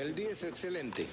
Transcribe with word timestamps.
El 0.00 0.14
día 0.14 0.30
es 0.30 0.44
excelente. 0.44 1.06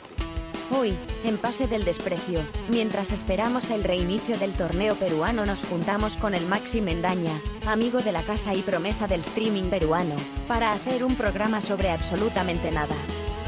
Hoy, 0.71 0.93
en 1.25 1.37
Pase 1.37 1.67
del 1.67 1.83
Desprecio, 1.83 2.39
mientras 2.69 3.11
esperamos 3.11 3.69
el 3.69 3.83
reinicio 3.83 4.37
del 4.37 4.53
torneo 4.53 4.95
peruano 4.95 5.45
nos 5.45 5.63
juntamos 5.63 6.15
con 6.15 6.33
el 6.33 6.45
Maxi 6.45 6.79
Mendaña, 6.79 7.37
amigo 7.65 7.99
de 7.99 8.13
la 8.13 8.23
casa 8.23 8.53
y 8.53 8.61
promesa 8.61 9.05
del 9.07 9.21
streaming 9.21 9.69
peruano, 9.69 10.15
para 10.47 10.71
hacer 10.71 11.03
un 11.03 11.15
programa 11.15 11.59
sobre 11.59 11.89
absolutamente 11.89 12.71
nada. 12.71 12.95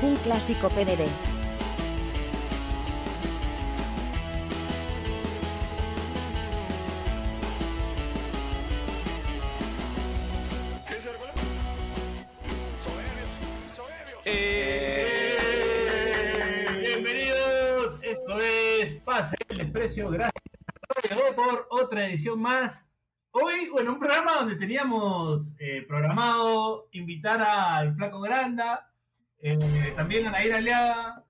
Un 0.01 0.17
clásico 0.17 0.67
PDD. 0.69 1.38
Gracias 20.07 20.31
a 21.11 21.15
Radio 21.15 21.35
por 21.35 21.67
otra 21.69 22.07
edición 22.07 22.41
más. 22.41 22.89
Hoy, 23.31 23.69
bueno, 23.69 23.93
un 23.93 23.99
programa 23.99 24.35
donde 24.35 24.55
teníamos 24.55 25.53
eh, 25.59 25.85
programado 25.87 26.87
invitar 26.93 27.41
al 27.41 27.93
Flaco 27.95 28.21
Granda, 28.21 28.89
eh, 29.41 29.93
también 29.95 30.27
a 30.27 30.31
Nair 30.31 30.55
Aliaga, 30.55 31.23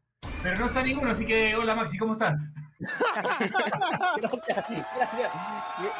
pero 0.44 0.60
no 0.60 0.68
está 0.68 0.84
ninguno, 0.84 1.12
así 1.12 1.26
que 1.26 1.56
hola 1.56 1.76
Maxi, 1.76 1.98
¿cómo 1.98 2.14
estás? 2.14 2.42
gracias, 2.80 4.66
gracias, 4.96 5.32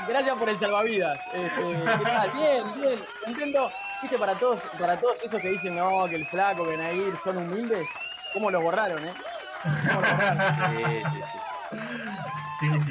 gracias 0.08 0.38
por 0.38 0.50
el 0.50 0.58
salvavidas. 0.60 1.20
Este, 1.34 1.74
¿qué 1.74 2.06
tal? 2.06 2.32
Bien, 2.32 2.64
bien. 2.82 3.00
Entiendo, 3.26 3.72
viste, 4.02 4.18
para 4.18 4.36
todos, 4.36 4.62
para 4.80 4.98
todos 5.00 5.24
esos 5.24 5.42
que 5.42 5.50
dicen 5.50 5.76
no, 5.76 6.08
que 6.08 6.16
el 6.16 6.26
flaco, 6.28 6.70
que 6.70 6.78
Nair 6.78 7.18
son 7.18 7.38
humildes, 7.38 7.88
¿cómo 8.32 8.52
los 8.52 8.62
borraron, 8.62 9.04
eh? 9.06 9.14
¿Cómo 9.64 10.02
los 10.02 10.16
borraron? 10.16 10.72
Sí, 10.72 10.84
sí, 11.12 11.22
sí, 11.34 11.50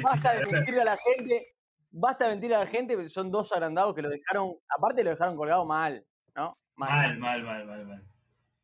Basta 0.03 0.33
de 0.33 0.45
sí. 0.45 0.51
mentirle 0.53 0.81
a 0.81 0.85
la 0.85 0.97
gente, 0.97 1.45
basta 1.91 2.25
de 2.25 2.29
mentirle 2.31 2.55
a 2.55 2.59
la 2.59 2.65
gente, 2.67 3.09
son 3.09 3.31
dos 3.31 3.51
agrandados 3.51 3.93
que 3.95 4.01
lo 4.01 4.09
dejaron, 4.09 4.53
aparte 4.75 5.03
lo 5.03 5.09
dejaron 5.11 5.35
colgado 5.35 5.65
mal, 5.65 6.05
¿no? 6.35 6.57
Mal, 6.75 7.17
mal, 7.17 7.43
mal, 7.43 7.65
mal, 7.65 7.85
mal. 7.85 8.03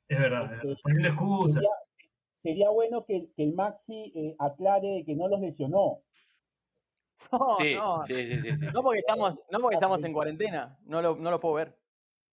Es 0.08 0.20
verdad, 0.20 0.44
es 0.54 0.62
verdad. 0.64 0.78
poniendo 0.84 1.10
excusas. 1.10 1.54
Sería, 1.56 1.70
sería 2.38 2.70
bueno 2.70 3.06
que, 3.06 3.28
que 3.36 3.44
el 3.44 3.54
Maxi 3.54 4.14
eh, 4.16 4.36
aclare 4.40 5.04
que 5.06 5.16
no 5.16 5.28
los 5.28 5.40
lesionó. 5.42 6.00
No, 7.32 7.56
Sí, 7.58 7.74
no, 7.74 8.06
sí, 8.06 8.24
sí, 8.26 8.42
sí, 8.42 8.58
sí. 8.58 8.66
no 8.72 8.84
porque 8.84 9.00
estamos, 9.00 9.40
no 9.50 9.60
porque 9.60 9.76
estamos 9.76 10.04
en 10.04 10.14
cuarentena, 10.14 10.78
no 10.86 11.02
lo, 11.02 11.16
no 11.16 11.32
lo 11.32 11.40
puedo 11.40 11.56
ver. 11.56 11.76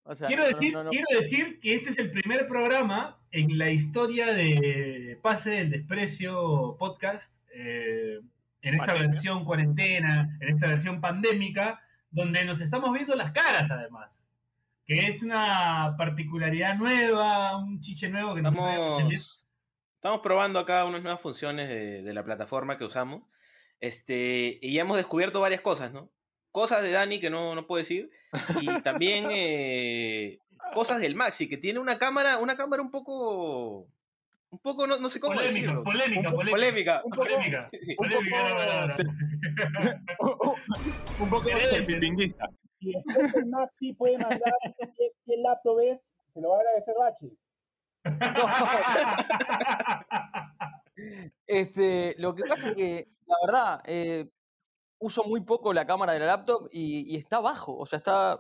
O 0.05 0.14
sea, 0.14 0.27
Quiero 0.29 0.42
no- 0.42 0.48
decir, 0.48 0.73
no- 0.73 0.84
no- 0.84 0.91
quiero 0.91 1.07
decir 1.19 1.61
que 1.61 1.75
este 1.75 1.91
es 1.91 1.98
el 1.98 2.11
primer 2.11 2.47
programa 2.47 3.19
en 3.31 3.57
la 3.57 3.70
historia 3.70 4.27
de 4.34 5.19
Pase 5.23 5.51
del 5.51 5.70
Desprecio 5.70 6.77
podcast, 6.79 7.34
eh, 7.55 8.20
en 8.62 8.74
esta 8.74 8.86
Pandemia. 8.86 9.10
versión 9.10 9.44
cuarentena, 9.44 10.38
en 10.41 10.55
esta 10.55 10.68
versión 10.68 11.00
pandémica, 11.00 11.82
donde 12.10 12.44
nos 12.44 12.60
estamos 12.60 12.92
viendo 12.92 13.14
las 13.14 13.32
caras 13.32 13.70
además, 13.70 14.10
que 14.86 15.06
es 15.06 15.22
una 15.22 15.94
particularidad 15.98 16.77
nueva, 16.77 17.56
un 17.58 17.80
chiche 17.80 18.08
nuevo 18.08 18.34
que 18.34 18.42
no 18.42 18.52
sabíamos 18.52 18.98
tener. 18.98 19.14
Estamos, 19.14 19.46
estamos 19.96 20.20
probando 20.20 20.58
acá 20.58 20.84
unas 20.84 21.02
nuevas 21.02 21.20
funciones 21.20 21.68
de, 21.68 22.02
de 22.02 22.14
la 22.14 22.24
plataforma 22.24 22.77
que 22.77 22.84
usamos. 22.84 23.22
Este, 23.83 24.60
y 24.62 24.74
ya 24.74 24.83
hemos 24.83 24.96
descubierto 24.96 25.40
varias 25.40 25.60
cosas, 25.60 25.92
¿no? 25.92 26.08
Cosas 26.52 26.83
de 26.83 26.92
Dani 26.92 27.18
que 27.18 27.30
no, 27.30 27.56
no 27.56 27.66
puedo 27.66 27.80
decir. 27.80 28.12
Y 28.60 28.66
también 28.83 29.27
eh, 29.30 30.38
cosas 30.72 31.00
del 31.00 31.16
Maxi, 31.16 31.48
que 31.48 31.56
tiene 31.56 31.80
una 31.80 31.98
cámara, 31.98 32.38
una 32.38 32.56
cámara 32.56 32.80
un 32.80 32.92
poco. 32.92 33.88
Un 34.53 34.58
poco, 34.58 34.86
no, 34.86 34.98
no 34.98 35.08
sé 35.08 35.19
cómo 35.19 35.33
Polémica, 35.34 35.55
decirlo. 35.61 35.83
polémica, 35.83 36.28
Un 36.28 36.34
polémica. 36.34 36.53
polémica. 36.53 37.00
Un 37.05 37.11
poco- 37.11 37.22
Polémica. 37.22 37.70
Un 41.20 41.31
poco 41.31 41.47
Queremos. 41.47 41.89
Y 42.80 42.92
después 42.92 43.35
el 43.35 43.46
Maxi 43.46 43.95
puede 43.95 44.18
mandar 44.18 44.52
qué, 44.96 45.36
laptop 45.39 45.79
es, 45.80 45.98
se 46.35 46.40
lo 46.42 46.51
va 46.51 46.57
a 46.57 46.61
agradecer 46.61 46.95
Bache. 46.98 47.30
Este, 51.46 52.14
lo 52.19 52.34
que 52.34 52.45
pasa 52.45 52.69
es 52.70 52.77
que, 52.77 53.08
la 53.27 53.36
verdad, 53.46 53.80
eh, 53.86 54.29
uso 54.98 55.24
muy 55.24 55.40
poco 55.40 55.73
la 55.73 55.86
cámara 55.86 56.13
de 56.13 56.19
la 56.20 56.27
laptop 56.27 56.69
y, 56.70 57.14
y 57.14 57.17
está 57.19 57.40
bajo. 57.40 57.74
O 57.77 57.86
sea, 57.86 57.96
está. 57.96 58.39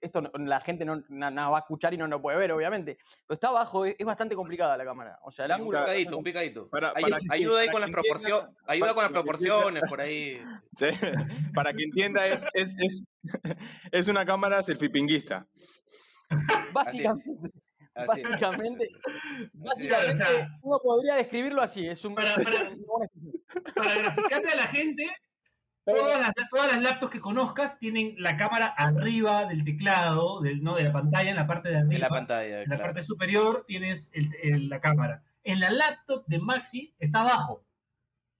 Esto 0.00 0.20
no- 0.22 0.30
la 0.34 0.60
gente 0.60 0.84
no 0.84 1.02
na- 1.08 1.30
na- 1.30 1.48
va 1.50 1.58
a 1.58 1.60
escuchar 1.60 1.92
y 1.94 1.96
no 1.96 2.06
lo 2.06 2.20
puede 2.22 2.38
ver, 2.38 2.52
obviamente. 2.52 2.98
Pero 3.26 3.34
está 3.34 3.50
bajo, 3.50 3.84
es, 3.84 3.94
es 3.98 4.06
bastante 4.06 4.34
complicada 4.34 4.76
la 4.76 4.84
cámara. 4.84 5.18
O 5.22 5.30
sea, 5.30 5.44
el 5.46 5.52
Un 5.52 5.56
ángulo. 5.58 5.78
picadito, 5.80 6.18
un 6.18 6.24
picadito. 6.24 6.68
Para- 6.68 6.92
Ayu- 6.94 7.02
para- 7.10 7.18
ayuda 7.30 7.60
ahí 7.60 7.68
con 7.68 7.80
las 7.80 7.90
proporciones. 7.90 8.50
Ayuda 8.66 8.94
con 8.94 9.02
las 9.02 9.12
proporciones 9.12 9.82
por 9.88 10.00
ahí. 10.00 10.40
Sí, 10.76 10.86
Para 11.54 11.72
que 11.72 11.84
entienda, 11.84 12.26
es, 12.26 12.46
es, 12.54 12.74
es, 12.78 13.08
es 13.92 14.08
una 14.08 14.24
cámara 14.24 14.62
selfie-pinguista. 14.62 15.46
Básicamente, 16.72 17.50
básicamente, 17.94 18.88
o 19.54 19.64
básicamente 19.68 20.16
sea- 20.24 20.48
uno 20.62 20.78
podría 20.82 21.16
describirlo 21.16 21.60
así. 21.60 21.86
Es 21.86 22.04
un. 22.04 22.14
Para- 22.14 22.34
para- 22.36 22.70
Para 23.76 23.94
graficarle 23.96 24.48
a 24.52 24.56
la 24.56 24.66
gente, 24.68 25.04
Pero, 25.84 25.98
Todas 25.98 26.20
las, 26.20 26.30
todas 26.50 26.72
las 26.74 26.82
laptops 26.82 27.12
que 27.12 27.20
conozcas 27.20 27.78
tienen 27.78 28.14
la 28.18 28.36
cámara 28.36 28.66
arriba 28.66 29.46
del 29.46 29.64
teclado, 29.64 30.40
del, 30.40 30.62
no 30.62 30.76
de 30.76 30.84
la 30.84 30.92
pantalla, 30.92 31.30
en 31.30 31.36
la 31.36 31.46
parte 31.46 31.70
de 31.70 31.78
arriba. 31.78 31.94
En 31.94 32.00
la 32.00 32.08
pantalla. 32.08 32.62
En 32.62 32.68
la 32.70 32.76
claro. 32.76 32.82
parte 32.92 33.02
superior 33.02 33.64
tienes 33.66 34.08
el- 34.12 34.32
el- 34.42 34.68
la 34.68 34.80
cámara. 34.80 35.22
En 35.42 35.58
la 35.58 35.70
laptop 35.70 36.24
de 36.26 36.38
Maxi 36.38 36.94
está 37.00 37.22
abajo. 37.22 37.64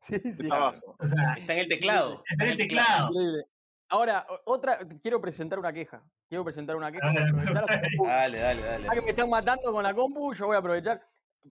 Sí, 0.00 0.20
sí. 0.22 0.28
Está 0.38 0.54
abajo. 0.56 0.96
O 0.98 1.06
sea, 1.06 1.34
Está 1.36 1.52
en 1.54 1.58
el 1.60 1.68
teclado. 1.68 2.22
está 2.30 2.44
en 2.44 2.50
el 2.52 2.56
teclado. 2.58 3.08
Increíble. 3.10 3.44
Ahora, 3.88 4.26
otra, 4.44 4.78
quiero 5.02 5.20
presentar 5.20 5.58
una 5.58 5.72
queja. 5.72 6.02
Quiero 6.28 6.44
presentar 6.44 6.76
una 6.76 6.90
queja. 6.92 7.12
Dale, 7.12 8.38
dale, 8.40 8.62
dale. 8.62 8.84
Ya 8.86 8.90
que 8.94 9.00
me 9.02 9.10
están 9.10 9.28
matando 9.28 9.70
con 9.72 9.82
la 9.82 9.92
compu, 9.92 10.32
yo 10.32 10.46
voy 10.46 10.56
a 10.56 10.60
aprovechar. 10.60 11.02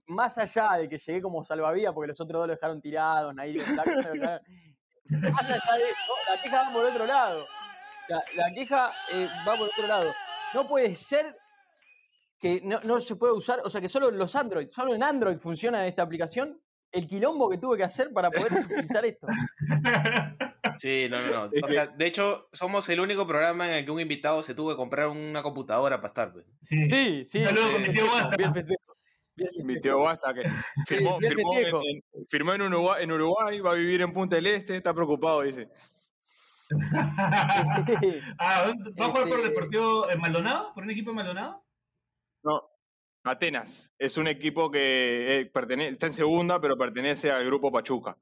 Más 0.06 0.38
allá 0.38 0.72
de 0.78 0.88
que 0.88 0.96
llegué 0.98 1.20
como 1.20 1.44
salvavidas 1.44 1.92
porque 1.92 2.08
los 2.08 2.20
otros 2.20 2.40
dos 2.40 2.48
lo 2.48 2.54
dejaron 2.54 2.80
tirados, 2.80 3.34
Nair 3.34 3.56
Más 5.08 5.44
allá 5.44 5.54
de 5.54 5.88
eso, 5.88 6.12
la 6.28 6.42
queja 6.42 6.62
va 6.62 6.72
por 6.72 6.84
otro 6.84 7.06
lado. 7.06 7.44
La, 8.08 8.22
la 8.36 8.54
queja 8.54 8.92
eh, 9.12 9.28
va 9.46 9.54
por 9.56 9.68
otro 9.68 9.86
lado. 9.86 10.12
No 10.54 10.66
puede 10.68 10.94
ser 10.96 11.26
que 12.38 12.60
no, 12.62 12.80
no 12.82 12.98
se 13.00 13.16
puede 13.16 13.32
usar, 13.32 13.60
o 13.64 13.70
sea, 13.70 13.80
que 13.80 13.88
solo 13.88 14.10
los 14.10 14.34
Android, 14.34 14.68
solo 14.68 14.94
en 14.94 15.02
Android 15.02 15.38
funciona 15.38 15.86
esta 15.86 16.02
aplicación. 16.02 16.60
El 16.90 17.06
quilombo 17.06 17.48
que 17.48 17.56
tuve 17.56 17.78
que 17.78 17.84
hacer 17.84 18.12
para 18.12 18.30
poder 18.30 18.52
utilizar 18.52 19.04
esto. 19.04 19.26
Sí, 20.78 21.06
no, 21.10 21.20
no, 21.20 21.48
no. 21.48 21.50
O 21.64 21.68
sea, 21.68 21.86
de 21.86 22.06
hecho, 22.06 22.48
somos 22.52 22.88
el 22.88 23.00
único 23.00 23.26
programa 23.26 23.68
en 23.68 23.78
el 23.78 23.84
que 23.84 23.90
un 23.90 24.00
invitado 24.00 24.42
se 24.42 24.54
tuvo 24.54 24.70
que 24.70 24.76
comprar 24.76 25.08
una 25.08 25.42
computadora 25.42 25.98
para 25.98 26.08
estar. 26.08 26.32
pues. 26.32 26.46
Sí. 26.62 26.88
Sí, 26.88 27.24
sí. 27.28 27.38
Bien 27.38 27.54
con 27.54 28.66
mi 29.64 29.80
tío 29.80 30.00
Basta, 30.00 30.32
que 30.34 30.42
firmó, 30.86 31.18
en, 31.22 31.32
en- 31.32 32.02
firmó 32.28 32.54
en, 32.54 32.62
Uruguay, 32.62 33.02
en 33.04 33.12
Uruguay, 33.12 33.60
va 33.60 33.72
a 33.72 33.76
vivir 33.76 34.02
en 34.02 34.12
Punta 34.12 34.36
del 34.36 34.46
Este, 34.46 34.76
está 34.76 34.92
preocupado, 34.94 35.42
dice. 35.42 35.68
ah, 38.38 38.72
¿Va 39.00 39.06
a 39.06 39.08
jugar 39.08 39.28
por 39.28 39.38
Este- 39.40 39.48
Deportivo 39.50 40.10
en 40.10 40.20
Maldonado? 40.20 40.72
¿Por 40.74 40.84
un 40.84 40.90
equipo 40.90 41.10
de 41.10 41.16
Maldonado? 41.16 41.64
No, 42.44 42.62
Atenas. 43.24 43.94
Es 43.98 44.16
un 44.16 44.26
equipo 44.26 44.70
que 44.70 45.40
eh, 45.40 45.46
pertenece, 45.46 45.90
está 45.92 46.06
en 46.06 46.12
segunda, 46.14 46.60
pero 46.60 46.76
pertenece 46.76 47.30
al 47.30 47.44
grupo 47.46 47.70
Pachuca. 47.70 48.16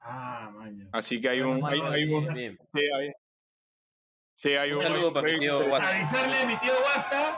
Ah, 0.00 0.50
maño. 0.52 0.88
Así 0.92 1.20
que 1.20 1.28
hay 1.28 1.40
un. 1.40 1.64
Hay, 1.66 1.80
hay 1.80 2.12
un 2.12 2.32
Bien. 2.32 2.58
sí, 2.74 2.80
hay, 2.80 3.12
sí, 4.34 4.50
hay 4.54 4.70
Un 4.72 4.78
un. 4.78 4.82
saludo 4.84 5.12
para 5.12 5.28
mi 5.28 5.38
tío 5.38 5.66
Guasta. 5.68 5.96
Avisarle 5.96 6.36
a 6.38 6.46
mi 6.46 6.56
tío 6.58 6.72
Basta 6.84 7.36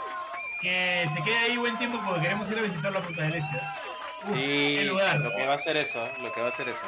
que 0.61 1.07
se 1.15 1.23
quede 1.23 1.37
ahí 1.39 1.57
buen 1.57 1.77
tiempo 1.79 1.99
porque 2.05 2.23
queremos 2.23 2.51
ir 2.51 2.59
a 2.59 2.63
visitar 2.63 2.93
la 2.93 3.01
Punta 3.01 3.23
del 3.23 3.35
Este. 3.35 3.57
Uf, 3.57 4.35
Sí, 4.35 4.77
qué 4.79 4.85
lugar. 4.85 5.19
lo 5.21 5.31
que 5.31 5.47
va 5.47 5.55
a 5.55 5.59
ser 5.59 5.77
eso, 5.79 6.05
¿eh? 6.05 6.11
lo 6.23 6.33
que 6.33 6.41
va 6.43 6.49
a 6.49 6.53
ser 6.53 6.69
eso. 6.69 6.81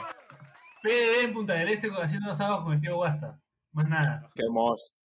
PDD 0.83 1.25
en 1.25 1.33
Punta 1.33 1.55
del 1.55 1.69
Este 1.69 1.89
haciendo 2.03 2.31
asados 2.33 2.63
con 2.65 2.73
el 2.75 2.81
tío 2.81 2.97
Guasta. 2.97 3.39
Más 3.73 3.89
nada. 3.89 4.31
Qué 4.35 4.43
hermoso. 4.43 4.97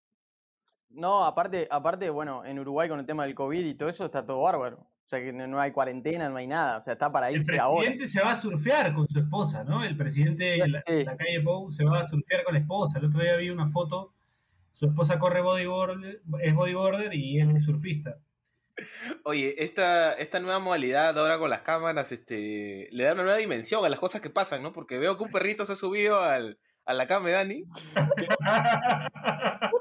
No, 0.90 1.26
aparte, 1.26 1.68
aparte, 1.70 2.10
bueno, 2.10 2.44
en 2.46 2.60
Uruguay 2.60 2.90
con 2.90 3.00
el 3.00 3.06
tema 3.06 3.24
del 3.24 3.36
COVID 3.36 3.66
y 3.66 3.76
todo 3.76 3.90
eso 3.90 4.06
está 4.06 4.26
todo 4.26 4.42
bárbaro. 4.42 4.78
O 4.80 5.10
sea 5.10 5.20
que 5.20 5.32
no, 5.32 5.48
no 5.48 5.60
hay 5.60 5.72
cuarentena, 5.72 6.28
no 6.28 6.36
hay 6.38 6.48
nada. 6.48 6.78
O 6.78 6.82
sea, 6.82 6.94
está 6.94 7.10
para 7.12 7.30
El 7.30 7.38
irse 7.38 7.58
ahora. 7.60 7.80
presidente 7.86 8.10
se 8.10 8.22
va 8.22 8.32
a 8.32 8.36
surfear 8.36 8.94
con 8.94 9.08
su 9.08 9.20
esposa, 9.20 9.64
¿no? 9.64 9.84
El 9.84 9.96
presidente 9.96 10.44
de 10.44 10.68
la, 10.68 10.82
Sí. 10.82 10.94
de 10.96 11.06
la 11.06 11.16
calle 11.16 11.40
Pou 11.42 11.72
se 11.72 11.86
va 11.86 12.02
a 12.02 12.08
surfear 12.08 12.44
con 12.44 12.56
la 12.56 12.60
esposa. 12.60 13.00
El 13.00 13.06
otro 13.06 13.22
día 13.22 13.36
vi 13.38 13.50
una 13.50 13.70
foto. 13.70 14.14
Su 14.74 14.88
esposa 14.88 15.18
corre 15.18 15.42
bodyboard, 15.42 16.04
es 16.42 16.54
bodyboarder 16.54 17.14
y 17.14 17.40
él 17.40 17.56
es 17.56 17.64
surfista. 17.64 18.18
Oye, 19.24 19.56
esta, 19.64 20.14
esta 20.14 20.40
nueva 20.40 20.60
modalidad 20.60 21.18
ahora 21.18 21.40
con 21.40 21.50
las 21.50 21.62
cámaras 21.62 22.12
este, 22.12 22.88
le 22.92 23.04
da 23.04 23.14
una 23.14 23.24
nueva 23.24 23.38
dimensión 23.38 23.84
a 23.86 23.90
las 23.90 24.00
cosas 24.00 24.22
que 24.22 24.30
pasan, 24.30 24.62
¿no? 24.64 24.74
Porque 24.74 24.98
veo 25.00 25.18
que 25.18 25.24
un 25.24 25.32
perrito 25.32 25.66
se 25.66 25.74
ha 25.74 25.76
subido 25.76 26.20
al, 26.22 26.60
a 26.86 26.94
la 26.94 27.08
cama 27.08 27.28
de 27.30 27.34
Dani. 27.34 27.64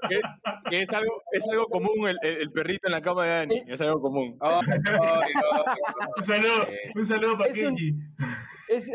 Que, 0.08 0.20
que 0.70 0.82
es, 0.82 0.90
algo, 0.93 1.22
es 1.32 1.43
algo 1.50 1.66
común 1.66 2.08
el, 2.08 2.16
el- 2.22 2.37
el 2.43 2.52
perrito 2.52 2.87
en 2.88 2.93
la 2.93 3.02
cama 3.02 3.25
de 3.25 3.31
Dani. 3.31 3.62
Es 3.66 3.81
algo 3.81 4.00
común. 4.00 4.38
Un 6.16 6.25
saludo, 6.25 6.62
Eh, 6.69 6.90
un 6.94 7.06
saludo 7.06 7.38
para 7.38 7.50
Es 7.50 7.56
un- 7.56 7.76
Kenji. 7.76 7.92
Es, 8.69 8.88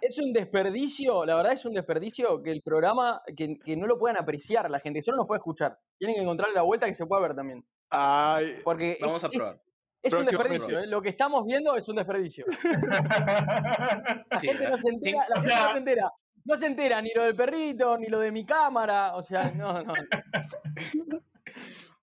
es 0.00 0.18
un 0.18 0.32
desperdicio, 0.32 1.24
la 1.24 1.34
verdad 1.36 1.52
es 1.52 1.64
un 1.64 1.74
desperdicio 1.74 2.42
que 2.42 2.50
el 2.52 2.60
programa, 2.62 3.20
que, 3.36 3.56
que 3.64 3.76
no 3.76 3.86
lo 3.86 3.98
puedan 3.98 4.16
apreciar 4.16 4.70
la 4.70 4.78
gente, 4.80 5.02
solo 5.02 5.16
nos 5.18 5.26
puede 5.26 5.38
escuchar. 5.38 5.78
Tienen 5.98 6.16
que 6.16 6.22
encontrarle 6.22 6.54
la 6.54 6.62
vuelta 6.62 6.86
que 6.86 6.94
se 6.94 7.06
pueda 7.06 7.22
ver 7.22 7.34
también. 7.34 7.64
Ay, 7.96 8.58
Porque 8.64 8.92
es- 8.92 8.98
Vamos 9.00 9.22
a 9.24 9.28
es, 9.28 9.32
probar. 9.36 9.60
es 10.02 10.12
un 10.12 10.26
desperdicio, 10.26 10.80
¿eh? 10.80 10.86
lo 10.86 11.00
que 11.02 11.08
estamos 11.10 11.44
viendo 11.46 11.76
es 11.76 11.88
un 11.88 11.96
desperdicio. 11.96 12.44
La 14.30 14.38
Sí, 14.40 14.48
gente 14.48 14.68
no 14.68 14.76
se 14.78 14.88
entera, 14.88 15.18
la 15.28 15.36
o 15.36 15.40
gente 15.40 15.48
sea- 15.54 15.64
no 15.66 15.72
se 15.72 15.78
entera. 15.78 16.10
No 16.46 16.56
se 16.58 16.66
entera 16.66 17.00
ni 17.00 17.10
lo 17.14 17.22
del 17.22 17.34
perrito, 17.34 17.96
ni 17.96 18.08
lo 18.08 18.20
de 18.20 18.30
mi 18.30 18.44
cámara. 18.44 19.14
O 19.16 19.22
sea, 19.22 19.50
no, 19.50 19.82
no. 19.82 19.94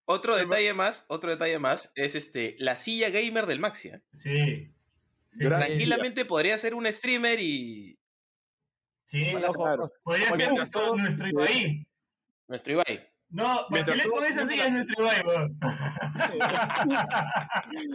Otro 0.06 0.36
detalle 0.36 0.74
más, 0.74 1.06
otro 1.10 1.30
detalle 1.30 1.60
más 1.60 1.92
es 1.96 2.16
este 2.16 2.56
la 2.58 2.76
silla 2.76 3.10
gamer 3.12 3.46
del 3.46 3.60
Maxi. 3.60 3.90
¿eh? 3.90 4.02
Sí. 4.18 4.74
Tranquilamente 5.40 6.26
podría 6.26 6.58
ser 6.58 6.74
un 6.74 6.92
streamer 6.92 7.40
y 7.40 7.98
sí. 9.06 9.32
Podría 10.04 10.30
ser 10.36 10.52
nuestro 10.54 11.28
Ibai. 11.28 11.88
nuestro 12.48 12.74
Ibai. 12.74 13.11
No, 13.34 13.66
Mientras 13.70 13.96
Bachelet 13.98 14.14
con 14.14 14.26
esa 14.26 14.46
silla 14.46 14.66
es 14.66 14.72
nuestro 14.74 15.06
Ibai, 15.06 15.22
weón. 15.26 15.58
Yo 15.62 15.68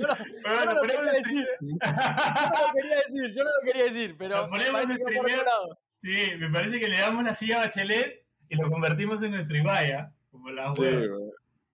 no, 0.06 0.16
Pero 0.42 0.56
yo 0.56 0.64
no 0.64 0.74
lo 0.74 0.82
quería 0.82 1.00
en 1.10 1.22
decir. 1.22 1.46
Yo 1.60 1.76
no 1.84 2.66
lo 2.66 2.72
quería 2.72 2.96
decir, 3.06 3.32
yo 3.34 3.44
no 3.44 3.50
lo 3.50 3.60
quería 3.64 3.84
decir, 3.84 4.16
pero 4.18 4.36
Lo 4.36 4.42
me 4.44 4.48
ponemos 4.50 4.72
parece 4.72 4.92
en 4.92 4.98
que 4.98 5.04
primer- 5.04 5.36
lado. 5.44 5.78
Sí, 6.02 6.30
me 6.38 6.50
parece 6.50 6.80
que 6.80 6.88
le 6.88 6.98
damos 6.98 7.24
la 7.24 7.34
silla 7.34 7.56
a 7.56 7.60
Bachelet 7.66 8.24
y 8.48 8.56
lo 8.56 8.70
convertimos 8.70 9.22
en 9.22 9.30
nuestro 9.32 9.56
Ibai, 9.56 9.92
¿ah? 9.92 10.12
Como 10.30 10.50
la 10.50 10.74
sí. 10.74 10.82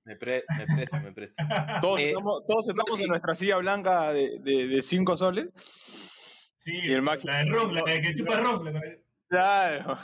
Me, 0.05 0.17
pre- 0.17 0.45
me 0.59 0.67
presto, 0.67 0.97
me 1.01 1.13
presto. 1.13 1.37
Todos, 1.81 2.01
Eh, 2.01 2.09
estamos, 2.09 2.45
todos 2.47 2.69
estamos 2.69 2.91
Maxi. 2.91 3.03
en 3.05 3.09
nuestra 3.11 3.35
silla 3.35 3.57
blanca 3.59 4.13
de, 4.13 4.39
de, 4.41 4.67
de 4.67 4.83
cinco 4.83 5.17
soles. 5.17 5.49
Sí, 6.59 6.73
Y 6.85 6.93
el 6.93 7.03
Maxi- 7.03 7.25
la 7.27 7.39
de 7.39 7.45
Ron, 7.51 7.75
la 7.75 7.83
de 7.83 8.01
que 8.01 8.15
chupa 8.15 8.41
Ron. 8.41 8.73
la 8.73 8.81
Claro. 9.29 9.97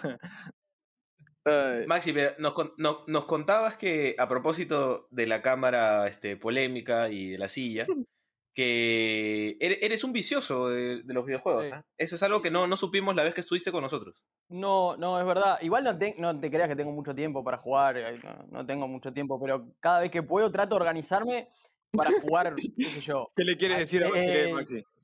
Ay, 1.49 1.87
Maxi, 1.87 2.13
pero 2.13 2.33
nos, 2.39 2.53
no- 2.77 3.05
nos 3.07 3.25
contabas 3.25 3.77
que 3.77 4.15
a 4.19 4.29
propósito 4.29 5.07
de 5.11 5.27
la 5.27 5.41
cámara 5.43 6.07
este, 6.07 6.37
polémica 6.37 7.09
y 7.09 7.31
de 7.31 7.39
la 7.39 7.49
silla, 7.49 7.85
que 8.55 9.57
ere- 9.61 9.79
eres 9.83 10.03
un 10.05 10.13
vicioso 10.13 10.69
de, 10.69 11.03
de 11.03 11.15
los 11.15 11.25
videojuegos. 11.25 11.65
Sí. 11.67 11.71
¿ah? 11.73 11.83
Eso 11.97 12.17
es 12.17 12.23
algo 12.23 12.43
que 12.43 12.51
no, 12.51 12.67
no 12.67 12.77
supimos 12.77 13.15
la 13.15 13.23
vez 13.23 13.35
que 13.35 13.41
estuviste 13.41 13.71
con 13.73 13.83
nosotros. 13.83 14.23
No, 14.51 14.97
no, 14.97 15.21
es 15.21 15.27
verdad. 15.27 15.59
Igual 15.63 15.85
no 15.85 15.97
te, 15.97 16.15
no 16.19 16.39
te 16.41 16.51
creas 16.51 16.69
que 16.69 16.77
tengo 16.77 16.91
mucho 16.93 17.15
tiempo 17.15 17.45
para 17.45 17.59
jugar, 17.59 17.97
eh, 17.99 18.19
no, 18.25 18.47
no 18.51 18.67
tengo 18.67 18.89
mucho 18.89 19.13
tiempo, 19.13 19.41
pero 19.41 19.69
cada 19.81 20.01
vez 20.01 20.11
que 20.11 20.23
puedo 20.23 20.51
trato 20.51 20.75
de 20.75 20.81
organizarme 20.81 21.49
para 21.93 22.11
jugar, 22.21 22.55
qué 22.57 22.85
sé 22.85 23.01
yo. 23.01 23.31
¿Qué 23.37 23.45
le 23.45 23.57
quieres 23.57 23.79
decir 23.79 24.05
a 24.05 24.09
Eh, 24.15 24.53
Maxi? 24.53 24.85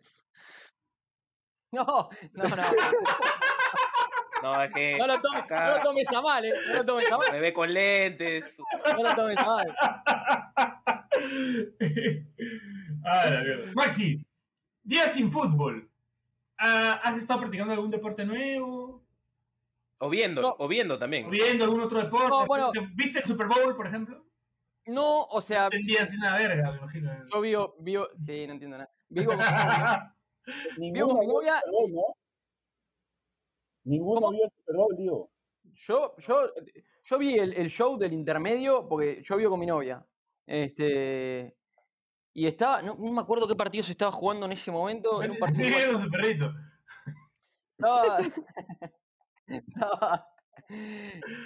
No, 1.72 1.84
no, 1.84 2.44
no. 2.44 2.56
No, 4.44 4.62
es 4.62 4.70
que 4.72 4.98
No 4.98 5.06
lo 5.06 5.20
tomes, 5.22 5.42
acá 5.42 5.70
no 5.70 5.76
lo 5.78 5.82
tomes 5.82 6.08
a 6.12 6.20
mal, 6.20 6.44
eh. 6.44 6.52
No 6.68 6.74
lo 6.74 6.84
tomes 6.84 7.10
a 7.10 7.16
mal. 7.16 7.32
me 7.32 7.40
ve 7.40 7.52
con 7.54 7.72
lentes. 7.72 8.54
No 8.86 9.02
lo 9.02 9.14
tomes 9.14 9.38
a 9.38 9.44
mal. 9.46 9.74
ah, 13.04 13.30
la. 13.30 13.72
Maxi, 13.74 14.24
día 14.82 15.08
sin 15.08 15.32
fútbol. 15.32 15.88
Ah, 16.58 17.00
¿Has 17.02 17.18
estado 17.18 17.40
practicando 17.40 17.72
algún 17.72 17.90
deporte 17.90 18.24
nuevo? 18.24 19.02
O 19.98 20.10
viendo, 20.10 20.42
No. 20.42 20.56
o 20.58 20.68
viendo 20.68 20.98
también. 20.98 21.26
¿O 21.26 21.30
viendo 21.30 21.64
algún 21.64 21.80
otro 21.80 21.98
deporte? 22.02 22.28
No, 22.28 22.46
bueno. 22.46 22.70
¿Viste 22.94 23.20
el 23.20 23.24
Super 23.24 23.46
Bowl, 23.46 23.74
por 23.76 23.86
ejemplo? 23.86 24.24
No, 24.86 25.22
o 25.22 25.40
sea, 25.40 25.70
Tendrías 25.70 26.10
una 26.10 26.36
verga, 26.36 26.70
me 26.72 26.76
imagino. 26.78 27.10
yo 27.32 27.40
vivo, 27.40 27.74
vivo, 27.80 28.08
sí, 28.26 28.46
no 28.46 28.52
entiendo 28.52 28.76
nada. 28.76 28.92
Vivo 29.08 29.32
con 29.36 29.38
mi 29.38 29.42
novia. 29.44 30.14
Ninguno 30.76 31.06
con 31.14 31.20
mi 31.20 31.26
novia- 31.32 31.54
el 31.56 31.62
Super 31.62 31.72
Bowl, 31.72 31.92
¿no? 31.94 32.02
Ninguno 33.84 34.20
¿Cómo? 34.20 34.32
vio 34.32 34.44
el 34.44 34.50
Super 34.50 34.76
Bowl, 34.76 34.96
digo. 34.96 35.30
Yo, 35.74 36.14
yo, 36.18 36.50
yo 37.04 37.18
vi 37.18 37.38
el, 37.38 37.52
el 37.54 37.68
show 37.68 37.98
del 37.98 38.12
intermedio 38.12 38.88
porque 38.88 39.22
yo 39.22 39.36
vivo 39.36 39.50
con 39.50 39.60
mi 39.60 39.66
novia. 39.66 40.04
Este. 40.46 41.56
Y 42.32 42.46
estaba, 42.46 42.82
no, 42.82 42.96
no 42.96 43.12
me 43.12 43.20
acuerdo 43.20 43.46
qué 43.46 43.54
partido 43.54 43.84
se 43.84 43.92
estaba 43.92 44.10
jugando 44.12 44.46
en 44.46 44.52
ese 44.52 44.70
momento. 44.70 45.22
Era 45.22 45.32
un 45.32 45.38
partido. 45.40 46.10
Perrito. 46.10 46.52
Estaba, 47.78 48.18
estaba, 49.46 50.28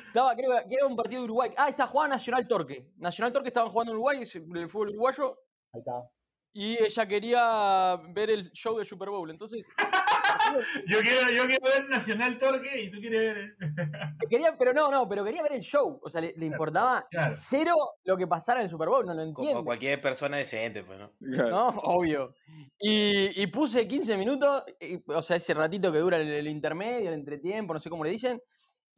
estaba, 0.06 0.36
creo 0.36 0.50
que 0.68 0.74
era 0.74 0.86
un 0.86 0.96
partido 0.96 1.22
de 1.22 1.24
Uruguay. 1.24 1.50
Ah, 1.56 1.68
está 1.68 1.86
jugando 1.86 2.14
Nacional 2.14 2.46
Torque. 2.46 2.92
Nacional 2.96 3.32
Torque 3.32 3.48
estaban 3.48 3.70
jugando 3.70 3.92
en 3.92 3.96
Uruguay, 3.96 4.22
el 4.22 4.68
fútbol 4.68 4.90
uruguayo, 4.90 5.38
Ahí 5.72 5.80
está. 5.80 6.08
Y 6.52 6.82
ella 6.82 7.06
quería 7.06 7.96
ver 8.10 8.30
el 8.30 8.50
show 8.52 8.78
de 8.78 8.84
Super 8.84 9.10
Bowl. 9.10 9.30
Entonces, 9.30 9.64
Yo 10.86 11.00
quiero, 11.00 11.30
yo 11.32 11.46
quiero 11.46 11.64
ver 11.66 11.88
Nacional 11.88 12.38
Torque 12.38 12.80
y 12.82 12.90
tú 12.90 13.00
quieres 13.00 13.34
ver. 13.34 13.56
quería, 14.30 14.56
pero 14.58 14.72
no, 14.72 14.90
no, 14.90 15.08
pero 15.08 15.24
quería 15.24 15.42
ver 15.42 15.52
el 15.52 15.60
show. 15.60 16.00
O 16.02 16.08
sea, 16.08 16.20
le, 16.20 16.34
le 16.36 16.46
importaba 16.46 17.06
Claro. 17.10 17.34
cero 17.34 17.74
lo 18.04 18.16
que 18.16 18.26
pasara 18.26 18.60
en 18.60 18.64
el 18.66 18.70
Super 18.70 18.88
Bowl, 18.88 19.04
no 19.04 19.12
lo 19.14 19.20
Como 19.32 19.40
entiendo. 19.40 19.64
cualquier 19.64 20.00
persona 20.00 20.36
decente, 20.38 20.84
pues, 20.84 20.98
¿no? 20.98 21.12
Claro. 21.20 21.50
¿No? 21.50 21.68
Obvio. 21.68 22.34
Y, 22.80 23.42
y 23.42 23.46
puse 23.48 23.86
15 23.86 24.16
minutos, 24.16 24.64
y- 24.80 25.02
o 25.06 25.22
sea, 25.22 25.36
ese 25.36 25.52
ratito 25.54 25.92
que 25.92 25.98
dura 25.98 26.16
el, 26.16 26.28
el 26.28 26.46
intermedio, 26.48 27.08
el 27.08 27.14
entretiempo, 27.14 27.74
no 27.74 27.80
sé 27.80 27.90
cómo 27.90 28.04
le 28.04 28.10
dicen. 28.10 28.40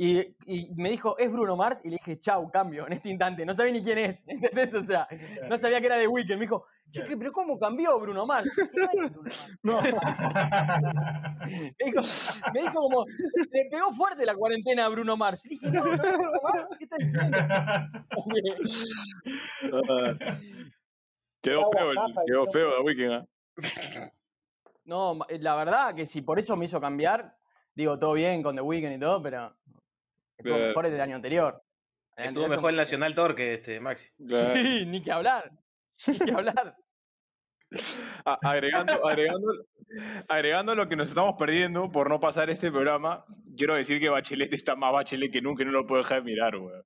Y, 0.03 0.35
y 0.47 0.71
me 0.77 0.89
dijo, 0.89 1.19
es 1.19 1.31
Bruno 1.31 1.57
Mars, 1.57 1.83
y 1.85 1.91
le 1.91 1.97
dije, 1.99 2.19
chau, 2.19 2.51
cambio, 2.51 2.87
en 2.87 2.95
este 2.95 3.11
instante. 3.11 3.45
No 3.45 3.55
sabía 3.55 3.73
ni 3.75 3.83
quién 3.83 3.99
es, 3.99 4.25
¿entendés? 4.29 4.73
O 4.73 4.83
sea, 4.83 5.07
no 5.47 5.59
sabía 5.59 5.79
que 5.79 5.85
era 5.89 5.97
de 5.99 6.09
Weekend. 6.09 6.39
Me 6.39 6.47
dijo, 6.47 6.65
che, 6.91 7.01
Claro. 7.03 7.19
pero 7.19 7.33
¿cómo 7.33 7.59
cambió 7.59 8.01
Bruno 8.01 8.25
Mars? 8.25 8.49
"No 9.63 9.79
es 9.79 9.93
Bruno 9.93 10.01
Mars". 10.03 10.25
Me 11.51 11.85
dijo, 11.85 12.01
me 12.55 12.61
dijo 12.63 12.73
como, 12.75 13.05
le 13.07 13.69
pegó 13.71 13.93
fuerte 13.93 14.25
la 14.25 14.35
cuarentena 14.35 14.87
a 14.87 14.89
Bruno 14.89 15.17
Mars. 15.19 15.45
Y 15.45 15.51
dije, 15.51 15.67
no, 15.71 15.85
no 15.85 15.97
Bruno 15.99 16.31
Mars, 16.45 16.67
¿qué 16.79 16.85
estás 16.85 16.99
diciendo? 16.99 17.39
Quedó 21.43 21.71
feo, 21.73 21.91
el- 21.91 21.99
quedó 22.27 22.51
feo 22.51 22.71
la 22.71 22.81
weekend, 22.83 23.13
¿ah? 23.13 23.27
No, 24.85 25.19
eh, 25.29 25.39
la 25.39 25.55
verdad 25.57 25.95
que 25.95 26.07
si 26.07 26.23
por 26.23 26.39
eso 26.39 26.57
me 26.57 26.65
hizo 26.67 26.81
cambiar, 26.81 27.37
digo, 27.75 27.99
todo 27.99 28.13
bien 28.15 28.43
con 28.43 28.57
The 28.57 28.63
Weeknd 28.63 28.97
y 28.97 28.99
todo, 29.01 29.23
pero 29.23 29.55
estuvo 30.41 30.55
Claro. 30.57 30.69
mejor 30.69 30.87
el 30.87 30.93
del 30.93 31.01
año 31.01 31.17
anterior. 31.17 31.63
El 32.17 32.25
Estuvo 32.27 32.45
anterior 32.45 32.51
mejor 32.59 32.71
el 32.71 32.77
Nacional 32.77 33.15
Torque, 33.15 33.55
este, 33.55 33.81
Maxi. 33.81 34.09
Claro. 34.27 34.55
Sí, 34.55 34.87
ni 34.87 35.03
que 35.03 35.13
hablar. 35.13 35.51
Ni 36.07 36.19
que 36.19 36.33
hablar. 36.33 36.77
A- 38.25 38.39
agregando, 38.43 39.07
agregando, 39.07 39.47
agregando 40.29 40.75
lo 40.75 40.89
que 40.89 40.97
nos 40.97 41.09
estamos 41.09 41.37
perdiendo 41.39 41.91
por 41.93 42.09
no 42.09 42.19
pasar 42.19 42.51
este 42.51 42.71
programa, 42.71 43.25
quiero 43.57 43.75
decir 43.77 44.01
que 44.01 44.09
Bachelet 44.09 44.53
está 44.55 44.75
más 44.75 44.93
Bachelet 44.93 45.31
que 45.33 45.41
nunca 45.41 45.63
y 45.63 45.67
no 45.67 45.73
lo 45.73 45.87
puedo 45.87 46.03
dejar 46.03 46.19
de 46.19 46.25
mirar, 46.25 46.57
weón. 46.57 46.85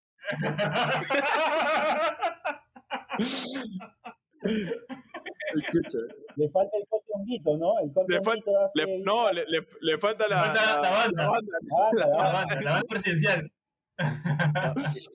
Escucha. 5.55 5.99
Le 6.37 6.51
falta 6.51 6.77
el 6.77 6.87
corte 6.89 7.07
honguito, 7.15 7.57
¿no? 7.57 7.79
El 7.81 7.93
corte 7.93 8.13
Le 8.13 8.19
honguito 8.19 8.59
hace 8.65 8.87
Le- 8.87 8.99
no, 9.01 9.31
le, 9.33 9.45
le- 9.47 9.67
le 9.81 9.99
falta 9.99 10.27
la, 10.29 10.37
falta 10.45 10.81
la 10.83 10.91
banda. 10.91 11.23
la 11.23 11.29
banda, 11.31 11.53
La 11.63 12.07
la 12.07 12.17
banda. 12.17 12.33
banda, 12.33 12.61
la 12.63 12.71
banda 12.73 12.87
presidencial. 12.89 13.53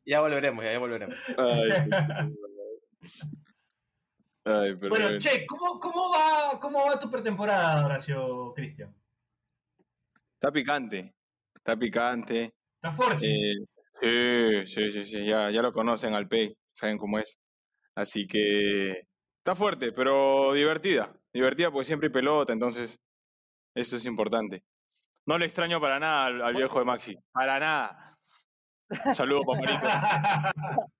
Ya 0.05 0.21
volveremos, 0.21 0.63
ya, 0.63 0.71
ya 0.71 0.79
volveremos. 0.79 1.15
Ay, 1.37 1.69
Ay, 4.45 4.75
pero 4.79 4.89
Bueno, 4.89 5.19
che, 5.19 5.45
¿cómo, 5.45 5.79
cómo, 5.79 6.09
va, 6.11 6.59
¿cómo 6.59 6.85
va 6.85 6.99
tu 6.99 7.09
pretemporada, 7.11 7.85
Horacio 7.85 8.53
Cristian? 8.55 8.93
está 10.33 10.51
picante. 10.51 11.13
Está 11.55 11.75
picante. 11.77 12.53
¿Estás 12.75 12.95
fuerte? 12.95 13.27
Eh, 14.01 14.63
sí, 14.65 14.89
sí, 14.89 14.91
sí, 14.91 15.03
sí, 15.03 15.25
ya, 15.25 15.51
ya 15.51 15.61
lo 15.61 15.73
conocen 15.73 16.13
al 16.13 16.27
Pay, 16.29 16.55
saben 16.73 16.97
cómo 16.97 17.19
es. 17.19 17.37
Así 17.95 18.25
que 18.25 19.08
está 19.49 19.55
fuerte, 19.55 19.91
pero 19.91 20.53
divertida. 20.53 21.11
Divertida 21.33 21.71
porque 21.71 21.85
siempre 21.85 22.07
hay 22.07 22.13
pelota, 22.13 22.53
entonces 22.53 22.99
eso 23.75 23.97
es 23.97 24.05
importante. 24.05 24.63
No 25.25 25.37
le 25.37 25.45
extraño 25.45 25.81
para 25.81 25.99
nada 25.99 26.25
al, 26.27 26.41
al 26.41 26.55
viejo 26.55 26.77
de 26.79 26.85
Maxi. 26.85 27.17
Para 27.31 27.59
nada. 27.59 28.15
Un 29.05 29.15
saludo, 29.15 29.41
paparito. 29.41 29.79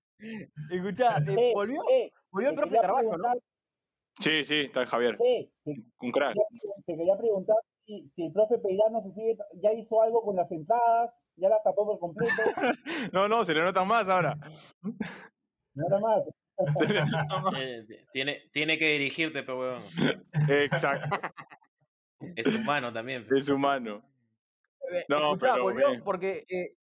Escuchá, 0.70 1.18
eh, 1.18 1.34
Eh, 1.36 1.52
volvió, 1.54 1.80
eh, 1.90 2.12
volvió 2.30 2.50
el 2.50 2.56
profe 2.56 2.76
Carballo, 2.76 3.16
¿no? 3.16 3.32
Sí, 4.18 4.44
sí, 4.44 4.60
está 4.62 4.84
Javier. 4.86 5.16
eh, 5.24 5.50
te, 5.64 5.74
Un 6.00 6.10
crack. 6.12 6.36
te 6.86 6.96
quería 6.96 7.16
preguntar 7.16 7.56
si, 7.86 8.10
si 8.14 8.26
el 8.26 8.32
profe 8.32 8.58
Peirano 8.58 9.00
se 9.00 9.12
sigue, 9.12 9.36
ya 9.62 9.72
hizo 9.72 10.02
algo 10.02 10.22
con 10.22 10.36
las 10.36 10.50
entradas, 10.52 11.10
ya 11.36 11.48
las 11.48 11.62
tapó 11.62 11.86
por 11.86 11.98
completo, 11.98 12.32
No, 13.12 13.28
no, 13.28 13.44
se 13.44 13.54
le 13.54 13.62
notan 13.62 13.86
más 13.88 14.08
ahora. 14.08 14.36
nada 15.74 16.00
más. 16.00 16.22
Eh, 17.56 17.86
tiene, 18.12 18.48
tiene 18.52 18.78
que 18.78 18.90
dirigirte, 18.92 19.42
pero 19.42 19.58
weón. 19.60 19.82
Exacto, 20.48 21.16
Es 22.36 22.46
humano 22.46 22.92
también. 22.92 23.26
es 23.34 23.48
humano. 23.48 24.02
eh, 24.92 25.04
No, 25.08 25.18
escuchá, 25.18 25.52
pero 25.52 25.62
volvió 25.64 26.04
porque 26.04 26.44
eh, 26.48 26.74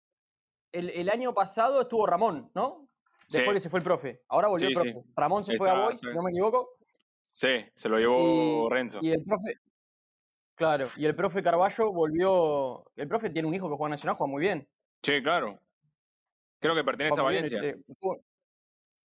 el, 0.73 0.91
el 0.91 1.11
año 1.11 1.35
pasado 1.35 1.83
estuvo 1.83 2.07
Ramón, 2.07 2.51
¿no? 2.55 2.89
Después 3.29 3.49
Sí. 3.49 3.55
que 3.55 3.61
se 3.61 3.71
fue 3.71 3.81
el 3.81 3.85
profe. 3.85 4.23
Ahora 4.29 4.49
volvió 4.49 4.69
Sí, 4.69 4.73
el 4.75 4.81
profe. 4.93 5.09
Ramón 5.17 5.45
se 5.45 5.57
fue 5.57 5.69
a 5.71 5.75
Boys, 5.75 6.01
si 6.01 6.07
no 6.07 6.23
me 6.23 6.31
equivoco. 6.31 6.71
Sí, 7.23 7.65
se 7.75 7.89
lo 7.89 7.99
llevó 7.99 8.69
Renzo. 8.71 8.99
Y 9.03 9.11
el 9.11 9.23
profe. 9.25 9.55
Claro, 10.55 10.89
y 10.97 11.05
el 11.05 11.15
profe 11.15 11.43
Carballo 11.43 11.93
volvió. 11.93 12.85
El 12.97 13.09
profe 13.09 13.29
tiene 13.31 13.47
un 13.49 13.55
hijo 13.55 13.69
que 13.69 13.75
juega 13.77 13.89
en 13.89 13.91
Nacional, 13.93 14.17
juega 14.17 14.31
muy 14.31 14.41
bien. 14.41 14.69
Sí, 15.03 15.23
claro. 15.23 15.61
Creo 16.61 16.75
que 16.75 16.85
pertenece 16.85 17.21
a 17.21 17.25
Valencia. 17.25 17.61
este, 17.63 17.83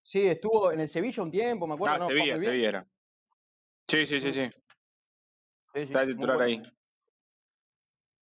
sí, 0.04 0.28
estuvo 0.28 0.72
en 0.72 0.80
el 0.82 0.90
Sevilla 0.90 1.24
un 1.24 1.32
tiempo, 1.32 1.68
me 1.68 1.76
acuerdo. 1.76 1.96
Ah, 1.96 2.00
¿no? 2.00 2.08
Sevilla. 2.08 2.40
Sevilla 2.40 2.70
era. 2.70 2.88
Sí, 3.88 4.06
sí, 4.06 4.20
sí, 4.22 4.32
sí. 4.32 4.50
Sí, 4.50 4.60
sí, 5.74 5.82
Está 5.84 6.06
titular 6.06 6.38
bueno. 6.38 6.64
ahí. 6.66 6.72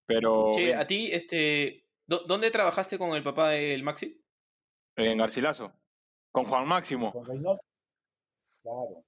Pero 0.06 0.52
Che, 0.54 0.66
bien, 0.66 0.80
a 0.80 0.88
ti, 0.88 1.12
este, 1.12 1.86
¿dó- 2.08 2.24
¿dónde 2.26 2.50
trabajaste 2.52 2.98
con 2.98 3.16
el 3.16 3.24
papá 3.24 3.50
del 3.50 3.84
Maxi? 3.84 4.24
en 4.96 5.18
Garcilaso. 5.18 5.72
Con 6.32 6.46
Juan 6.46 6.68
Máximo. 6.68 7.12
Con 7.14 7.26
Reynoso. 7.26 7.62
Claro. 8.62 9.06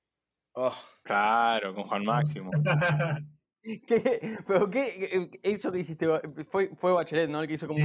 Oh, 0.54 0.75
Claro, 1.04 1.74
con 1.75 1.84
Juan 1.84 2.06
Máximo. 2.06 2.51
¿Qué? 3.63 4.38
¿Pero 4.48 4.70
qué? 4.70 5.10
eh, 5.12 5.30
Eso 5.44 5.72
que 5.72 5.80
hiciste 5.80 6.08
fue, 6.51 6.70
fue 6.80 6.91
Bachelet, 6.94 7.30
¿no? 7.30 7.41
El 7.41 7.48
que 7.48 7.53
hizo 7.56 7.68
como. 7.68 7.80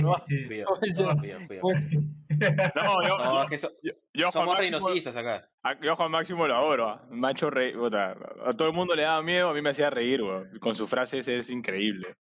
Pues, 1.61 1.87
No, 2.75 3.03
yo, 3.09 3.19
No, 3.19 3.43
es 3.43 3.49
que 3.51 3.59
so- 3.59 3.73
yo, 3.83 3.93
yo 4.13 4.29
a 4.29 4.31
Juan 4.31 4.33
somos 4.33 4.47
Máximo, 4.59 4.79
reynocistas 4.79 5.17
acá. 5.17 5.49
a- 5.63 5.81
yo 5.81 5.93
a 5.93 5.97
Juan 5.97 6.11
Máximo 6.11 6.47
lo 6.47 6.55
adoro. 6.55 6.87
ah. 6.89 7.07
Reír. 7.51 7.77
puta, 7.77 8.17
A 8.45 8.53
todo 8.55 8.69
el 8.69 8.75
mundo 8.75 8.95
le 8.95 9.03
daba 9.03 9.23
miedo, 9.23 9.49
a 9.51 9.55
mí 9.55 9.63
me 9.63 9.71
hacía 9.71 9.91
reír. 9.91 10.23
Con 10.61 10.75
sus 10.75 10.89
frases 10.89 11.29
es 11.29 11.51
increíble. 11.51 12.17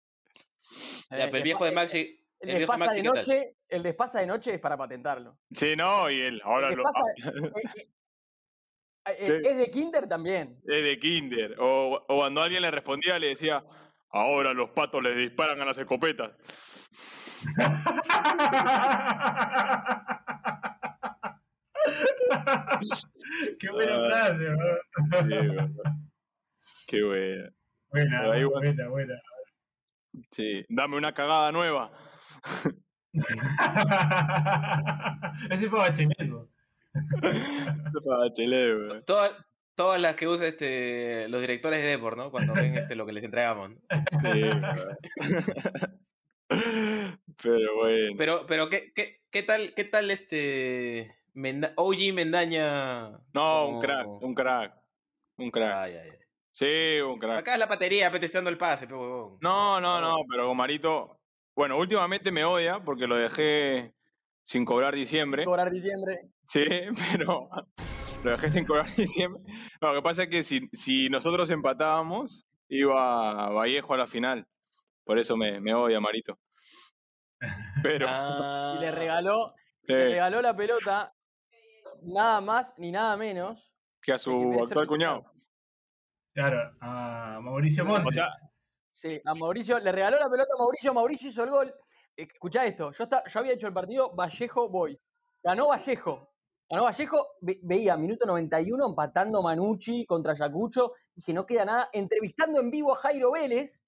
Ya, 1.10 1.16
eh, 1.24 1.26
pero 1.26 1.36
el 1.38 1.42
viejo 1.42 1.64
de 1.64 1.72
Maxi, 1.72 2.18
El 2.40 2.50
el 2.50 2.58
despasa 2.60 2.78
Maxi, 2.78 2.96
de 2.96 3.02
noche, 3.02 3.56
el 3.68 3.82
despasa 3.82 4.20
de 4.20 4.26
noche 4.26 4.54
es 4.54 4.60
para 4.60 4.76
patentarlo. 4.76 5.38
Sí, 5.52 5.74
no, 5.76 6.10
y 6.10 6.20
él 6.20 6.40
ahora 6.44 6.68
El 6.70 6.76
lo, 6.76 6.84
despasa- 6.84 7.04
ah, 7.54 7.82
eh, 9.06 9.16
eh, 9.18 9.42
es 9.44 9.56
de 9.58 9.70
Kinder 9.70 10.08
también. 10.08 10.58
es 10.66 10.84
de 10.84 10.98
Kinder. 10.98 11.54
O, 11.58 12.04
o 12.08 12.16
cuando 12.16 12.40
alguien 12.42 12.62
le 12.62 12.70
respondía, 12.70 13.18
le 13.18 13.28
decía, 13.28 13.64
ahora 14.10 14.52
los 14.54 14.70
patos 14.70 15.02
les 15.02 15.16
disparan 15.16 15.60
a 15.60 15.64
las 15.64 15.78
escopetas. 15.78 16.32
Qué 23.58 23.70
buena 23.70 23.94
Ah. 23.96 24.06
frase, 24.08 24.44
weón. 24.54 24.78
Qué. 26.86 27.02
Buena, 27.90 28.20
ahí, 28.32 28.44
buena, 28.44 28.88
buena. 28.88 29.14
Sí, 30.30 30.64
dame 30.68 30.96
una 30.96 31.12
cagada 31.12 31.50
nueva. 31.52 31.92
Ese 35.50 35.68
fue 35.68 35.78
Bachelet, 35.78 36.30
Todas, 39.74 40.00
las 40.00 40.14
que 40.16 40.28
usa 40.28 40.46
este, 40.46 41.28
los 41.28 41.40
directores 41.40 41.80
de 41.80 41.88
Depor, 41.88 42.16
¿no? 42.16 42.30
Cuando 42.30 42.52
ven 42.52 42.76
este, 42.76 42.94
lo 42.94 43.06
que 43.06 43.12
les 43.12 43.24
entregamos. 43.24 43.70
¿no? 43.70 43.76
Sí. 44.32 44.50
Pero 47.42 47.76
bueno. 47.76 48.14
Pero, 48.18 48.46
pero 48.46 48.68
¿qué, 48.68 48.92
qué, 48.94 49.22
qué 49.30 49.42
tal, 49.42 49.72
qué 49.74 49.84
tal 49.84 50.10
este 50.10 51.16
Menda- 51.34 51.72
OG 51.76 52.12
Mendaña? 52.12 53.10
No, 53.32 53.68
un 53.68 53.80
crack, 53.80 54.06
un 54.06 54.34
crack. 54.34 54.74
Un 55.38 55.50
crack. 55.50 55.74
Ay, 55.74 55.94
ay, 55.94 56.08
ay. 56.10 56.18
Sí, 56.52 57.00
un 57.00 57.18
crack. 57.18 57.38
Acá 57.38 57.54
es 57.54 57.58
la 57.58 57.68
patería, 57.68 58.10
pe, 58.10 58.20
testeando 58.20 58.50
el 58.50 58.58
pase. 58.58 58.86
No, 58.86 59.38
no, 59.40 59.80
no, 59.80 60.16
pero 60.30 60.48
con 60.48 60.56
Marito. 60.56 61.18
Bueno, 61.56 61.78
últimamente 61.78 62.30
me 62.30 62.44
odia 62.44 62.80
porque 62.80 63.06
lo 63.06 63.16
dejé 63.16 63.94
sin 64.44 64.64
cobrar 64.64 64.94
diciembre. 64.94 65.44
Cobrar 65.44 65.70
diciembre. 65.70 66.30
Sí, 66.46 66.64
pero 67.12 67.48
lo 68.24 68.30
dejé 68.30 68.50
sin 68.50 68.64
cobrar 68.64 68.86
diciembre. 68.96 69.42
No, 69.80 69.88
lo 69.92 70.00
que 70.00 70.02
pasa 70.02 70.22
es 70.24 70.28
que 70.28 70.42
si, 70.42 70.68
si 70.72 71.08
nosotros 71.08 71.50
empatábamos, 71.50 72.46
iba 72.68 73.50
Vallejo 73.50 73.94
a 73.94 73.98
la 73.98 74.06
final. 74.06 74.46
Por 75.04 75.18
eso 75.18 75.36
me, 75.36 75.60
me 75.60 75.74
odia 75.74 76.00
Marito. 76.00 76.38
Pero, 77.82 78.06
Ah, 78.08 78.76
Y 78.78 78.80
le 78.82 78.90
regaló, 78.92 79.54
le 79.82 80.04
regaló 80.10 80.40
la 80.40 80.54
pelota 80.54 81.12
nada 82.02 82.40
más 82.40 82.72
ni 82.78 82.92
nada 82.92 83.16
menos. 83.16 83.68
que 84.00 84.12
a 84.12 84.18
su 84.18 84.60
actual 84.62 84.86
cuñado. 84.86 85.24
Claro, 86.34 86.72
a 86.80 87.40
Mauricio 87.42 87.84
Montes. 87.84 88.06
O 88.06 88.12
sea, 88.12 88.28
Sí, 88.94 89.20
a 89.24 89.34
Mauricio, 89.34 89.78
le 89.80 89.90
regaló 89.90 90.18
la 90.18 90.28
pelota 90.28 90.50
a 90.54 90.58
Mauricio, 90.58 90.94
Mauricio 90.94 91.28
hizo 91.30 91.42
el 91.44 91.50
gol. 91.50 91.74
Escuchá 92.16 92.64
esto, 92.66 92.92
yo, 92.92 93.04
está, 93.04 93.24
yo 93.26 93.40
había 93.40 93.52
hecho 93.54 93.66
el 93.66 93.72
partido 93.72 94.14
Vallejo 94.14 94.68
Boys. 94.68 94.98
Ganó 95.42 95.68
Vallejo. 95.68 96.28
Ganó 96.68 96.84
Vallejo, 96.84 97.26
ve- 97.40 97.58
veía 97.62 97.96
minuto 97.96 98.26
91 98.26 98.86
empatando 98.86 99.42
Manucci 99.42 100.04
contra 100.06 100.34
Yacucho. 100.34 100.92
Dije, 101.14 101.32
no 101.32 101.46
queda 101.46 101.64
nada. 101.64 101.88
Entrevistando 101.92 102.60
en 102.60 102.70
vivo 102.70 102.92
a 102.92 102.96
Jairo 102.96 103.32
Vélez. 103.32 103.82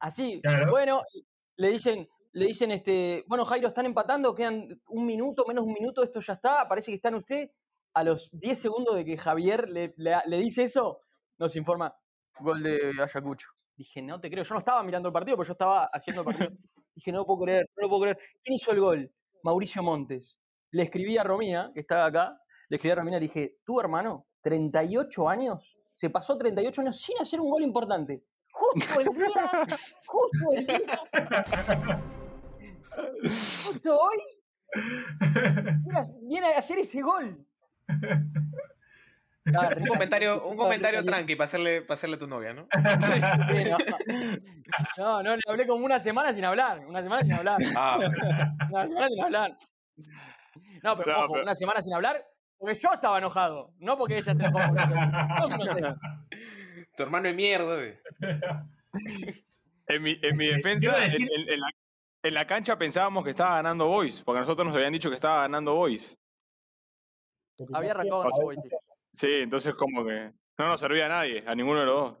Así, 0.00 0.40
Claro. 0.42 0.70
bueno, 0.70 1.02
le 1.56 1.70
dicen, 1.70 2.08
le 2.32 2.46
dicen, 2.46 2.70
este, 2.72 3.24
bueno, 3.28 3.44
Jairo, 3.44 3.68
están 3.68 3.86
empatando, 3.86 4.34
quedan 4.34 4.68
un 4.88 5.06
minuto, 5.06 5.44
menos 5.46 5.64
un 5.64 5.72
minuto, 5.72 6.02
esto 6.02 6.20
ya 6.20 6.32
está, 6.32 6.66
parece 6.68 6.90
que 6.90 6.96
están 6.96 7.14
usted. 7.14 7.50
A 7.94 8.02
los 8.02 8.30
10 8.32 8.58
segundos 8.58 8.96
de 8.96 9.04
que 9.04 9.18
Javier 9.18 9.68
le, 9.68 9.92
le- 9.98 10.16
le 10.26 10.36
dice 10.38 10.62
eso, 10.64 11.00
nos 11.38 11.54
informa, 11.56 11.94
gol 12.40 12.62
de 12.62 12.92
Ayacucho. 13.00 13.48
Dije, 13.76 14.00
no 14.02 14.18
te 14.20 14.30
creo, 14.30 14.44
yo 14.44 14.54
no 14.54 14.58
estaba 14.60 14.82
mirando 14.82 15.08
el 15.08 15.12
partido, 15.12 15.36
porque 15.36 15.48
yo 15.48 15.52
estaba 15.52 15.84
haciendo 15.92 16.22
el 16.22 16.26
partido. 16.26 16.50
Dije, 16.94 17.12
no 17.12 17.18
lo 17.18 17.26
puedo 17.26 17.40
creer, 17.40 17.68
no 17.76 17.82
lo 17.82 17.88
puedo 17.88 18.02
creer. 18.02 18.18
¿Quién 18.42 18.54
hizo 18.54 18.72
el 18.72 18.80
gol? 18.80 19.12
Mauricio 19.42 19.82
Montes. 19.82 20.36
Le 20.70 20.84
escribí 20.84 21.18
a 21.18 21.24
Romina, 21.24 21.70
que 21.74 21.80
estaba 21.80 22.06
acá, 22.06 22.38
le 22.68 22.76
escribí 22.76 22.92
a 22.92 22.96
Romina 22.96 23.16
y 23.16 23.20
le 23.20 23.26
dije, 23.26 23.58
tu 23.64 23.80
hermano, 23.80 24.26
38 24.42 25.28
años, 25.28 25.76
se 25.94 26.10
pasó 26.10 26.36
38 26.36 26.80
años 26.80 27.00
sin 27.00 27.18
hacer 27.18 27.40
un 27.40 27.50
gol 27.50 27.62
importante. 27.62 28.24
Justo 28.52 29.00
el 29.00 29.06
día, 29.08 29.50
justo 30.06 30.52
el 30.54 30.66
día, 30.66 32.02
justo 33.64 33.98
hoy, 33.98 34.18
viene 36.22 36.54
a 36.54 36.58
hacer 36.58 36.78
ese 36.78 37.00
gol. 37.00 37.46
Ah, 39.56 39.70
un 39.76 39.86
comentario, 39.86 40.46
un 40.46 40.56
comentario 40.56 41.04
tranqui 41.04 41.34
para 41.34 41.46
hacerle, 41.46 41.82
para 41.82 41.94
hacerle 41.94 42.14
a 42.16 42.18
tu 42.20 42.26
novia, 42.28 42.52
¿no? 42.54 42.68
Sí, 43.00 43.64
no. 43.70 43.76
no, 44.98 45.22
no, 45.22 45.36
le 45.36 45.42
hablé 45.48 45.66
como 45.66 45.84
una 45.84 45.98
semana 45.98 46.32
sin 46.32 46.44
hablar. 46.44 46.78
Una 46.86 47.02
semana 47.02 47.22
sin 47.22 47.32
hablar. 47.32 47.56
Ah, 47.76 47.98
Una 48.70 48.86
semana 48.86 49.08
sin 49.08 49.20
hablar. 49.24 49.58
No, 50.84 50.96
pero 50.96 51.12
No, 51.12 51.18
ojo, 51.24 51.32
pero- 51.32 51.42
una 51.44 51.54
semana 51.56 51.82
sin 51.82 51.92
hablar 51.94 52.24
porque 52.58 52.74
yo 52.78 52.92
estaba 52.92 53.18
enojado. 53.18 53.72
No 53.78 53.98
porque 53.98 54.18
ella 54.18 54.24
se 54.24 54.30
enojó. 54.30 54.58
no 54.60 55.96
tu 56.96 57.02
hermano 57.02 57.28
es 57.28 57.34
mierda, 57.34 57.74
güey. 57.74 57.98
en 59.88 60.02
mi, 60.02 60.18
en 60.22 60.36
mi 60.36 60.46
defensa, 60.48 60.86
en, 61.04 61.10
decir- 61.10 61.28
en- 61.34 61.48
en 61.52 61.60
la, 61.60 61.68
en 62.22 62.34
la 62.34 62.46
cancha 62.46 62.78
pensábamos 62.78 63.24
que 63.24 63.30
estaba 63.30 63.56
ganando 63.56 63.88
Boys, 63.88 64.22
porque 64.22 64.38
a 64.38 64.40
nosotros 64.42 64.66
nos 64.68 64.76
habían 64.76 64.92
dicho 64.92 65.08
que 65.08 65.16
estaba 65.16 65.42
ganando 65.42 65.74
Boys. 65.74 66.16
Había 67.72 67.90
arrancado 67.92 68.24
Boys, 68.40 68.58
sí. 69.14 69.28
Entonces 69.42 69.74
como 69.74 70.04
que 70.04 70.32
no 70.58 70.68
nos 70.68 70.80
servía 70.80 71.06
a 71.06 71.08
nadie, 71.08 71.44
a 71.46 71.54
ninguno 71.54 71.80
de 71.80 71.86
los 71.86 71.94
dos. 71.94 72.18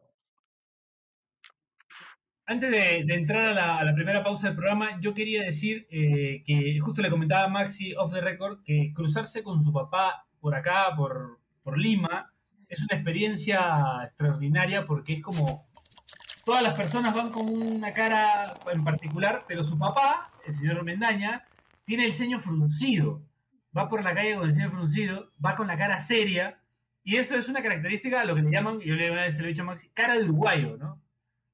Antes 2.44 2.70
de, 2.70 3.14
entrar 3.14 3.46
a 3.46 3.54
la, 3.54 3.78
a 3.78 3.84
la 3.84 3.94
primera 3.94 4.22
pausa 4.24 4.48
del 4.48 4.56
programa, 4.56 5.00
yo 5.00 5.14
quería 5.14 5.42
decir 5.42 5.86
eh, 5.90 6.42
que 6.44 6.78
justo 6.80 7.00
le 7.00 7.10
comentaba 7.10 7.44
a 7.44 7.48
Maxi 7.48 7.94
off 7.94 8.12
the 8.12 8.20
record 8.20 8.62
que 8.64 8.92
cruzarse 8.94 9.42
con 9.42 9.62
su 9.62 9.72
papá 9.72 10.26
por 10.40 10.54
acá, 10.54 10.92
por, 10.96 11.38
por 11.62 11.78
Lima, 11.78 12.32
es 12.68 12.80
una 12.80 12.96
experiencia 12.96 13.60
extraordinaria 14.04 14.86
porque 14.86 15.14
es 15.14 15.22
como 15.22 15.68
todas 16.44 16.62
las 16.62 16.74
personas 16.74 17.14
van 17.14 17.30
con 17.30 17.48
una 17.48 17.92
cara 17.92 18.54
en 18.72 18.82
particular, 18.82 19.44
pero 19.46 19.62
su 19.62 19.78
papá, 19.78 20.30
el 20.46 20.54
señor 20.54 20.82
Mendaña, 20.82 21.44
tiene 21.84 22.06
el 22.06 22.14
ceño 22.14 22.40
fruncido. 22.40 23.22
Va 23.76 23.88
por 23.88 24.02
la 24.02 24.14
calle 24.14 24.36
con 24.36 24.48
el 24.48 24.54
ceño 24.54 24.70
fruncido, 24.70 25.30
va 25.44 25.54
con 25.54 25.66
la 25.66 25.76
cara 25.76 26.00
seria, 26.00 26.61
y 27.04 27.16
eso 27.16 27.36
es 27.36 27.48
una 27.48 27.62
característica, 27.62 28.24
lo 28.24 28.34
que 28.34 28.42
le 28.42 28.50
llaman, 28.50 28.78
yo 28.80 28.94
le, 28.94 29.08
lo 29.08 29.20
he 29.20 29.30
dicho 29.48 29.62
a 29.62 29.64
Maxi, 29.66 29.88
cara 29.90 30.14
de 30.14 30.24
uruguayo, 30.24 30.76
¿no? 30.76 31.00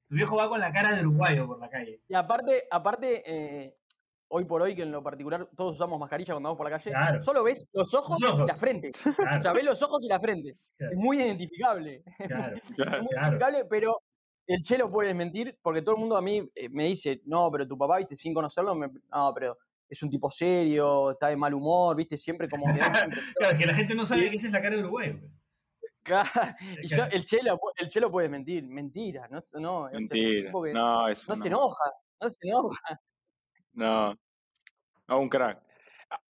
Tu 0.09 0.15
viejo 0.17 0.37
va 0.37 0.49
con 0.49 0.61
la 0.61 0.73
cara 0.73 0.95
de 0.97 1.03
uruguayo 1.03 1.47
por 1.47 1.59
la 1.59 1.69
calle. 1.69 2.01
Y 2.09 2.15
aparte, 2.15 2.65
aparte 2.71 3.23
eh, 3.27 3.77
hoy 4.29 4.45
por 4.45 4.63
hoy, 4.63 4.75
que 4.75 4.83
en 4.83 4.93
lo 4.93 5.03
particular 5.03 5.49
todos 5.57 5.75
usamos 5.77 5.99
mascarilla 6.01 6.35
cuando 6.35 6.49
vamos 6.49 6.59
por 6.59 6.71
la 6.71 6.79
calle, 6.79 6.91
Claro. 6.91 7.23
solo 7.23 7.43
ves 7.45 7.67
los 7.73 7.93
ojos, 7.95 8.19
Los 8.21 8.31
ojos. 8.33 8.45
y 8.45 8.47
la 8.49 8.57
frente. 8.57 8.91
O 9.07 9.13
sea, 9.13 9.41
Claro, 9.41 9.55
ves 9.55 9.65
los 9.65 9.83
ojos 9.83 10.05
y 10.05 10.09
la 10.09 10.21
frente. 10.21 10.55
Claro. 10.77 10.93
Es 10.93 10.99
muy 10.99 11.19
identificable. 11.19 12.03
claro. 12.27 12.57
Es 12.57 12.71
muy 12.71 12.77
Claro. 12.77 13.03
identificable, 13.11 13.65
pero 13.69 14.01
el 14.47 14.63
Chelo 14.63 14.91
puede 14.91 15.09
desmentir, 15.09 15.59
porque 15.63 15.83
todo 15.83 15.95
el 15.97 16.01
mundo 16.01 16.17
a 16.17 16.23
mí 16.23 16.49
eh, 16.55 16.69
me 16.71 16.85
dice, 16.85 17.21
no, 17.27 17.51
pero 17.51 17.69
tu 17.69 17.77
papá, 17.77 17.99
viste, 17.99 18.17
sin 18.17 18.33
conocerlo, 18.33 18.75
me- 18.75 18.89
no, 19.13 19.33
pero 19.35 19.59
es 19.91 20.03
un 20.03 20.09
tipo 20.09 20.31
serio, 20.31 21.11
está 21.11 21.29
de 21.29 21.37
mal 21.37 21.53
humor, 21.53 21.95
viste, 21.97 22.17
siempre 22.17 22.49
como 22.49 22.65
que... 22.73 22.79
Claro, 23.39 23.59
que 23.59 23.67
la 23.67 23.75
gente 23.75 23.95
no 23.95 24.07
sabe 24.07 24.23
Sí. 24.23 24.31
que 24.31 24.37
esa 24.37 24.47
es 24.47 24.53
la 24.55 24.63
cara 24.63 24.77
de 24.77 24.83
uruguayo. 24.83 25.19
pues. 25.21 25.33
Claro, 26.09 26.31
y 26.83 26.87
yo- 26.89 26.97
Claro. 26.97 27.13
el, 27.13 27.25
Chelo, 27.25 27.61
el 27.77 27.89
Chelo 27.89 28.11
puede 28.11 28.29
mentir, 28.29 28.65
mentira, 28.65 29.29
no, 29.31 29.41
no, 29.61 29.89
Mentira. 29.93 30.51
No, 30.73 31.09
eso 31.09 31.31
no 31.33 31.37
no. 31.37 31.43
se 31.43 31.49
enoja, 31.49 31.93
no 32.21 32.29
se 32.31 32.49
enoja. 32.49 33.01
No. 33.73 34.17
A 35.07 35.17
un 35.17 35.29
crack. 35.29 35.63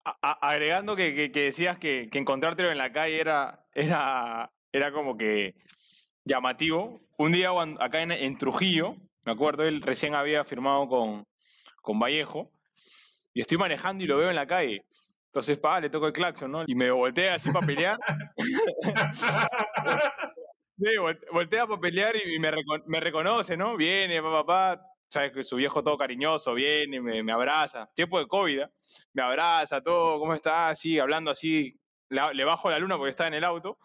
A- 0.05 0.19
a- 0.23 0.51
agregando 0.51 0.97
que, 0.97 1.15
que- 1.15 1.31
que 1.33 1.41
decías 1.45 1.79
que, 1.79 2.09
que 2.11 2.19
encontrártelo 2.19 2.71
en 2.71 2.79
la 2.79 2.93
calle 2.93 3.21
era, 3.21 3.65
era, 3.73 4.53
era 4.73 4.93
como 4.93 5.17
que 5.17 5.55
llamativo. 6.25 7.01
Un 7.17 7.33
día 7.33 7.51
acá 7.81 8.03
en, 8.03 8.13
en 8.13 8.37
Trujillo, 8.39 8.97
me 9.25 9.33
acuerdo, 9.33 9.65
él 9.65 9.83
recién 9.83 10.15
había 10.15 10.45
firmado 10.45 10.89
con, 10.89 11.27
con 11.83 11.99
Vallejo, 11.99 12.51
y 13.35 13.41
estoy 13.41 13.57
manejando 13.59 14.03
y 14.03 14.07
lo 14.07 14.19
veo 14.19 14.31
en 14.31 14.37
la 14.37 14.47
calle. 14.47 14.85
Entonces, 15.39 15.59
pa, 15.59 15.79
le 15.81 15.89
toco 15.89 16.09
el 16.09 16.13
claxon, 16.13 16.51
¿no? 16.51 16.65
Y 16.67 16.75
me 16.75 16.91
voltea 16.91 17.37
así 17.37 17.49
para 17.53 17.65
pelear. 17.65 17.97
Sí, 20.81 20.95
vol- 20.97 21.19
voltea 21.33 21.67
para 21.67 21.81
pelear 21.81 22.15
y 22.17 22.39
me, 22.39 22.53
me 22.87 23.01
reconoce, 23.01 23.57
¿no? 23.57 23.77
Viene, 23.77 24.23
papá, 24.23 24.47
papá. 24.47 24.83
Sabes 25.11 25.33
que 25.33 25.43
su 25.43 25.57
viejo 25.57 25.83
todo 25.83 25.99
cariñoso, 25.99 26.55
viene, 26.55 27.01
me, 27.01 27.21
me 27.25 27.33
abraza. 27.33 27.91
Tiempo 27.95 28.19
de 28.21 28.29
COVID, 28.29 28.61
¿eh? 28.61 28.69
me 29.13 29.23
abraza, 29.23 29.81
todo, 29.81 30.21
¿cómo 30.21 30.35
está? 30.35 30.69
Así, 30.69 30.99
hablando 31.01 31.33
así. 31.33 31.77
La- 32.11 32.33
le 32.33 32.45
bajo 32.45 32.71
la 32.71 32.79
luna 32.79 32.97
porque 32.97 33.11
está 33.11 33.27
en 33.27 33.35
el 33.35 33.43
auto. 33.45 33.79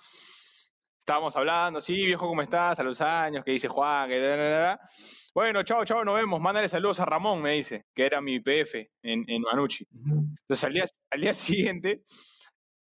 Estábamos 1.04 1.36
hablando, 1.36 1.82
sí, 1.82 2.06
viejo, 2.06 2.30
¿cómo 2.30 2.42
estás? 2.42 2.80
A 2.80 2.84
los 2.84 3.02
años, 3.02 3.44
que 3.44 3.52
dice 3.52 3.68
Juan, 3.68 4.08
que 4.08 4.22
da, 4.22 4.38
da, 4.38 4.50
da. 4.50 4.80
Bueno, 5.36 5.62
chao, 5.64 5.84
chao, 5.84 6.06
nos 6.06 6.16
vemos. 6.16 6.40
Mándale 6.40 6.70
saludos 6.70 7.02
a 7.02 7.06
Ramón, 7.06 7.42
me 7.42 7.52
dice, 7.52 7.88
que 7.94 8.06
era 8.06 8.22
mi 8.22 8.40
PF 8.40 8.90
en, 9.02 9.26
en 9.28 9.42
Manucci. 9.42 9.86
Entonces 9.94 10.64
al 10.64 10.72
día, 10.72 10.86
al 11.12 11.20
día 11.20 11.34
siguiente 11.74 12.04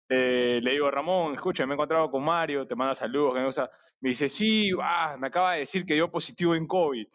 eh, 0.09 0.59
le 0.61 0.71
digo, 0.71 0.91
Ramón, 0.91 1.35
escucha, 1.35 1.65
me 1.65 1.71
he 1.71 1.75
encontrado 1.75 2.11
con 2.11 2.21
Mario, 2.21 2.67
te 2.67 2.75
manda 2.75 2.95
saludos, 2.95 3.33
que 3.33 3.39
me 4.01 4.09
dice, 4.09 4.27
sí, 4.27 4.71
ah, 4.81 5.15
me 5.17 5.27
acaba 5.27 5.53
de 5.53 5.59
decir 5.59 5.85
que 5.85 5.93
dio 5.93 6.11
positivo 6.11 6.53
en 6.53 6.67
COVID. 6.67 7.07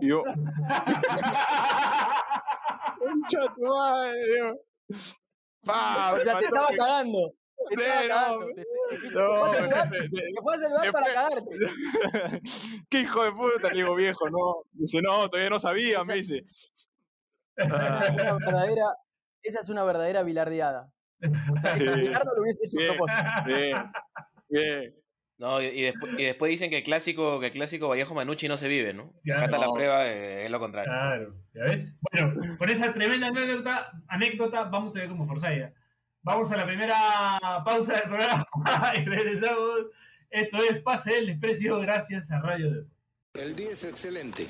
Y 0.00 0.08
yo, 0.08 0.24
concha 2.98 3.40
de 3.42 3.48
tu 3.54 3.64
madre, 3.64 4.26
digo. 4.26 4.56
Pa, 5.64 6.18
sea, 6.24 6.40
te 6.40 6.46
estaba 6.46 6.70
cagando. 6.76 7.32
Te 7.68 7.76
Sí, 7.76 7.82
estaba 7.82 8.02
no, 8.02 8.38
cagando. 8.38 8.46
Te, 8.46 8.54
te- 8.54 8.64
te- 9.00 9.08
te 9.08 9.14
no, 9.14 9.34
fue 9.36 9.48
a 9.48 9.54
saludar, 9.58 9.90
me- 9.90 10.00
me- 10.00 10.08
te 10.08 10.42
fue 10.42 10.54
a 10.54 10.58
saludar 10.58 10.92
para 10.92 11.06
después- 11.06 11.14
cagarte. 11.14 12.40
¿Qué 12.90 13.00
hijo 13.00 13.24
de 13.24 13.32
puta? 13.32 13.68
Le 13.70 13.74
digo, 13.76 13.94
viejo, 13.94 14.28
no. 14.30 14.62
Dice, 14.72 15.00
no, 15.02 15.28
todavía 15.28 15.50
no 15.50 15.58
sabía, 15.58 16.04
me 16.04 16.14
dice. 16.14 16.44
Una 17.56 18.36
verdadera, 18.38 18.84
esa 19.42 19.60
es 19.60 19.68
una 19.68 19.84
verdadera 19.84 20.22
bilardeada. 20.22 20.90
sí, 21.74 21.86
Ricardo 21.86 22.34
lo 22.34 22.42
hubiese 22.42 22.66
hecho 22.66 22.78
a 23.08 23.42
bien, 23.44 23.56
bien, 23.56 23.92
bien. 24.48 24.94
No, 25.38 25.60
y, 25.60 25.66
y 25.66 25.82
después, 25.82 26.12
y 26.18 26.24
después 26.24 26.50
dicen 26.50 26.70
que 26.70 26.78
el 26.78 26.84
clásico, 26.84 27.40
que 27.40 27.46
el 27.46 27.52
clásico 27.52 27.88
Vallejo 27.88 28.14
Manucci 28.14 28.46
no 28.46 28.56
se 28.56 28.68
vive, 28.68 28.94
¿no? 28.94 29.12
Ya, 29.24 29.36
Acá 29.36 29.44
está 29.46 29.58
la 29.58 29.66
no. 29.66 29.72
prueba, 29.74 30.06
eh, 30.06 30.44
es 30.44 30.50
lo 30.50 30.60
contrario. 30.60 30.92
Claro, 30.92 31.34
¿ya 31.54 31.62
ves? 31.64 31.94
Bueno, 32.12 32.56
con 32.56 32.68
esa 32.70 32.92
tremenda 32.92 33.26
anécdota, 33.28 33.90
anécdota 34.08 34.64
vamos 34.64 34.92
todavía 34.92 35.10
como 35.10 35.26
Forsyth. 35.26 35.72
Vamos 36.24 36.50
a 36.50 36.56
la 36.56 36.64
primera 36.64 37.38
pausa 37.66 37.92
del 37.92 38.04
programa 38.04 38.46
y 38.96 39.04
regresamos. 39.04 39.80
Esto 40.30 40.56
es 40.56 40.82
Pase 40.82 41.12
del 41.12 41.26
Desprecio 41.26 41.78
gracias 41.80 42.30
a 42.30 42.40
Radio 42.40 42.70
de 42.72 42.84
El 43.34 43.54
día 43.54 43.70
es 43.72 43.84
excelente. 43.84 44.48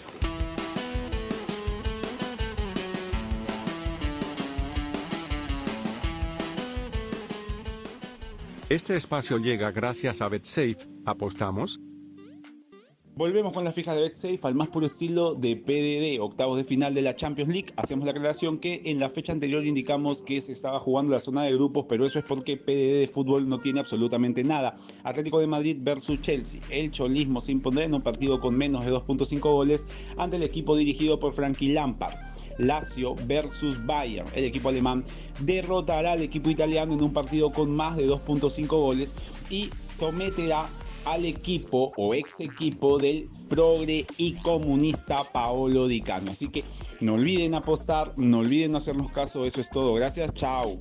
Este 8.68 8.96
espacio 8.96 9.38
llega 9.38 9.72
gracias 9.72 10.20
a 10.20 10.28
BetSafe. 10.28 10.76
¿Apostamos? 11.04 11.80
Volvemos 13.16 13.52
con 13.52 13.62
la 13.62 13.70
fija 13.70 13.94
de 13.94 14.00
BetSafe 14.00 14.40
al 14.42 14.56
más 14.56 14.70
puro 14.70 14.86
estilo 14.86 15.36
de 15.36 15.54
PDD, 15.54 16.20
octavos 16.20 16.56
de 16.56 16.64
final 16.64 16.94
de 16.94 17.02
la 17.02 17.14
Champions 17.14 17.48
League. 17.48 17.68
Hacemos 17.76 18.06
la 18.06 18.10
aclaración 18.10 18.58
que 18.58 18.82
en 18.86 18.98
la 18.98 19.08
fecha 19.08 19.30
anterior 19.30 19.64
indicamos 19.64 20.20
que 20.20 20.40
se 20.40 20.50
estaba 20.50 20.80
jugando 20.80 21.12
la 21.12 21.20
zona 21.20 21.44
de 21.44 21.52
grupos, 21.52 21.86
pero 21.88 22.04
eso 22.06 22.18
es 22.18 22.24
porque 22.24 22.56
PDD 22.56 22.98
de 22.98 23.10
fútbol 23.12 23.48
no 23.48 23.60
tiene 23.60 23.78
absolutamente 23.78 24.42
nada. 24.42 24.74
Atlético 25.04 25.38
de 25.38 25.46
Madrid 25.46 25.76
versus 25.80 26.20
Chelsea. 26.22 26.60
El 26.70 26.90
cholismo 26.90 27.40
se 27.40 27.52
impondrá 27.52 27.84
en 27.84 27.94
un 27.94 28.02
partido 28.02 28.40
con 28.40 28.58
menos 28.58 28.84
de 28.84 28.90
2.5 28.90 29.38
goles 29.42 29.86
ante 30.16 30.34
el 30.34 30.42
equipo 30.42 30.76
dirigido 30.76 31.20
por 31.20 31.34
Frankie 31.34 31.72
Lampard. 31.72 32.14
Lazio 32.58 33.14
versus 33.26 33.84
Bayern. 33.86 34.26
El 34.34 34.42
equipo 34.42 34.70
alemán 34.70 35.04
derrotará 35.40 36.12
al 36.12 36.22
equipo 36.22 36.50
italiano 36.50 36.94
en 36.94 37.02
un 37.02 37.12
partido 37.12 37.52
con 37.52 37.70
más 37.74 37.96
de 37.96 38.08
2.5 38.08 38.66
goles 38.66 39.14
y 39.50 39.70
someterá 39.80 40.68
al 41.04 41.24
equipo 41.24 41.92
o 41.96 42.14
ex 42.14 42.40
equipo 42.40 42.98
del 42.98 43.28
progre 43.48 44.06
y 44.16 44.34
comunista 44.34 45.24
Paolo 45.32 45.86
Di 45.86 46.00
Canio. 46.00 46.32
Así 46.32 46.48
que 46.48 46.64
no 47.00 47.14
olviden 47.14 47.54
apostar, 47.54 48.12
no 48.16 48.38
olviden 48.38 48.76
hacernos 48.76 49.10
caso, 49.10 49.44
eso 49.44 49.60
es 49.60 49.70
todo. 49.70 49.94
Gracias, 49.94 50.32
chao. 50.34 50.78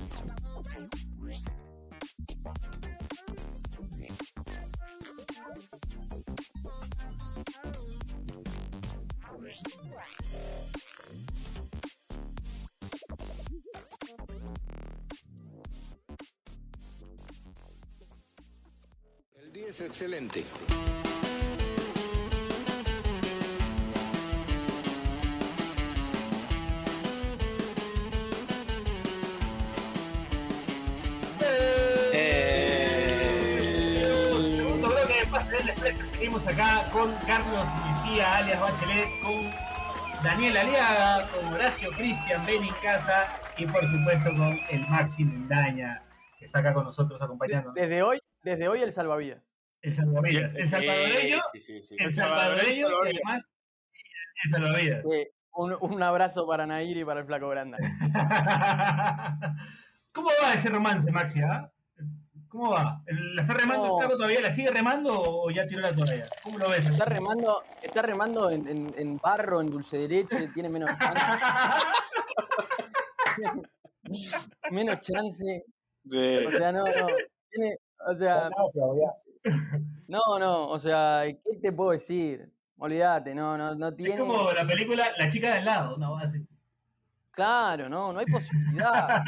Excelente. 19.86 20.44
Segundo 34.56 34.88
bloque 34.88 35.14
de 35.20 35.26
Pase 35.30 35.52
del 35.52 35.66
Desprecio. 35.66 36.04
Seguimos 36.12 36.46
acá 36.46 36.90
con 36.92 37.14
Carlos 37.26 37.66
Mejía, 37.84 38.38
alias 38.38 38.60
Bachelet, 38.60 39.08
con 39.22 39.50
Daniel 40.22 40.56
Aliaga, 40.56 41.28
con 41.30 41.52
Horacio 41.52 41.90
Cristian 41.90 42.46
casa 42.82 43.26
y 43.58 43.66
por 43.66 43.86
supuesto 43.86 44.30
con 44.36 44.58
el 44.70 44.88
Maxi 44.88 45.24
Mendaña, 45.24 46.02
que 46.38 46.46
está 46.46 46.60
acá 46.60 46.72
con 46.72 46.84
nosotros 46.84 47.20
acompañándonos. 47.20 47.74
Desde 47.74 48.02
hoy, 48.02 48.20
desde 48.42 48.68
hoy 48.68 48.82
el 48.82 48.92
salvavidas. 48.92 49.53
El 49.84 49.94
salvavidas. 49.94 50.54
El 50.54 50.68
salvadoreño, 50.68 51.38
sí, 51.52 51.60
sí, 51.60 51.82
sí. 51.82 51.96
el 51.98 52.12
salvadoreño 52.12 52.88
y 52.88 53.10
además 53.16 53.44
el 54.44 54.50
salvavidas. 54.50 55.04
Un, 55.56 55.76
un 55.80 56.02
abrazo 56.02 56.46
para 56.46 56.66
Nair 56.66 56.96
y 56.96 57.04
para 57.04 57.20
el 57.20 57.26
flaco 57.26 57.48
Granda. 57.50 57.76
¿Cómo 60.12 60.30
va 60.42 60.54
ese 60.54 60.68
romance, 60.70 61.10
Maxi? 61.12 61.40
ah? 61.42 61.70
¿Cómo 62.48 62.70
va? 62.70 63.02
¿La 63.06 63.42
está 63.42 63.54
remando 63.54 63.86
No. 63.86 63.94
el 63.94 63.98
flaco 64.06 64.16
todavía? 64.16 64.40
¿La 64.40 64.50
sigue 64.52 64.70
remando 64.70 65.10
o 65.20 65.50
ya 65.50 65.62
tiró 65.62 65.80
la 65.82 65.92
toalla? 65.92 66.24
¿Cómo 66.42 66.58
lo 66.58 66.68
ves? 66.70 66.86
Está 66.88 67.04
remando, 67.04 67.62
está 67.82 68.00
remando 68.02 68.50
en, 68.50 68.66
en- 68.68 68.94
en 68.96 69.16
barro, 69.18 69.60
en 69.60 69.70
dulce 69.70 69.98
de 69.98 70.08
leche, 70.08 70.48
tiene 70.54 70.68
menos 70.70 70.90
chance. 70.98 71.44
menos 74.70 75.00
chance. 75.00 75.64
Sí. 76.08 76.36
O 76.46 76.50
sea, 76.52 76.72
no, 76.72 76.84
no. 76.84 77.06
Tiene, 77.50 77.76
o 78.06 78.14
sea, 78.14 78.48
ya. 78.74 79.12
No, 80.08 80.38
no, 80.38 80.68
o 80.68 80.78
sea, 80.78 81.24
¿qué 81.26 81.58
te 81.60 81.72
puedo 81.72 81.90
decir? 81.92 82.50
Olvídate, 82.78 83.34
no, 83.34 83.56
no, 83.56 83.74
no 83.74 83.88
Es 83.88 83.96
tiene. 83.96 84.18
como 84.18 84.50
la 84.52 84.66
película 84.66 85.06
La 85.16 85.28
chica 85.28 85.48
de 85.52 85.58
al 85.58 85.64
lado, 85.64 85.96
¿no? 85.96 86.16
Así. 86.18 86.44
Claro, 87.30 87.88
no, 87.88 88.12
no 88.12 88.18
hay 88.20 88.26
posibilidad. 88.26 89.22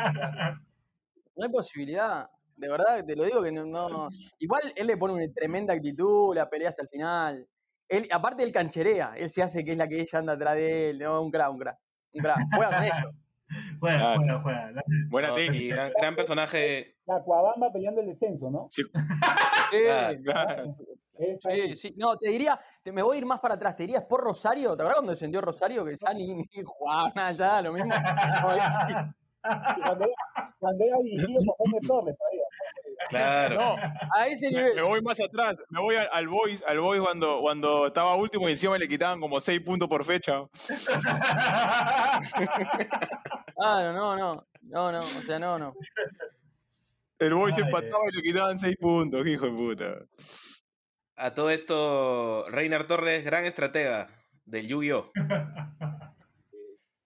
No 1.37 1.45
hay 1.45 1.51
posibilidad. 1.51 2.29
De 2.57 2.69
verdad, 2.69 3.05
te 3.05 3.15
lo 3.15 3.25
digo 3.25 3.43
que 3.43 3.53
no, 3.53 3.65
no. 3.67 4.09
Igual 4.39 4.73
él 4.75 4.87
le 4.87 4.97
pone 4.97 5.15
una 5.15 5.33
tremenda 5.35 5.75
actitud, 5.75 6.35
la 6.35 6.49
pelea 6.49 6.71
hasta 6.71 6.83
el 6.83 6.89
final. 6.89 7.47
Él, 7.89 8.09
aparte 8.11 8.43
él 8.43 8.53
cancherea, 8.53 9.13
él 9.17 9.29
se 9.29 9.43
hace 9.43 9.65
que 9.65 9.73
es 9.73 9.79
la 9.79 9.87
que 9.87 10.01
ella 10.01 10.19
anda 10.19 10.33
atrás 10.33 10.55
de 10.57 10.91
él, 10.91 10.99
no, 10.99 11.23
un 11.23 11.31
crack, 11.31 11.51
un 11.53 11.59
crack. 11.59 11.77
Un 12.15 12.23
crack. 12.23 12.39
Juega 12.55 12.73
con 12.75 12.85
ellos. 12.85 13.15
Juega, 13.79 13.97
Claro. 13.99 14.19
juega, 14.21 14.41
juega. 14.43 14.83
Buena 15.09 15.29
No, 15.29 15.35
técnica. 15.37 15.75
gran, 15.77 15.93
gran 16.01 16.17
personaje. 16.17 16.96
La 17.07 17.23
Cuabamba 17.23 17.73
peleando 17.73 18.01
el 18.01 18.09
descenso, 18.09 18.51
¿no? 18.51 18.67
Sí, 18.71 18.83
Claro. 19.71 20.19
Claro. 20.23 20.77
Está 21.19 21.51
sí, 21.51 21.77
sí. 21.77 21.95
No, 21.97 22.17
te 22.19 22.29
diría, 22.29 22.61
te, 22.83 22.93
me 22.93 23.03
voy 23.03 23.17
a 23.17 23.19
ir 23.19 23.27
más 23.27 23.41
para 23.41 23.55
atrás, 23.55 23.75
te 23.75 23.85
diría, 23.85 24.01
es 24.01 24.05
por 24.05 24.21
Rosario, 24.21 24.77
¿te 24.77 24.83
acuerdas 24.83 24.97
cuando 24.97 25.13
descendió 25.13 25.41
Rosario? 25.41 25.85
Que 25.85 25.97
ya 25.99 26.13
ni, 26.13 26.35
ni 26.35 26.45
jugaba 26.65 27.11
nada, 27.15 27.33
ya 27.33 27.63
lo 27.63 27.73
mismo. 27.73 27.95
Cuando 29.47 30.05
era, 30.05 30.53
cuando 30.59 30.85
era 30.85 30.97
dirigido 31.05 31.55
por 31.57 31.81
Torres, 31.87 32.17
todavía. 32.19 32.43
Claro. 33.09 33.55
No, 33.55 33.77
a 34.13 34.27
ese 34.27 34.51
me, 34.51 34.57
nivel. 34.57 34.75
me 34.75 34.83
voy 34.83 35.01
más 35.03 35.21
atrás. 35.21 35.63
Me 35.71 35.81
voy 35.81 35.95
al, 35.95 36.09
al 36.13 36.27
Boys, 36.27 36.65
al 36.67 36.81
Boys 36.81 37.01
cuando, 37.01 37.41
cuando 37.41 37.87
estaba 37.87 38.17
último 38.17 38.49
y 38.49 38.53
encima 38.53 38.77
le 38.77 38.89
quitaban 38.89 39.21
como 39.21 39.41
6 39.41 39.61
puntos 39.61 39.89
por 39.89 40.03
fecha. 40.05 40.43
Ah, 43.59 43.91
no, 43.95 44.17
no, 44.17 44.47
no, 44.65 44.93
no, 44.93 44.99
o 44.99 45.01
sea, 45.01 45.39
no, 45.39 45.59
no. 45.59 45.73
El 47.19 47.35
Boys 47.35 47.57
empataba 47.59 48.05
y 48.11 48.17
le 48.17 48.23
quitaban 48.23 48.59
6 48.59 48.77
puntos. 48.77 49.25
Qué 49.25 49.31
hijo 49.31 49.47
de 49.47 49.53
puta. 49.53 49.99
A 51.17 51.33
todo 51.35 51.51
esto, 51.51 52.45
Reiner 52.51 52.87
Torres, 52.87 53.25
gran 53.25 53.45
estratega 53.45 54.09
del 54.45 54.67
Yu-Gi-Oh! 54.69 55.11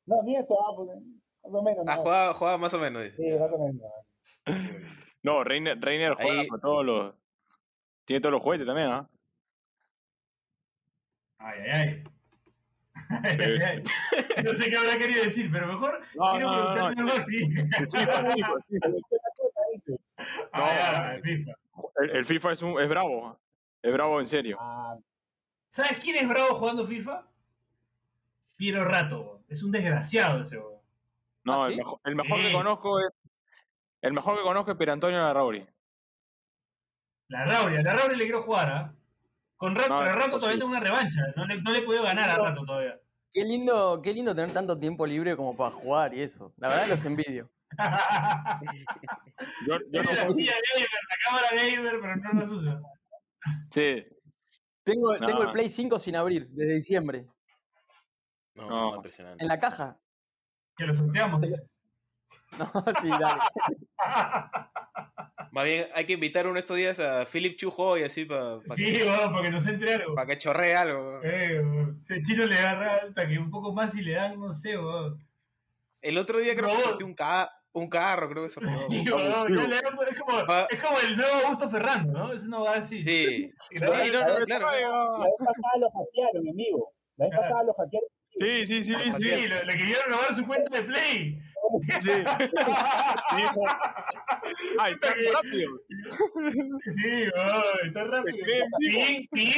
No, 0.06 0.20
ni 0.24 0.34
eso, 0.34 0.58
ah, 0.60 0.72
porque 0.74 0.92
más 1.44 1.52
o 1.54 1.62
menos. 1.62 1.84
Ah, 1.86 1.94
no. 1.94 2.02
jugaba, 2.02 2.34
jugaba 2.34 2.58
más 2.58 2.74
o 2.74 2.78
menos, 2.80 3.04
dice. 3.04 3.16
Sí, 3.22 3.30
más 3.38 3.48
o 3.52 3.58
menos. 3.64 3.92
No, 5.22 5.44
Reiner, 5.44 5.78
Reiner 5.80 6.14
juega 6.14 6.40
Ahí- 6.40 6.48
con 6.48 6.60
todos 6.60 6.84
los. 6.84 7.14
Tiene 8.06 8.20
todos 8.20 8.32
los 8.32 8.42
juguetes 8.42 8.66
también, 8.66 8.88
¿ah? 8.88 9.08
Ay, 11.38 11.60
ay, 11.60 11.70
ay. 11.70 12.04
Ay, 13.22 13.38
ay, 13.40 13.58
ay. 13.62 13.82
No 14.42 14.52
sé 14.54 14.68
qué 14.70 14.76
habrá 14.76 14.98
querido 14.98 15.24
decir, 15.24 15.48
pero 15.52 15.66
mejor 15.68 16.00
No, 16.16 16.30
quiero 16.32 16.46
no, 16.50 16.56
no, 16.56 16.90
no, 16.90 16.94
preguntarle 16.94 17.12
algo 17.12 17.22
así. 17.22 18.76
FIFA. 20.34 20.48
Ah, 20.52 20.74
ya, 20.74 21.14
el 21.14 21.22
FIFA. 21.22 21.52
El, 22.02 22.10
el 22.10 22.24
FIFA 22.24 22.52
es, 22.52 22.62
un, 22.62 22.80
es 22.80 22.88
bravo. 22.88 23.38
Es 23.82 23.92
bravo 23.92 24.20
en 24.20 24.26
serio. 24.26 24.56
Ah, 24.60 24.96
¿Sabes 25.70 25.98
quién 25.98 26.16
es 26.16 26.28
bravo 26.28 26.54
jugando 26.56 26.86
FIFA? 26.86 27.24
Piero 28.56 28.84
Rato. 28.84 29.40
Es 29.48 29.62
un 29.62 29.70
desgraciado 29.72 30.42
ese. 30.42 30.58
weón. 30.58 30.80
No, 31.44 31.64
¿Ah, 31.64 31.66
el 31.68 31.72
sí? 31.74 31.78
mejor, 31.78 32.00
el 32.04 32.16
mejor 32.16 32.38
Sí. 32.38 32.46
que 32.46 32.52
conozco 32.52 33.00
es. 33.00 33.06
El 34.02 34.12
mejor 34.12 34.36
que 34.36 34.42
conozco 34.42 34.70
es 34.72 34.76
Pier 34.76 34.90
Antonio 34.90 35.18
Larrauri. 35.18 35.66
La 37.28 37.44
Rauria, 37.44 37.82
la 37.82 37.92
Rauria 37.94 38.16
le 38.16 38.24
quiero 38.24 38.42
jugar, 38.42 38.68
¿ah? 38.70 38.94
Con 39.56 39.74
Rato, 39.74 39.88
No, 39.90 40.00
pero 40.00 40.14
Rato 40.14 40.38
todavía 40.38 40.54
imposible. 40.54 40.58
tengo 40.58 40.70
una 40.70 40.80
revancha. 40.80 41.20
No 41.36 41.46
le, 41.46 41.60
no 41.62 41.70
le 41.70 41.78
he 41.78 41.82
podido 41.82 42.02
ganar 42.02 42.30
a 42.30 42.36
Rato 42.36 42.64
todavía. 42.64 42.98
Qué 43.32 43.44
lindo, 43.44 44.00
qué 44.02 44.12
lindo 44.12 44.34
tener 44.34 44.52
tanto 44.52 44.76
tiempo 44.78 45.06
libre 45.06 45.36
como 45.36 45.56
para 45.56 45.70
jugar 45.70 46.12
y 46.14 46.22
eso. 46.22 46.52
La 46.56 46.68
verdad 46.68 46.88
los 46.88 47.04
envidio. 47.04 47.48
Yo, 49.66 49.78
yo 49.90 50.02
no 50.02 50.12
la 50.12 50.30
silla 50.32 50.54
gamer, 50.74 50.88
la 51.08 51.16
cámara 51.24 51.48
gamer, 51.52 51.98
pero 52.00 52.16
no 52.16 52.32
nos 52.32 52.50
usa. 52.50 52.80
Sí. 53.70 54.06
Tengo, 54.82 55.16
No. 55.16 55.26
tengo 55.26 55.42
el 55.44 55.52
Play 55.52 55.70
5 55.70 55.98
sin 55.98 56.16
abrir, 56.16 56.48
desde 56.50 56.74
diciembre. 56.74 57.26
No, 58.54 58.68
No. 58.68 58.96
impresionante. 58.96 59.42
En 59.42 59.48
la 59.48 59.58
caja. 59.60 59.98
Que 60.76 60.84
lo 60.86 60.94
sorteamos. 60.94 61.40
No, 61.40 62.66
sí, 63.02 63.08
dale. 63.10 63.40
Más 65.52 65.64
bien, 65.64 65.88
hay 65.94 66.04
que 66.06 66.12
invitar 66.14 66.46
uno 66.46 66.58
estos 66.58 66.76
días 66.76 66.98
a 67.00 67.24
Philip 67.26 67.56
Chujo 67.56 67.98
y 67.98 68.02
así 68.04 68.24
para 68.24 68.60
Sí, 68.76 68.92
que, 68.92 69.04
weón, 69.04 69.32
para 69.32 69.42
que 69.42 69.50
nos 69.50 69.66
entre 69.66 69.94
algo. 69.94 70.14
pa' 70.14 70.26
que 70.26 70.38
chorree 70.38 70.74
algo. 70.76 71.20
Eh, 71.22 71.60
weón. 71.62 72.00
Ese 72.02 72.22
chino 72.22 72.46
le 72.46 72.58
agarra 72.58 72.94
alta 73.02 73.26
que 73.28 73.38
un 73.38 73.50
poco 73.50 73.72
más 73.72 73.94
y 73.94 74.02
le 74.02 74.12
dan, 74.14 74.38
no 74.40 74.54
sé, 74.54 74.76
weón. 74.78 75.24
El 76.02 76.18
otro 76.18 76.38
día 76.38 76.56
creo 76.56 76.68
que 76.70 76.82
sorteó 76.82 77.06
un, 77.06 77.14
ca 77.14 77.50
un 77.72 77.88
carro, 77.88 78.28
creo 78.28 78.44
que 78.44 78.50
sorteó. 78.50 78.70
Sí, 78.90 79.04
weón, 79.12 79.56
ya 79.56 79.66
le 79.68 79.76
dan- 79.76 79.98
es, 80.10 80.18
como, 80.18 80.38
Ah. 80.48 80.66
es 80.70 80.82
como 80.82 80.98
el 81.00 81.16
nuevo 81.16 81.34
Augusto 81.44 81.68
Ferrando, 81.70 82.12
¿no? 82.12 82.32
Es 82.32 82.44
una 82.44 82.58
va 82.58 82.74
así. 82.74 83.00
Sí. 83.00 83.52
Sí, 83.70 83.78
la- 83.78 83.86
no, 83.88 83.94
no, 84.38 84.44
claro. 84.46 84.66
la 84.66 85.24
vez 85.24 85.34
pasada 85.38 85.78
lo 85.78 85.90
hackearon 85.90 86.56
vivo. 86.56 86.92
La 87.16 87.26
vez 87.26 87.36
pasada 87.36 87.62
lo 87.64 87.74
hackearon. 87.74 88.08
Sí, 88.38 88.66
sí, 88.66 88.82
sí, 88.82 88.94
sí. 88.94 89.12
Sí, 89.12 89.22
le, 89.22 89.64
le 89.64 89.76
querían 89.76 90.00
robar 90.08 90.34
su 90.34 90.46
cuenta 90.46 90.76
de 90.76 90.84
Play. 90.84 91.38
Sí. 92.00 92.10
Ay, 94.78 94.92
tan 95.00 95.14
rápido. 95.34 95.70
Sí, 96.94 97.22
está 97.84 98.04
rápido. 98.04 98.36
Pin, 98.78 99.28
pin. 99.30 99.54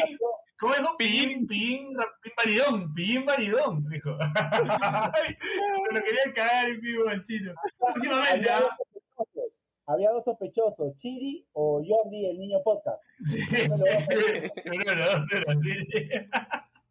¿Cómo 0.63 0.75
dijo? 0.75 0.97
Pin, 0.97 1.45
pin, 1.49 1.99
ra- 1.99 2.07
pin 2.23 2.33
varidón, 2.37 2.95
pin 2.95 3.27
varidón, 3.27 3.85
dijo. 3.91 4.11
Lo 5.91 6.05
querían 6.05 6.33
cagar 6.37 6.69
en 6.69 6.81
vivo 6.81 7.09
al 7.09 7.25
chino. 7.25 7.53
Había 8.31 8.59
¿ah? 8.59 8.61
dos 8.61 8.71
sospechosos. 8.79 9.53
Había 9.87 10.11
dos 10.11 10.25
sospechosos, 10.25 10.97
Chiri 10.99 11.45
o 11.55 11.83
Jordi, 11.85 12.27
el 12.27 12.39
niño 12.39 12.63
podcast. 12.63 13.03
Sí. 13.29 13.41
Pero 13.51 13.77
no, 13.77 15.27
pero 15.29 15.61
sí. 15.63 15.71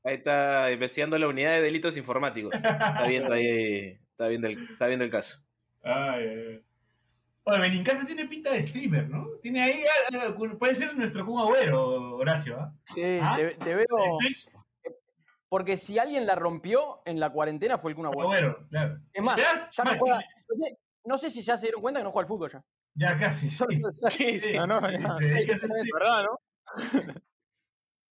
Ahí 0.03 0.15
está 0.15 0.69
investigando 0.73 1.17
la 1.17 1.29
unidad 1.29 1.51
de 1.51 1.61
delitos 1.61 1.95
informáticos. 1.95 2.53
Está 2.53 3.05
viendo 3.07 3.33
ahí, 3.33 3.97
está 4.11 4.27
viendo 4.27 4.47
el, 4.49 4.69
está 4.69 4.87
viendo 4.87 5.05
el 5.05 5.11
caso. 5.11 5.45
Ay, 5.81 6.27
ay, 6.27 6.45
ay. 6.49 6.61
Oye, 7.43 7.59
Benincasa 7.59 8.05
tiene 8.05 8.25
pinta 8.27 8.51
de 8.51 8.67
streamer, 8.67 9.09
¿no? 9.09 9.25
Tiene 9.41 9.63
ahí, 9.63 9.83
ah, 10.13 10.27
ah, 10.29 10.35
puede 10.59 10.75
ser 10.75 10.95
nuestro 10.95 11.25
Kun 11.25 11.39
Agüero, 11.41 12.15
Horacio, 12.17 12.59
¿ah? 12.59 12.73
Sí, 12.93 13.19
¿Ah? 13.21 13.35
te, 13.35 13.55
te 13.55 13.75
veo. 13.75 13.87
Porque 15.49 15.75
si 15.77 15.97
alguien 15.97 16.25
la 16.27 16.35
rompió 16.35 17.01
en 17.05 17.19
la 17.19 17.31
cuarentena 17.31 17.79
fue 17.79 17.91
el 17.91 17.97
Kun 17.97 18.05
Agüero. 18.05 18.29
Agüero, 18.29 18.67
claro. 18.69 18.97
Es 19.11 19.23
más, 19.23 19.37
ya 19.71 19.83
no 19.83 19.97
juega. 19.97 20.17
No 20.17 20.55
sé, 20.55 20.77
no 21.05 21.17
sé 21.17 21.31
si 21.31 21.41
ya 21.41 21.57
se 21.57 21.65
dieron 21.65 21.81
cuenta 21.81 21.99
que 21.99 22.03
no 22.03 22.11
juega 22.11 22.23
al 22.25 22.27
fútbol 22.27 22.51
ya. 22.51 22.63
Ya 22.93 23.17
casi, 23.17 23.47
sí. 23.47 23.57
Sí, 24.11 24.39
sí. 24.39 24.51
No, 24.53 24.79
Sí, 24.79 24.97
¿Verdad, 25.93 26.23
no? 26.25 26.39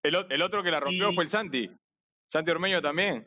El, 0.03 0.43
otro 0.43 0.62
que 0.62 0.71
la 0.71 0.81
rompió 0.81 1.11
Y- 1.11 1.14
fue 1.14 1.25
el 1.25 1.31
Santi. 1.31 1.71
Santi 2.29 2.51
Ormeño 2.51 2.81
también. 2.81 3.27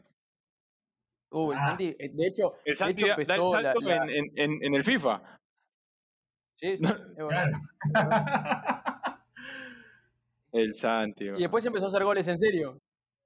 Uh, 1.32 1.52
el 1.54 1.58
Ah. 1.58 1.68
Santi, 1.70 1.96
eh, 1.98 2.10
de 2.13 2.28
hecho, 2.28 2.56
El 2.66 2.74
de 2.74 2.76
Santi 2.76 3.04
hecho 3.04 3.16
da, 3.16 3.16
da 3.26 3.36
el 3.36 3.42
la- 3.63 3.74
salto 3.74 3.80
la- 3.82 3.96
En, 4.04 4.10
en, 4.10 4.32
en, 4.36 4.63
en 4.63 4.76
el 4.76 4.84
FIFA. 4.84 5.39
Sí, 6.63 6.78
sí. 6.78 6.84
Claro. 6.84 7.52
El 10.54 10.73
Santi. 10.76 11.26
Y 11.26 11.41
después 11.41 11.65
empezó 11.65 11.86
a 11.86 11.88
hacer 11.89 12.04
goles 12.06 12.26
en 12.28 12.39
serio. 12.39 12.80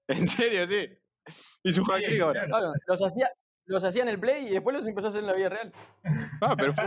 En 0.08 0.26
serio, 0.26 0.66
sí. 0.66 0.88
Y 1.64 1.72
su 1.72 1.82
hat 1.92 2.02
trick 2.04 2.22
ahora. 2.22 2.46
claro. 2.48 2.74
Los 2.88 3.02
hacía, 3.04 3.30
los 3.66 3.84
hacía 3.84 4.02
en 4.04 4.10
el 4.10 4.20
play 4.20 4.48
y 4.48 4.52
después 4.52 4.76
los 4.76 4.88
empezó 4.88 5.08
a 5.08 5.10
hacer 5.10 5.22
en 5.22 5.28
la 5.28 5.34
vida 5.34 5.50
real. 5.50 5.72
Ah, 6.42 6.56
pero 6.58 6.74
fue 6.74 6.86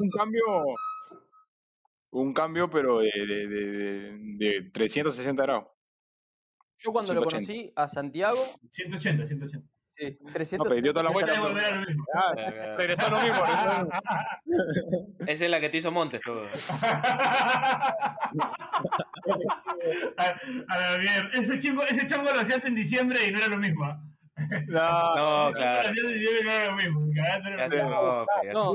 un 0.00 0.10
cambio. 0.10 0.42
Un 2.10 2.34
cambio, 2.34 2.68
pero 2.68 2.98
de, 2.98 3.10
de, 3.14 3.46
de, 3.46 3.46
de, 3.46 4.60
de 4.62 4.70
360 4.72 5.42
grados. 5.42 5.64
Yo 6.78 6.92
cuando 6.92 7.14
lo 7.14 7.22
180. 7.22 7.46
conocí 7.46 7.72
a 7.74 7.88
Santiago, 7.88 8.36
180, 8.70 9.26
180. 9.28 9.66
Sí, 9.96 10.18
No, 10.20 10.32
300. 10.32 10.68
pero 10.68 10.80
dio 10.82 10.92
toda 10.92 11.02
la 11.04 11.10
vuelta. 11.10 11.34
Lo 11.38 11.54
regresó 12.76 13.10
lo 13.10 13.20
mismo. 13.20 13.38
lo. 13.38 15.26
Esa 15.26 15.44
es 15.44 15.50
la 15.50 15.60
que 15.60 15.68
te 15.68 15.76
hizo 15.78 15.90
Montes, 15.90 16.20
creo. 16.22 16.46
a, 20.16 20.24
a 20.68 20.78
la 20.78 20.98
mierda. 20.98 21.30
Ese 21.34 21.58
chongo, 21.58 21.82
ese 21.84 22.06
chongo 22.06 22.32
lo 22.32 22.40
hacías 22.40 22.64
en 22.64 22.74
diciembre 22.74 23.18
y 23.26 23.32
no 23.32 23.38
era 23.38 23.48
lo 23.48 23.58
mismo. 23.58 23.84
¿ah? 23.84 23.98
No, 24.68 25.14
No, 25.16 25.46
Lo 25.50 25.54
claro. 25.54 25.80
hacías 25.88 26.04
en 26.04 26.12
diciembre 26.14 26.40
y 26.40 26.44
no 26.44 26.50
era 26.52 26.66
lo 26.70 26.76
mismo. 26.76 27.00
No 27.00 28.74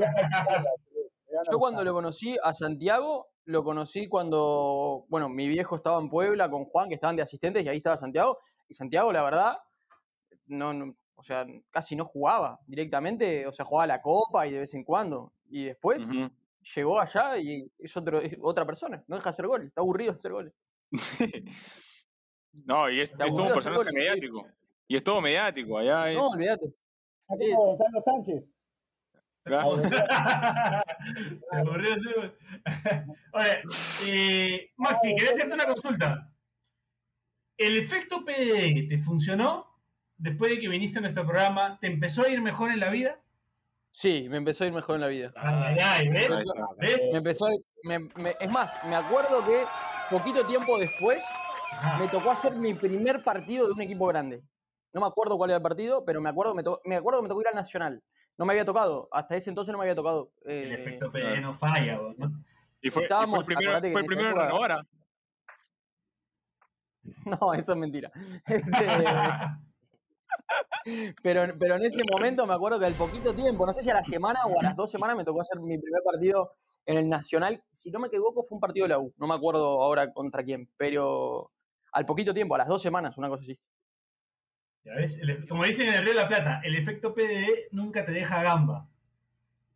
yo 1.50 1.58
cuando 1.58 1.82
lo 1.84 1.92
conocí 1.94 2.36
a 2.42 2.52
Santiago, 2.52 3.28
lo 3.46 3.64
conocí 3.64 4.06
cuando, 4.08 5.04
bueno, 5.08 5.28
mi 5.28 5.48
viejo 5.48 5.76
estaba 5.76 5.98
en 6.00 6.08
Puebla 6.10 6.50
con 6.50 6.64
Juan, 6.66 6.88
que 6.88 6.94
estaban 6.96 7.16
de 7.16 7.22
asistentes, 7.22 7.64
y 7.64 7.68
ahí 7.68 7.78
estaba 7.78 7.96
Santiago. 7.96 8.38
Y 8.68 8.74
Santiago, 8.74 9.12
la 9.12 9.22
verdad, 9.22 9.56
no, 10.46 10.72
no- 10.74 10.94
o 11.22 11.24
sea, 11.24 11.46
casi 11.70 11.94
no 11.94 12.04
jugaba 12.04 12.58
directamente, 12.66 13.46
o 13.46 13.52
sea, 13.52 13.64
jugaba 13.64 13.86
la 13.86 14.02
copa 14.02 14.44
y 14.44 14.50
de 14.50 14.58
vez 14.58 14.74
en 14.74 14.82
cuando. 14.82 15.32
Y 15.48 15.66
después 15.66 16.04
Ujú. 16.04 16.28
llegó 16.74 16.98
allá 16.98 17.38
y 17.38 17.70
es, 17.78 17.96
otro, 17.96 18.20
es 18.20 18.36
otra 18.40 18.66
persona, 18.66 19.04
no 19.06 19.14
deja 19.14 19.30
de 19.30 19.34
hacer 19.34 19.46
goles, 19.46 19.68
está 19.68 19.82
aburrido 19.82 20.12
de 20.12 20.18
hacer 20.18 20.32
goles. 20.32 20.52
No, 22.66 22.90
y 22.90 23.00
es, 23.00 23.10
es 23.12 23.16
todo 23.16 23.44
un 23.44 23.52
personaje 23.54 23.92
mediático. 23.94 24.46
Y 24.86 24.96
es 24.96 25.02
todo 25.02 25.22
mediático. 25.22 25.78
Allá 25.78 26.10
es. 26.10 26.18
No, 26.18 26.28
olvídate. 26.28 26.74
Como 27.24 27.64
Gonzalo 27.64 28.02
Sánchez. 28.02 28.44
Se 29.44 29.54
aburrió, 31.56 31.94
sí. 31.94 32.10
Oye, 33.32 33.62
eh, 34.14 34.70
Maxi, 34.76 35.14
quería 35.16 35.30
hacerte 35.30 35.54
una 35.54 35.66
consulta. 35.66 36.30
¿El 37.56 37.78
efecto 37.78 38.22
PDD 38.22 38.90
te 38.90 38.98
funcionó 38.98 39.71
después 40.22 40.50
de 40.54 40.60
que 40.60 40.68
viniste 40.68 40.98
a 40.98 41.02
nuestro 41.02 41.24
programa? 41.26 41.78
¿Te 41.80 41.88
empezó 41.88 42.22
a 42.24 42.28
ir 42.28 42.40
mejor 42.40 42.70
en 42.70 42.80
la 42.80 42.90
vida? 42.90 43.18
Sí, 43.90 44.26
me 44.30 44.38
empezó 44.38 44.64
a 44.64 44.68
ir 44.68 44.72
mejor 44.72 44.94
en 44.94 45.00
la 45.02 45.08
vida. 45.08 45.32
Ay, 45.36 45.76
ay. 45.82 46.08
¿Ves? 46.08 47.00
Me 47.12 47.18
empezó 47.18 47.46
a 47.46 47.50
ir- 47.52 47.64
me- 47.84 47.98
me- 48.22 48.34
es 48.40 48.50
más, 48.50 48.72
me 48.86 48.94
acuerdo 48.96 49.44
que 49.44 49.64
poquito 50.10 50.46
tiempo 50.46 50.78
después 50.78 51.22
Ajá. 51.72 51.98
me 51.98 52.08
tocó 52.08 52.30
hacer 52.30 52.54
mi 52.54 52.72
primer 52.74 53.22
partido 53.22 53.66
de 53.66 53.72
un 53.72 53.82
equipo 53.82 54.06
grande. 54.06 54.42
No 54.94 55.00
me 55.00 55.06
acuerdo 55.06 55.36
cuál 55.36 55.50
era 55.50 55.56
el 55.58 55.62
partido, 55.62 56.04
pero 56.04 56.20
me 56.20 56.30
acuerdo, 56.30 56.54
me, 56.54 56.62
to- 56.62 56.80
me 56.84 56.96
acuerdo 56.96 57.20
que 57.20 57.24
me 57.24 57.28
tocó 57.28 57.40
ir 57.42 57.48
al 57.48 57.54
Nacional. 57.54 58.02
No 58.38 58.46
me 58.46 58.52
había 58.52 58.64
tocado, 58.64 59.08
hasta 59.12 59.36
ese 59.36 59.50
entonces 59.50 59.72
no 59.72 59.78
me 59.78 59.84
había 59.84 59.94
tocado. 59.94 60.30
eh, 60.46 60.62
El 60.64 60.72
efecto 60.72 61.10
PDD 61.12 61.40
no 61.42 61.58
falla, 61.58 61.98
vos, 61.98 62.16
¿no? 62.18 62.26
Y 62.26 62.30
fue, 62.30 62.40
y 62.80 62.90
fue 62.90 63.02
Estábamos, 63.02 63.40
el 63.40 63.44
primero, 63.46 63.70
acordate 63.72 63.88
que 63.88 63.92
fue 63.92 64.00
en 64.00 64.04
el 64.04 64.08
primero 64.08 64.28
en 64.28 64.32
época- 64.34 64.46
renovar. 64.46 64.72
¿ah? 64.72 64.82
No, 67.40 67.54
eso 67.54 67.72
es 67.72 67.78
mentira. 67.78 68.10
Este, 68.46 68.64
pero, 71.22 71.54
pero 71.58 71.76
en 71.76 71.84
ese 71.84 72.02
momento 72.10 72.46
me 72.46 72.54
acuerdo 72.54 72.78
que 72.78 72.86
al 72.86 72.94
poquito 72.94 73.34
tiempo, 73.34 73.64
no 73.66 73.72
sé 73.72 73.82
si 73.82 73.90
a 73.90 73.94
la 73.94 74.04
semana 74.04 74.40
o 74.46 74.60
a 74.60 74.62
las 74.62 74.76
dos 74.76 74.90
semanas, 74.90 75.16
me 75.16 75.24
tocó 75.24 75.40
hacer 75.40 75.60
mi 75.60 75.78
primer 75.78 76.02
partido 76.04 76.52
en 76.86 76.98
el 76.98 77.08
Nacional. 77.08 77.62
Si 77.70 77.90
no 77.90 77.98
me 78.00 78.08
equivoco, 78.08 78.42
fue 78.44 78.56
un 78.56 78.60
partido 78.60 78.84
de 78.84 78.90
la 78.90 78.98
U. 78.98 79.12
No 79.18 79.26
me 79.26 79.34
acuerdo 79.34 79.80
ahora 79.82 80.12
contra 80.12 80.42
quién, 80.42 80.68
pero 80.76 81.50
al 81.92 82.06
poquito 82.06 82.34
tiempo, 82.34 82.54
a 82.54 82.58
las 82.58 82.68
dos 82.68 82.82
semanas, 82.82 83.16
una 83.18 83.28
cosa 83.28 83.42
así. 83.44 83.58
Ya 84.84 84.94
ves, 84.94 85.16
El- 85.20 85.46
como 85.48 85.64
dicen 85.64 85.86
en 85.88 85.94
el 85.94 86.00
Río 86.02 86.14
de 86.14 86.20
la 86.20 86.28
Plata, 86.28 86.60
el 86.64 86.74
efecto 86.74 87.14
PDD 87.14 87.68
nunca 87.70 88.04
te 88.04 88.12
deja 88.12 88.42
gamba. 88.42 88.88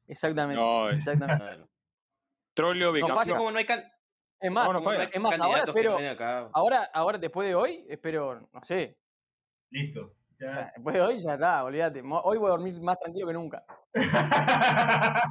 Exactamente. 0.08 0.60
No, 0.60 0.90
es- 0.90 0.96
exactamente. 0.98 1.64
Troleo 2.54 2.88
No, 2.88 2.92
bicampeón. 2.92 3.52
No 3.52 3.58
hay, 3.58 3.64
can- 3.66 3.84
Es 4.40 4.50
más, 4.50 4.66
No, 4.66 4.72
no 4.74 4.82
falla. 4.82 5.04
es 5.04 5.20
más 5.20 5.38
ahora 5.38 5.64
espero, 5.64 5.96
acá. 5.98 6.48
ahora, 6.52 6.90
ahora 6.92 7.18
después 7.18 7.46
de 7.46 7.54
hoy, 7.54 7.84
espero, 7.88 8.48
no 8.52 8.62
sé, 8.62 8.96
Listo. 9.70 10.14
Ya. 10.38 10.70
Después 10.74 10.94
de 10.94 11.00
hoy 11.02 11.18
ya 11.18 11.34
está, 11.34 11.64
olvídate. 11.64 12.02
Hoy 12.02 12.36
voy 12.38 12.46
a 12.48 12.50
dormir 12.50 12.78
más 12.82 12.98
tranquilo 12.98 13.26
que 13.26 13.32
nunca. 13.32 13.64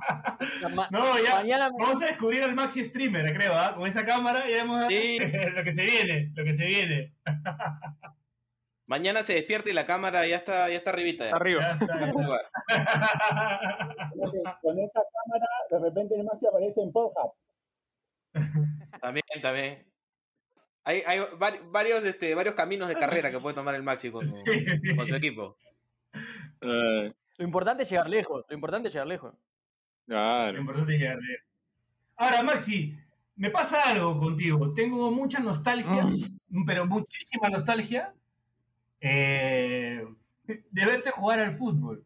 No, 0.91 1.17
ya. 1.23 1.35
Mañana 1.35 1.69
me- 1.69 1.83
Vamos 1.83 2.01
a 2.01 2.05
descubrir 2.07 2.43
al 2.43 2.53
Maxi 2.55 2.83
Streamer, 2.85 3.33
creo, 3.37 3.53
¿ah? 3.55 3.73
Con 3.75 3.87
esa 3.87 4.05
cámara 4.05 4.49
ya 4.49 4.57
vamos 4.63 4.85
a 4.85 4.89
Sí. 4.89 5.17
lo 5.55 5.63
que 5.63 5.73
se 5.73 5.85
viene, 5.85 6.31
lo 6.33 6.43
que 6.43 6.55
se 6.55 6.65
viene. 6.65 7.13
Mañana 8.87 9.23
se 9.23 9.33
despierta 9.33 9.69
y 9.69 9.73
la 9.73 9.85
cámara 9.85 10.27
ya 10.27 10.35
está, 10.35 10.69
ya 10.69 10.75
está 10.75 10.91
arribita. 10.91 11.25
ya. 11.29 11.35
Arriba. 11.35 11.61
Ya 11.61 11.69
está, 11.71 11.99
ya 11.99 12.05
está. 12.07 12.21
Lugar. 12.21 12.41
Entonces, 14.13 14.41
Con 14.61 14.79
esa 14.79 15.01
cámara, 15.13 15.47
de 15.71 15.79
repente 15.79 16.15
el 16.15 16.23
Maxi 16.23 16.45
aparece 16.47 16.81
en 16.81 16.91
Pornhub. 16.91 17.33
También, 19.01 19.23
también. 19.41 19.85
Hay, 20.85 21.01
hay 21.05 21.19
vari- 21.37 21.59
varios, 21.71 22.05
este, 22.05 22.33
varios 22.35 22.55
caminos 22.55 22.87
de 22.87 22.95
carrera 23.25 23.31
que 23.31 23.39
puede 23.39 23.55
tomar 23.55 23.75
el 23.75 23.83
Maxi 23.83 24.11
con 24.11 24.25
su, 24.25 24.37
con 24.95 25.07
su 25.07 25.15
equipo. 25.15 25.57
Eh, 26.61 27.11
Lo 27.37 27.45
importante 27.45 27.83
es 27.83 27.89
llegar 27.89 28.09
lejos. 28.09 28.45
Lo 28.47 28.55
importante 28.55 28.87
es 28.87 28.93
llegar 28.93 29.07
lejos. 29.07 29.33
Lo 30.07 30.15
claro. 30.15 30.59
importante 30.59 30.93
es 30.93 30.99
llegarle. 31.01 31.39
Ahora, 32.17 32.43
Maxi, 32.43 32.95
me 33.35 33.49
pasa 33.49 33.81
algo 33.89 34.17
contigo. 34.19 34.73
Tengo 34.73 35.11
mucha 35.11 35.39
nostalgia, 35.39 36.03
pero 36.65 36.85
muchísima 36.85 37.49
nostalgia 37.49 38.13
eh, 39.01 40.05
de 40.47 40.85
verte 40.85 41.11
jugar 41.11 41.39
al 41.39 41.57
fútbol. 41.57 42.04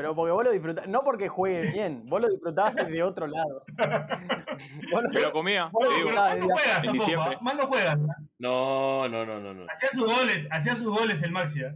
Pero 0.00 0.14
porque 0.14 0.32
vos 0.32 0.44
lo 0.44 0.50
disfrutás. 0.50 0.88
No 0.88 1.04
porque 1.04 1.28
juegue 1.28 1.72
bien. 1.72 2.04
Vos 2.06 2.22
lo 2.22 2.28
disfrutás 2.30 2.74
desde 2.74 3.02
otro 3.02 3.26
lado. 3.26 3.64
Vos 4.90 5.02
lo- 5.02 5.08
Me 5.10 5.20
lo 5.20 5.30
comía, 5.32 5.66
Vos 5.66 5.88
te 5.88 5.90
lo 5.90 5.96
digo. 6.08 6.10
Mal 6.12 6.38
no 6.40 6.46
juegas 6.48 6.84
en 6.84 6.92
diciembre. 6.92 7.34
¿ah? 7.36 7.38
mal 7.42 7.56
no 7.58 7.66
juegas. 7.66 7.98
¿ah? 8.08 8.16
No, 8.38 9.08
no, 9.10 9.26
no, 9.26 9.40
no, 9.40 9.52
no. 9.52 9.66
Hacía 9.70 9.90
sus 9.92 10.06
goles, 10.06 10.48
hacía 10.50 10.74
sus 10.74 10.86
goles 10.88 11.22
el 11.22 11.32
Maxi. 11.32 11.62
¿ah? 11.64 11.74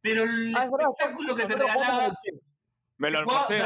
Pero 0.00 0.24
el 0.24 0.52
Ah, 0.56 0.64
es 0.64 0.70
verdad. 0.72 0.88
espectáculo 0.92 1.36
que 1.36 1.46
te 1.46 1.54
regalaba. 1.54 2.16
Me 2.98 3.10
lo 3.12 3.18
almorcé. 3.20 3.62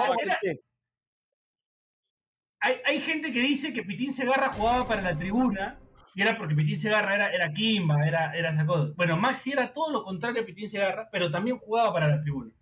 Hay, 2.61 2.76
hay 2.85 3.00
gente 3.00 3.32
que 3.32 3.40
dice 3.40 3.72
que 3.72 3.82
Pitín 3.82 4.12
Segarra 4.12 4.52
jugaba 4.52 4.87
para 4.87 5.00
la 5.00 5.16
tribuna 5.16 5.78
y 6.14 6.20
era 6.22 6.37
porque 6.37 6.54
Pitín 6.54 6.78
Segarra 6.78 7.14
era, 7.14 7.26
era 7.28 7.52
Kimba, 7.52 8.06
era, 8.06 8.35
era 8.37 8.50
esa 8.50 8.66
cosa. 8.66 8.92
Bueno, 8.96 9.16
Maxi 9.16 9.52
era 9.52 9.72
todo 9.72 9.90
lo 9.92 10.02
contrario 10.04 10.42
a 10.42 10.46
Pitín 10.46 10.68
Segarra, 10.68 11.09
pero 11.11 11.30
también 11.30 11.59
jugaba 11.59 11.92
para 11.92 12.09
la 12.09 12.20
tribuna. 12.22 12.52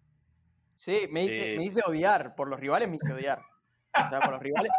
Sí, 0.75 1.07
me 1.11 1.25
hice, 1.25 1.55
Eh. 1.55 1.57
me 1.57 1.65
hice 1.65 1.81
odiar. 1.87 2.35
Por 2.35 2.49
los 2.49 2.59
rivales 2.61 2.89
me 2.89 2.97
hice 2.97 3.13
odiar. 3.13 3.39
O 3.39 4.09
sea, 4.09 4.21
por 4.21 4.33
los 4.33 4.43
rivales. 4.43 4.73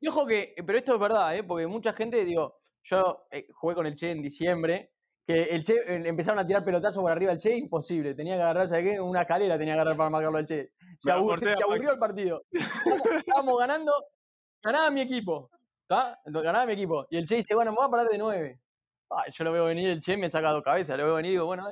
Y 0.00 0.08
ojo 0.08 0.26
que, 0.26 0.54
pero 0.66 0.78
esto 0.78 0.94
es 0.94 1.00
verdad, 1.00 1.36
¿eh? 1.36 1.42
porque 1.44 1.66
mucha 1.66 1.92
gente, 1.92 2.24
digo, 2.24 2.56
yo 2.84 3.26
eh, 3.30 3.46
jugué 3.52 3.74
con 3.74 3.86
el 3.86 3.94
Che 3.96 4.10
en 4.12 4.22
diciembre, 4.22 4.92
que 5.26 5.42
el 5.42 5.62
Che 5.62 5.74
eh, 5.74 6.02
empezaron 6.08 6.38
a 6.38 6.46
tirar 6.46 6.64
pelotazos 6.64 7.02
por 7.02 7.12
arriba 7.12 7.32
del 7.32 7.40
Che, 7.40 7.54
imposible. 7.54 8.14
Tenía 8.14 8.36
que 8.36 8.42
agarrar, 8.42 8.68
¿sabes 8.68 8.84
qué? 8.84 9.00
Una 9.00 9.20
escalera 9.22 9.58
tenía 9.58 9.74
que 9.74 9.80
agarrar 9.80 9.96
para 9.96 10.08
marcarlo 10.10 10.38
al 10.38 10.46
Che. 10.46 10.70
Se, 10.98 11.08
Me 11.08 11.12
lo 11.12 11.18
abu- 11.18 11.32
almorcé 11.32 11.56
se 11.56 11.62
aburrió 11.62 11.92
el 11.92 11.98
partido. 11.98 12.44
Estábamos, 13.16 13.58
ganando, 13.58 13.92
ganaba 14.62 14.90
mi 14.90 15.02
equipo. 15.02 15.50
¿Está? 15.82 16.18
Ganaba 16.24 16.64
mi 16.66 16.72
equipo. 16.72 17.06
Y 17.10 17.18
el 17.18 17.26
Che 17.26 17.36
dice, 17.36 17.54
bueno, 17.54 17.72
me 17.72 17.76
voy 17.76 17.86
a 17.86 17.90
parar 17.90 18.08
de 18.08 18.16
nueve. 18.18 18.60
Ay, 19.10 19.32
yo 19.32 19.44
lo 19.44 19.52
veo 19.52 19.64
venir, 19.66 19.90
el 19.90 20.00
Che 20.00 20.16
me 20.16 20.30
saca 20.30 20.50
dos 20.52 20.62
cabezas, 20.62 20.96
lo 20.96 21.04
veo 21.04 21.14
venir 21.16 21.30
y 21.32 21.34
digo, 21.34 21.46
bueno, 21.46 21.64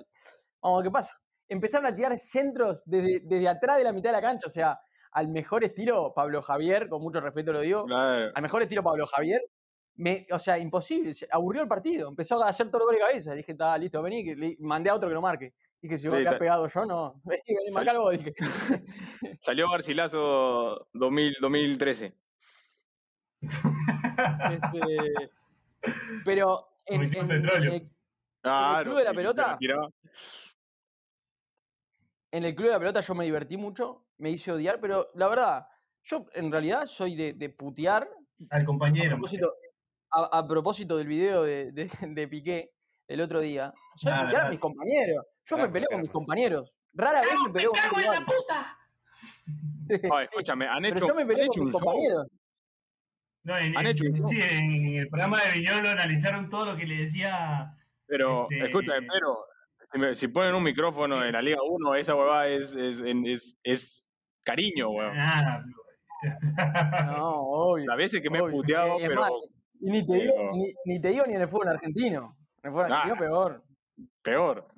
vamos 0.61 0.77
a 0.81 0.83
ver 0.83 0.85
qué 0.85 0.93
pasa. 0.93 1.19
Empezaron 1.49 1.87
a 1.87 1.95
tirar 1.95 2.17
centros 2.19 2.81
desde, 2.85 3.21
desde 3.25 3.49
atrás 3.49 3.79
de 3.79 3.85
la 3.85 3.93
mitad 3.93 4.11
de 4.11 4.17
la 4.17 4.23
cancha, 4.23 4.47
o 4.47 4.51
sea, 4.51 4.79
al 5.13 5.29
mejor 5.29 5.65
estilo 5.65 6.13
Pablo 6.15 6.43
Javier, 6.43 6.89
con 6.89 7.01
mucho 7.03 7.21
respeto 7.21 7.53
lo 7.53 7.61
digo, 7.61 7.87
Claro. 7.87 8.31
al 8.35 8.43
mejor 8.43 8.63
estilo 8.63 8.83
Pablo 8.83 9.07
Javier, 9.07 9.41
me, 9.97 10.27
o 10.31 10.39
sea, 10.39 10.59
imposible, 10.59 11.15
se- 11.15 11.27
aburrió 11.31 11.63
el 11.63 11.69
partido, 11.69 12.09
empezó 12.09 12.43
a 12.43 12.49
hacer 12.51 12.71
todo 12.71 12.83
el 12.83 12.87
gol 12.87 12.95
de 12.95 13.01
cabeza, 13.01 13.35
dije, 13.35 13.53
está 13.53 13.77
listo, 13.79 14.03
vení, 14.03 14.25
que 14.25 14.37
le 14.37 14.57
mandé 14.61 14.91
a 14.91 14.95
otro 14.95 15.09
que 15.09 15.15
lo 15.15 15.23
marque. 15.23 15.55
Dije, 15.81 15.97
si 15.97 16.09
voy 16.09 16.17
Sí, 16.19 16.21
a 16.21 16.23
quedar 16.23 16.35
sa- 16.35 16.39
pegado 16.39 16.67
yo, 16.69 16.87
no. 16.87 17.21
Vení, 17.25 17.43
vení, 17.47 17.71
marcalo 17.73 18.03
vos, 18.03 18.13
dije. 18.13 18.35
Salió 19.41 19.71
Garcilaso 19.71 20.89
2000, 20.93 21.35
2013. 21.41 22.15
Este, 24.51 25.31
pero 26.25 26.69
en, 26.87 27.03
en- 27.05 27.11
petróleo. 27.29 27.73
en 27.73 27.73
el- 27.75 27.91
Claro. 28.41 28.85
club 28.85 28.99
de 28.99 29.05
la 29.05 29.13
pelota? 29.15 29.59
En 32.31 32.45
el 32.45 32.55
club 32.55 32.67
de 32.69 32.73
la 32.75 32.79
pelota 32.79 33.01
yo 33.01 33.15
me 33.15 33.25
divertí 33.25 33.57
mucho, 33.57 34.05
me 34.19 34.31
hice 34.31 34.53
odiar, 34.53 34.81
pero 34.81 35.11
la 35.15 35.29
verdad, 35.29 35.67
yo 36.05 36.27
en 36.35 36.51
realidad 36.53 36.87
soy 36.87 37.15
de, 37.17 37.33
de 37.35 37.49
putear. 37.51 38.09
Al 38.51 38.63
A 38.63 38.65
compañero. 38.65 39.11
propósito, 39.17 39.55
a, 40.13 40.39
a 40.39 40.47
propósito 40.49 40.97
del 40.97 41.07
video 41.07 41.43
de, 41.43 41.73
de, 41.73 41.91
de 42.15 42.29
Piqué 42.29 42.71
el 43.09 43.21
otro 43.21 43.41
día, 43.41 43.73
soy 43.97 44.13
de 44.13 44.19
putear 44.25 44.47
a 44.47 44.51
mis 44.51 44.59
compañeros. 44.61 45.25
Yo 45.47 45.57
me 45.57 45.63
Claro, 45.63 45.73
peleo 45.73 45.89
con 45.91 46.01
mis 46.01 46.11
compañeros. 46.11 46.73
Rara 46.93 47.21
vez 47.23 47.31
me 47.47 47.53
peleo 47.53 47.71
con 47.73 47.97
mis. 47.97 48.07
Sí, 49.89 49.95
Ay, 49.95 50.01
sí, 50.03 50.25
escúchame, 50.35 50.67
han 50.69 50.83
Pero 50.83 50.97
hecho, 50.97 51.07
yo 51.09 51.15
me 51.15 51.23
han 51.23 51.29
peleo 51.29 51.45
hecho 51.47 51.53
con 51.53 51.61
un 51.63 51.67
mis 51.69 51.73
show. 51.73 51.81
compañeros. 51.81 52.27
No, 53.45 53.57
en, 53.59 53.77
Han 53.79 53.87
en- 53.87 53.91
hecho 53.93 54.05
un 54.05 54.29
sí, 54.29 54.39
en 54.43 54.97
el 54.99 55.09
programa 55.09 55.39
de 55.43 55.59
Viñolo 55.59 55.89
analizaron 55.89 56.51
todo 56.51 56.67
lo 56.67 56.77
que 56.77 56.85
le 56.85 56.97
decía. 57.05 57.75
Pero, 58.07 58.47
Este- 58.51 58.67
escúchame, 58.67 59.07
pero 59.11 59.47
si, 59.93 59.99
me- 59.99 60.15
si 60.15 60.29
ponen 60.29 60.55
un 60.55 60.63
micrófono 60.63 61.25
en 61.25 61.33
la 61.33 61.43
Liga 61.43 61.59
1, 61.63 61.95
esa 61.97 62.15
huevada 62.15 62.47
es, 62.47 62.75
es, 62.75 63.01
en- 63.01 63.27
es, 63.27 63.59
es 63.63 64.05
cariño, 64.45 64.91
weón. 64.91 65.17
Ah, 65.19 65.63
No, 67.07 67.31
obvio. 67.41 67.87
Las 67.87 67.97
veces 67.97 68.21
que 68.21 68.31
me 68.31 68.39
he 68.39 68.43
puteado, 68.51 68.97
pero 68.99 69.21
más, 69.21 69.31
y 69.81 69.91
ni 69.91 70.07
te, 70.07 70.15
digo, 70.15 70.33
pero- 70.37 70.51
ni, 70.53 70.75
ni 70.85 71.01
te 71.01 71.09
digo 71.09 71.27
ni 71.27 71.35
en 71.35 71.43
el 71.43 71.49
fútbol 71.49 71.69
argentino. 71.69 72.37
En 72.63 72.69
el 72.69 72.71
fútbol 72.73 72.93
argentino 72.93 73.17
peor. 73.17 73.65
peor. 74.23 74.69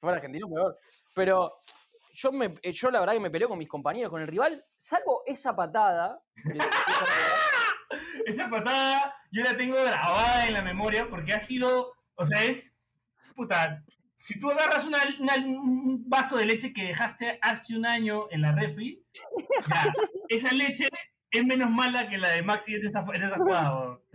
Fútbol 0.00 0.14
argentino 0.14 0.48
peor. 0.48 0.78
Pero 1.14 1.52
yo, 2.12 2.30
me, 2.32 2.54
eh, 2.62 2.72
yo 2.72 2.90
la 2.90 3.00
verdad 3.00 3.14
que 3.14 3.20
me 3.20 3.30
peleo 3.30 3.48
con 3.48 3.58
mis 3.58 3.68
compañeros, 3.68 4.10
con 4.10 4.20
el 4.20 4.28
rival, 4.28 4.62
salvo 4.76 5.22
esa 5.26 5.54
patada. 5.56 6.20
que- 6.34 6.58
Esa 8.26 8.48
patada 8.48 9.14
yo 9.32 9.42
la 9.42 9.56
tengo 9.56 9.74
grabada 9.74 10.46
en 10.46 10.54
la 10.54 10.62
memoria 10.62 11.08
porque 11.10 11.32
ha 11.34 11.40
sido, 11.40 11.92
o 12.14 12.24
sea, 12.26 12.44
es, 12.44 12.70
puta, 13.34 13.82
si 14.22 14.38
tú 14.38 14.50
agarras 14.50 14.86
una, 14.86 14.98
una- 15.20 15.36
un 15.36 16.08
vaso 16.08 16.36
de 16.36 16.44
leche 16.46 16.72
que 16.72 16.84
dejaste 16.84 17.38
hace 17.42 17.76
un 17.76 17.84
año 17.84 18.28
en 18.30 18.40
la 18.42 18.52
refri, 18.52 19.04
esa 20.28 20.52
leche 20.54 20.88
es 21.30 21.44
menos 21.44 21.70
mala 21.70 22.08
que 22.08 22.18
la 22.18 22.30
de 22.30 22.42
Maxi 22.42 22.74
en 22.74 22.86
esa, 22.86 23.04
en 23.14 23.22
esa 23.22 23.36
jugada. 23.36 23.78
weón. 23.80 24.00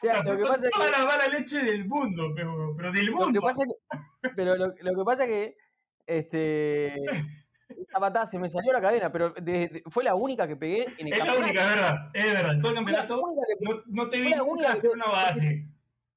sea, 0.00 0.22
lo 0.22 0.36
que 0.36 0.44
pasa 0.44 0.66
es 0.66 0.70
toda 0.70 0.84
que, 0.84 0.92
la 0.92 1.04
mala 1.06 1.26
leche 1.26 1.58
del 1.60 1.84
mundo, 1.88 2.32
pero, 2.36 2.72
pero 2.76 2.92
del 2.92 3.06
lo 3.06 3.16
mundo. 3.16 3.40
que 3.40 3.44
pasa 3.44 3.62
es 3.64 3.68
que- 4.22 4.30
pero 4.36 4.54
lo, 4.54 4.66
lo 4.68 4.96
que 4.96 5.04
pasa 5.04 5.24
es 5.24 5.28
que 5.28 5.56
este 6.06 6.94
esa 7.68 7.98
patada 7.98 8.24
se 8.26 8.38
me 8.38 8.48
salió 8.48 8.72
la 8.72 8.80
cadena, 8.80 9.10
pero 9.10 9.30
de- 9.30 9.66
de- 9.68 9.82
fue 9.90 10.04
la 10.04 10.14
única 10.14 10.46
que 10.46 10.54
pegué 10.54 10.84
en 10.98 11.08
el 11.08 11.12
es 11.14 11.18
la 11.18 11.24
campeonato. 11.24 11.44
única, 11.50 11.62
es 11.62 11.68
verdad, 11.74 12.10
es 12.14 12.26
verdad. 12.32 12.52
En 12.52 12.60
todo 12.62 12.68
el 12.70 12.74
la 12.76 12.80
campeonato 12.80 13.22
que 13.48 13.64
no, 13.64 13.82
no 13.86 14.08
te 14.10 14.20
vi 14.20 14.30
la 14.30 14.36
nunca 14.36 14.72
hacer 14.72 14.90
una 14.90 15.06
base. 15.06 15.66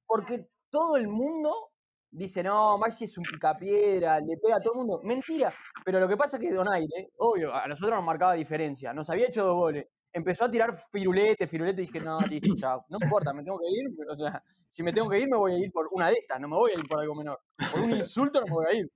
porque 0.06 0.46
todo 0.70 0.96
el 0.96 1.08
mundo 1.08 1.71
dice, 2.12 2.42
no, 2.42 2.78
Maxi 2.78 3.04
es 3.04 3.18
un 3.18 3.24
picapiedra, 3.24 4.20
le 4.20 4.36
pega 4.36 4.56
a 4.56 4.60
todo 4.60 4.74
el 4.74 4.78
mundo. 4.78 5.00
Mentira. 5.02 5.52
Pero 5.84 5.98
lo 5.98 6.06
que 6.08 6.16
pasa 6.16 6.36
es 6.36 6.42
que 6.42 6.52
Donaire, 6.54 7.10
obvio, 7.18 7.52
a 7.54 7.66
nosotros 7.66 7.96
nos 7.96 8.04
marcaba 8.04 8.34
diferencia. 8.34 8.92
Nos 8.92 9.10
había 9.10 9.26
hecho 9.26 9.44
dos 9.44 9.56
goles. 9.56 9.86
Empezó 10.12 10.44
a 10.44 10.50
tirar 10.50 10.74
firulete, 10.76 11.46
firulete, 11.46 11.82
y 11.82 11.86
dije, 11.86 12.00
no, 12.00 12.18
listo, 12.20 12.54
chao. 12.56 12.84
No 12.90 12.98
importa, 13.02 13.32
me 13.32 13.42
tengo 13.42 13.58
que 13.58 13.66
ir. 13.68 13.88
O 14.10 14.14
sea, 14.14 14.42
si 14.68 14.82
me 14.82 14.92
tengo 14.92 15.08
que 15.08 15.18
ir, 15.20 15.28
me 15.28 15.36
voy 15.38 15.54
a 15.54 15.58
ir 15.58 15.72
por 15.72 15.88
una 15.90 16.08
de 16.08 16.14
estas. 16.18 16.38
No 16.38 16.48
me 16.48 16.56
voy 16.56 16.72
a 16.72 16.78
ir 16.78 16.86
por 16.86 17.00
algo 17.00 17.14
menor. 17.14 17.40
Por 17.72 17.80
un 17.82 17.92
insulto 17.92 18.40
no 18.40 18.46
me 18.46 18.52
voy 18.52 18.66
a 18.66 18.72
ir. 18.74 18.92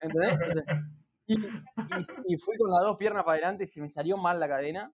¿Entendés? 0.00 0.64
Y, 1.26 1.34
y- 1.40 1.46
y 2.28 2.36
fui 2.38 2.56
con 2.56 2.70
las 2.70 2.82
dos 2.82 2.96
piernas 2.96 3.24
para 3.24 3.34
adelante, 3.34 3.66
se 3.66 3.80
me 3.80 3.88
salió 3.88 4.16
mal 4.16 4.38
la 4.40 4.48
cadena. 4.48 4.92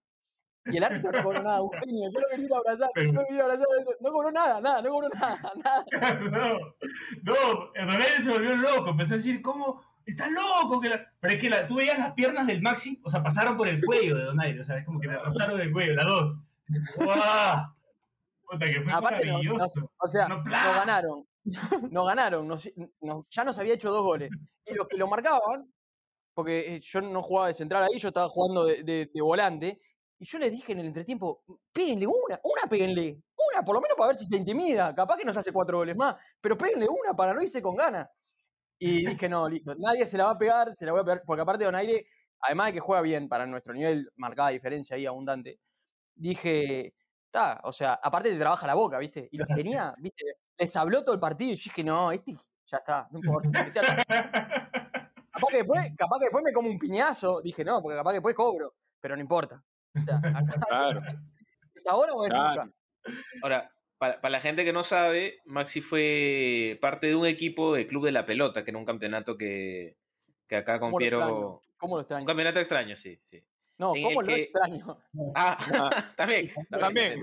Y 0.67 0.77
el 0.77 0.83
árbitro 0.83 1.11
no 1.11 1.23
cobró 1.23 1.43
nada, 1.43 1.61
un 1.61 1.71
genio. 1.73 2.09
Yo 2.11 2.19
lo 2.19 2.27
quería 2.29 2.45
ir 2.45 2.53
a 2.53 2.57
abrazar, 2.57 2.89
yo 2.95 3.03
lo 3.13 3.19
quería 3.25 3.35
ir 3.35 3.41
a 3.41 3.43
abrazar. 3.45 3.67
No 3.99 4.11
cobró 4.11 4.31
nada, 4.31 4.61
nada, 4.61 4.81
no 4.81 4.89
cobró 4.89 5.09
nada, 5.09 5.53
nada. 5.63 5.85
no, 6.31 6.59
no, 7.23 7.73
el 7.75 7.85
Donaire 7.87 8.23
se 8.23 8.31
volvió 8.31 8.55
loco, 8.55 8.89
empezó 8.89 9.13
a 9.13 9.17
decir, 9.17 9.41
¿cómo? 9.41 9.81
Está 10.05 10.27
loco. 10.27 10.79
Que 10.81 10.89
la-". 10.89 11.05
Pero 11.19 11.33
es 11.35 11.39
que 11.39 11.49
la- 11.49 11.67
tú 11.67 11.75
veías 11.75 11.99
las 11.99 12.13
piernas 12.13 12.47
del 12.47 12.61
Maxi, 12.61 12.99
o 13.03 13.09
sea, 13.09 13.21
pasaron 13.23 13.57
por 13.57 13.67
el 13.67 13.79
cuello 13.83 14.17
de 14.17 14.23
Donaire, 14.25 14.61
o 14.61 14.65
sea, 14.65 14.77
es 14.77 14.85
como 14.85 14.99
que 14.99 15.07
le 15.07 15.17
pasaron 15.17 15.57
del 15.59 15.71
cuello, 15.71 15.93
las 15.93 16.05
dos. 16.07 16.35
¡Guau! 16.97 17.67
Puta, 18.47 18.65
que 18.65 18.81
fue 18.81 18.93
Aparte, 18.93 19.25
maravilloso. 19.25 19.79
no- 19.81 19.91
o 19.97 20.07
sea, 20.07 20.27
No, 20.27 20.37
nos 20.43 20.75
ganaron. 20.75 21.27
Nos 21.91 22.07
ganaron. 22.07 22.47
nos- 22.47 22.69
nos- 23.01 23.25
ya 23.29 23.43
nos 23.43 23.57
había 23.59 23.73
hecho 23.75 23.91
dos 23.91 24.03
goles. 24.03 24.29
Y 24.65 24.73
los 24.73 24.87
que 24.87 24.97
lo 24.97 25.07
marcaban, 25.07 25.71
porque 26.33 26.75
eh, 26.75 26.79
yo 26.81 27.01
no 27.01 27.21
jugaba 27.21 27.47
de 27.47 27.53
central 27.53 27.83
ahí, 27.83 27.97
yo 27.99 28.07
estaba 28.09 28.27
jugando 28.29 28.65
de, 28.65 28.83
de- 28.83 29.09
de 29.13 29.21
volante. 29.21 29.79
Y 30.17 30.25
yo 30.25 30.39
les 30.39 30.51
dije 30.51 30.71
en 30.71 30.79
el 30.79 30.87
entretiempo, 30.87 31.43
péguenle 31.73 32.07
una, 32.07 32.39
una 32.43 32.69
péguenle. 32.69 33.21
Una, 33.51 33.63
por 33.63 33.75
lo 33.75 33.81
menos 33.81 33.97
para 33.97 34.09
ver 34.09 34.17
si 34.17 34.25
se 34.25 34.37
intimida. 34.37 34.95
Capaz 34.95 35.17
que 35.17 35.25
nos 35.25 35.35
hace 35.35 35.51
cuatro 35.51 35.77
goles 35.77 35.95
más. 35.95 36.15
Pero 36.39 36.57
péguenle 36.57 36.87
una 36.87 37.13
para 37.13 37.33
no 37.33 37.41
irse 37.41 37.61
con 37.61 37.75
ganas. 37.75 38.07
Y 38.79 39.05
dije, 39.19 39.29
no, 39.29 39.47
listo. 39.49 39.75
Nadie 39.75 40.05
se 40.05 40.17
la 40.17 40.25
va 40.25 40.31
a 40.31 40.37
pegar, 40.37 40.73
se 40.75 40.85
la 40.85 40.91
voy 40.91 41.01
a 41.01 41.03
pegar. 41.03 41.23
Porque 41.25 41.41
aparte 41.41 41.65
Donaire, 41.65 42.07
además 42.39 42.67
de 42.67 42.73
que 42.73 42.79
juega 42.79 43.01
bien 43.01 43.27
para 43.27 43.45
nuestro 43.45 43.73
nivel, 43.73 44.09
marcada 44.15 44.49
diferencia 44.49 44.95
ahí 44.95 45.05
abundante. 45.05 45.59
Dije, 46.15 46.93
está, 47.25 47.59
o 47.63 47.71
sea, 47.71 47.95
aparte 48.01 48.31
te 48.31 48.39
trabaja 48.39 48.67
la 48.67 48.75
boca, 48.75 48.97
¿viste? 48.99 49.27
Y 49.31 49.37
los 49.37 49.49
tenía, 49.49 49.93
¿viste? 49.97 50.23
Les 50.57 50.75
habló 50.77 51.03
todo 51.03 51.15
el 51.15 51.19
partido 51.19 51.53
y 51.53 51.55
yo 51.57 51.63
dije, 51.65 51.83
no, 51.83 52.11
este 52.11 52.35
ya 52.67 52.77
está, 52.77 53.07
no 53.11 53.19
importa. 53.19 53.49
Aparte 53.49 53.79
capaz 55.31 55.47
que 55.49 55.57
después, 55.57 55.91
capaz 55.97 56.19
que 56.19 56.25
después 56.25 56.43
me 56.43 56.53
como 56.53 56.69
un 56.69 56.79
piñazo. 56.79 57.41
Dije, 57.41 57.65
no, 57.65 57.81
porque 57.81 57.97
capaz 57.97 58.11
que 58.11 58.15
después 58.15 58.35
cobro. 58.35 58.73
Pero 59.01 59.15
no 59.15 59.21
importa. 59.21 59.61
O 59.95 60.01
sea, 60.03 60.17
acá- 60.35 60.59
Claro. 60.67 61.01
¿Es 61.73 61.85
ahora 61.87 62.13
o 62.13 62.23
es 62.25 62.29
Claro. 62.29 62.65
nunca? 62.65 62.77
Ahora, 63.43 63.71
para, 63.97 64.19
para 64.21 64.31
la 64.31 64.41
gente 64.41 64.63
que 64.65 64.73
no 64.73 64.83
sabe, 64.83 65.39
Maxi 65.45 65.81
fue 65.81 66.77
parte 66.81 67.07
de 67.07 67.15
un 67.15 67.25
equipo 67.25 67.73
de 67.73 67.87
Club 67.87 68.05
de 68.05 68.11
la 68.11 68.25
Pelota, 68.25 68.63
que 68.63 68.71
era 68.71 68.77
un 68.79 68.85
campeonato 68.85 69.37
que, 69.37 69.97
que 70.47 70.55
acá 70.57 70.79
con 70.79 70.91
¿Cómo 70.91 70.99
lo 70.99 71.05
extraño? 71.05 71.61
¿Cómo 71.77 71.97
lo 71.97 72.05
Un 72.19 72.25
campeonato 72.25 72.59
extraño, 72.59 72.95
sí, 72.95 73.19
sí. 73.25 73.43
No, 73.77 73.93
en 73.93 74.03
¿cómo 74.03 74.21
lo 74.21 74.27
que- 74.27 74.41
extraño? 74.43 74.97
Ah, 75.35 75.57
también. 76.17 76.51
También. 76.69 77.19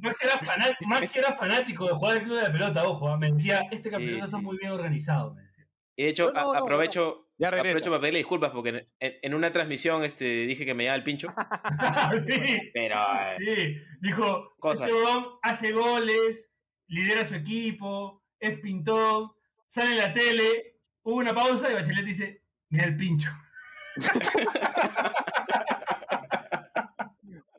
Maxi, 0.00 0.24
era 0.26 0.38
fanat- 0.40 0.76
Maxi 0.86 1.18
era 1.18 1.32
fanático 1.36 1.86
de 1.86 1.92
jugar 1.94 2.16
el 2.18 2.22
club 2.24 2.36
de 2.36 2.42
la 2.42 2.52
pelota, 2.52 2.84
ojo. 2.88 3.16
Me 3.18 3.32
decía, 3.32 3.62
este 3.72 3.88
Sí, 3.90 3.96
campeonato 3.96 4.24
está 4.24 4.38
sí. 4.38 4.44
muy 4.44 4.56
bien 4.58 4.70
organizado. 4.72 5.34
Me 5.34 5.42
decía. 5.42 5.66
Y 5.96 6.02
de 6.04 6.08
hecho, 6.10 6.32
No, 6.32 6.40
no, 6.42 6.50
a- 6.52 6.58
no, 6.58 6.64
aprovecho, 6.64 7.28
Ya 7.40 7.50
regresa. 7.50 7.70
aprovecho 7.70 7.90
para 7.90 8.00
pedirle 8.02 8.18
disculpas 8.18 8.50
porque 8.52 8.68
en, 8.68 8.76
en- 9.00 9.14
en 9.22 9.34
una 9.34 9.50
transmisión 9.50 10.04
este, 10.04 10.24
dije 10.24 10.64
que 10.66 10.74
me 10.74 10.84
daba 10.84 10.96
el 10.96 11.02
pincho. 11.04 11.32
sí, 12.26 12.70
Pero 12.74 12.96
eh, 12.96 13.36
sí. 13.38 13.76
Dijo, 14.00 14.52
Cosa. 14.60 14.86
este 14.86 14.98
hace 15.42 15.72
goles, 15.72 16.50
lidera 16.88 17.24
su 17.24 17.34
equipo, 17.36 18.22
es 18.38 18.60
pintón, 18.60 19.32
sale 19.68 19.92
en 19.92 19.96
la 19.98 20.12
tele, 20.14 20.76
hubo 21.02 21.16
una 21.16 21.34
pausa 21.34 21.70
y 21.70 21.74
Bachelet 21.74 22.04
dice, 22.04 22.42
mira 22.68 22.84
el 22.86 22.96
pincho. 22.96 23.30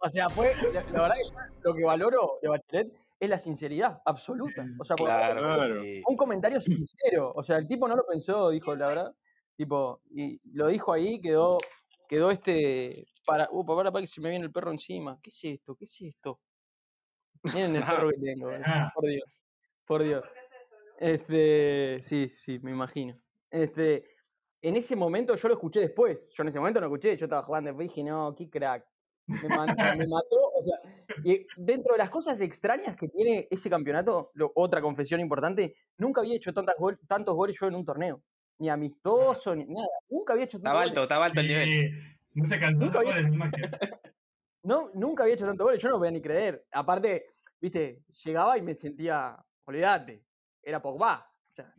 O 0.04 0.10
sea, 0.10 0.30
fue. 0.30 0.54
La, 0.74 0.82
la 0.91 1.02
verdad 1.04 1.15
que 1.15 1.30
yo 1.30 1.36
lo 1.63 1.74
que 1.76 1.84
valoro 1.84 2.39
de 2.41 2.50
Bachelet 2.50 2.91
es 3.20 3.30
la 3.30 3.38
sinceridad 3.38 4.02
absoluta. 4.06 4.65
O 4.80 4.84
sea, 4.84 4.96
claro, 4.96 5.80
un 6.08 6.17
comentario 6.17 6.60
sincero. 6.60 7.32
O 7.36 7.44
sea, 7.44 7.58
el 7.58 7.67
tipo 7.67 7.88
no 7.88 7.96
lo 7.96 8.04
pensó, 8.08 8.50
dijo 8.50 8.76
la 8.76 8.88
verdad. 8.88 9.13
Tipo, 9.62 10.02
y 10.10 10.41
lo 10.58 10.69
dijo 10.69 10.91
ahí, 10.91 11.21
quedó, 11.21 11.60
quedó 12.10 12.32
este. 12.32 13.06
Para, 13.28 13.47
uh, 13.52 13.63
para, 13.63 13.91
para 13.91 14.02
que 14.02 14.08
se 14.08 14.19
me 14.19 14.32
viene 14.32 14.43
el 14.45 14.52
perro 14.52 14.71
encima. 14.71 15.19
¿Qué 15.21 15.30
es 15.30 15.39
esto? 15.43 15.76
¿Qué 15.76 15.86
es 15.86 16.02
esto? 16.02 16.39
Miren 17.43 17.76
el 17.76 17.84
perro 17.84 18.10
que 18.10 18.17
tengo, 18.17 18.52
eh, 18.52 18.62
Ah. 18.65 18.91
por 18.95 19.06
Dios. 19.06 19.24
Por 19.86 20.02
Dios. 20.04 20.24
Este, 20.97 22.02
sí, 22.02 22.28
sí, 22.30 22.58
me 22.63 22.71
imagino. 22.71 23.21
Este, 23.52 24.04
en 24.63 24.78
ese 24.78 24.95
momento 24.95 25.36
yo 25.36 25.47
lo 25.47 25.54
escuché 25.54 25.82
después. 25.82 26.28
Yo 26.36 26.41
en 26.41 26.50
ese 26.50 26.58
momento 26.58 26.82
no 26.82 26.88
lo 26.88 26.95
escuché, 26.95 27.15
yo 27.15 27.26
estaba 27.28 27.43
jugando, 27.43 27.67
después 27.69 27.88
dije, 27.89 28.04
no, 28.04 28.34
qué 28.36 28.50
crack. 28.50 28.84
Me, 29.28 29.47
man- 29.47 29.67
me 30.06 30.08
mató, 30.08 30.39
o 30.56 30.63
sea, 30.63 30.80
y 31.24 31.45
dentro 31.56 31.93
de 31.93 32.00
las 32.00 32.10
cosas 32.10 32.41
extrañas 32.41 32.95
que 32.95 33.10
tiene 33.10 33.47
ese 33.52 33.69
campeonato, 33.69 34.32
lo- 34.34 34.52
otra 34.56 34.82
confesión 34.82 35.19
importante, 35.21 35.76
nunca 35.97 36.21
había 36.21 36.36
hecho 36.38 36.52
tantas 36.52 36.78
gol- 36.80 37.00
tantos 37.08 37.36
goles 37.36 37.56
yo 37.62 37.67
en 37.67 37.76
un 37.76 37.86
torneo. 37.86 38.24
Ni 38.62 38.69
amistoso, 38.69 39.56
ni 39.56 39.65
nada. 39.65 39.88
Nunca 40.08 40.34
había 40.34 40.45
hecho 40.45 40.60
tantos 40.62 40.69
Estaba 40.69 40.82
alto, 40.84 41.02
estaba 41.02 41.26
alto 41.26 41.39
el 41.39 41.47
nivel. 41.47 42.17
No 42.36 42.45
se 42.45 42.60
cantó 42.60 42.86
Nunca 42.86 43.00
había-. 43.00 43.15
No, 44.63 44.91
nunca 44.93 45.24
había 45.24 45.34
hecho 45.34 45.47
tantos 45.47 45.65
goles, 45.65 45.82
yo 45.82 45.89
no 45.89 45.97
podía 45.97 46.12
ni 46.12 46.21
creer. 46.21 46.63
Aparte, 46.71 47.26
viste, 47.60 48.04
llegaba 48.24 48.56
y 48.60 48.62
me 48.62 48.76
sentía, 48.76 49.36
olvídate, 49.65 50.24
era 50.62 50.80
Pogba. 50.80 51.28
O 51.50 51.54
sea, 51.56 51.74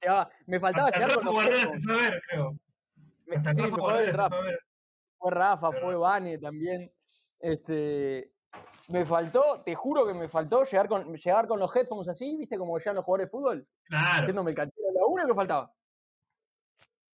llegaba- 0.00 0.30
me 0.46 0.58
faltaba 0.58 0.88
Hasta 0.88 0.98
llegar 0.98 1.10
Rafa 1.10 1.26
con 1.26 1.34
los 1.34 1.44
a 1.44 1.48
ver, 2.10 2.22
creo. 2.30 2.52
Me- 3.26 3.36
sí, 3.36 3.42
Rafa 3.44 3.52
me 3.52 3.68
fue 3.70 4.12
Rafa. 4.12 4.28
fue 4.30 4.38
a 4.38 4.42
ver. 4.50 4.60
Fue 5.18 5.30
Rafa, 5.30 5.70
Pero- 5.70 5.82
fue 5.82 5.96
Vane 5.96 6.38
también. 6.38 6.90
Este, 7.38 8.30
me 8.90 9.06
faltó, 9.06 9.62
te 9.64 9.74
juro 9.74 10.06
que 10.06 10.14
me 10.14 10.28
faltó 10.28 10.64
llegar 10.64 10.88
con, 10.88 11.14
llegar 11.14 11.46
con 11.46 11.58
los 11.60 11.74
headphones 11.74 12.08
así, 12.08 12.36
viste, 12.36 12.58
como 12.58 12.76
llegan 12.78 12.96
los 12.96 13.04
jugadores 13.04 13.26
de 13.26 13.30
fútbol, 13.30 13.66
Claro. 13.84 14.22
haciéndome 14.22 14.50
el 14.50 14.56
canchero. 14.56 14.86
Lo 14.94 15.06
único 15.08 15.28
que 15.28 15.34
faltaba. 15.34 15.72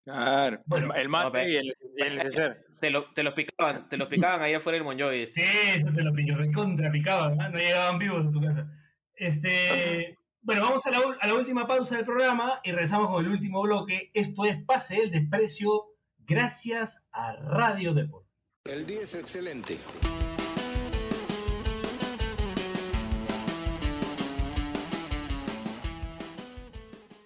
Claro. 0.04 0.60
Bueno, 0.66 0.94
el 0.94 1.08
mate 1.08 1.42
no, 1.42 1.48
y 1.48 1.56
el, 1.56 1.66
y 1.96 2.02
el 2.02 2.16
neceser. 2.16 2.64
Te, 2.80 2.90
lo- 2.90 3.12
te 3.12 3.22
los 3.22 3.34
picaban, 3.34 3.88
te 3.88 3.96
los 3.96 4.08
picaban 4.08 4.42
ahí 4.42 4.54
afuera 4.54 4.76
del 4.76 4.84
Monjoy. 4.84 5.32
Sí, 5.34 5.42
eso 5.42 5.86
te 5.94 6.02
lo 6.04 6.12
pillo, 6.12 6.36
recontra 6.36 6.90
picaban, 6.92 7.36
¿no? 7.36 7.48
no 7.48 7.56
llegaban 7.58 7.98
vivos 7.98 8.26
a 8.26 8.30
tu 8.30 8.40
casa. 8.40 8.66
Este, 9.14 10.16
bueno, 10.42 10.62
vamos 10.62 10.86
a 10.86 10.90
la, 10.90 10.98
a 11.20 11.26
la 11.26 11.34
última 11.34 11.66
pausa 11.66 11.96
del 11.96 12.04
programa 12.04 12.60
y 12.62 12.70
regresamos 12.72 13.10
con 13.10 13.24
el 13.24 13.30
último 13.30 13.62
bloque. 13.62 14.10
Esto 14.14 14.44
es 14.44 14.62
Pase 14.64 14.96
del 14.96 15.10
Desprecio, 15.10 15.86
gracias 16.18 17.02
a 17.12 17.32
Radio 17.36 17.94
Deport. 17.94 18.26
El 18.64 18.86
día 18.86 19.00
es 19.02 19.14
excelente. 19.14 19.78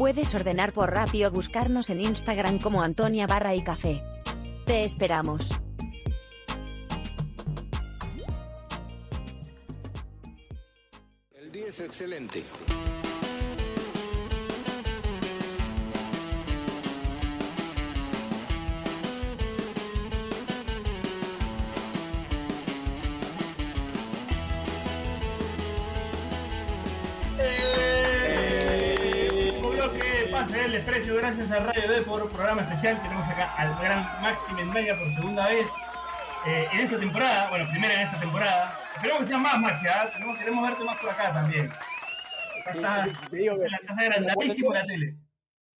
Puedes 0.00 0.34
ordenar 0.34 0.72
por 0.72 0.90
Rappi 0.94 1.26
o 1.26 1.30
buscarnos 1.30 1.90
en 1.90 2.00
Instagram 2.00 2.58
como 2.58 2.80
Antonia 2.80 3.26
Barra 3.26 3.54
y 3.54 3.62
Café. 3.62 4.02
Te 4.64 4.82
esperamos. 4.82 5.50
El 11.34 11.52
día 11.52 11.66
es 11.66 11.80
excelente. 11.80 12.42
Pase 30.40 30.56
del 30.62 30.72
Desprecio, 30.72 31.16
gracias 31.16 31.50
a 31.52 31.58
Radio 31.60 31.88
Deport, 31.92 32.30
programa 32.32 32.62
especial. 32.62 33.00
Tenemos 33.02 33.28
acá 33.28 33.54
al 33.56 33.78
gran 33.82 34.02
Maxi 34.22 34.52
Mendaña 34.54 34.96
por 34.98 35.12
segunda 35.14 35.48
vez 35.48 35.68
eh, 36.46 36.66
en 36.72 36.80
esta 36.80 36.98
temporada, 36.98 37.50
bueno, 37.50 37.66
primera 37.70 37.94
en 37.94 38.00
esta 38.02 38.20
temporada. 38.20 38.78
Esperemos 38.96 39.20
que 39.20 39.26
sean 39.26 39.42
más, 39.42 39.58
Maxi. 39.60 39.86
Tenemos, 40.14 40.38
queremos 40.38 40.68
verte 40.68 40.84
más 40.84 40.96
por 40.98 41.10
acá 41.10 41.32
también. 41.32 41.70
Acá 42.60 42.70
está, 42.72 43.06
Te 43.30 43.36
digo 43.36 43.56
que- 43.58 43.64
en 43.64 43.70
la 43.70 43.78
casa 43.80 44.00
agrandadísimo 44.00 44.72
la 44.72 44.86
tele. 44.86 45.16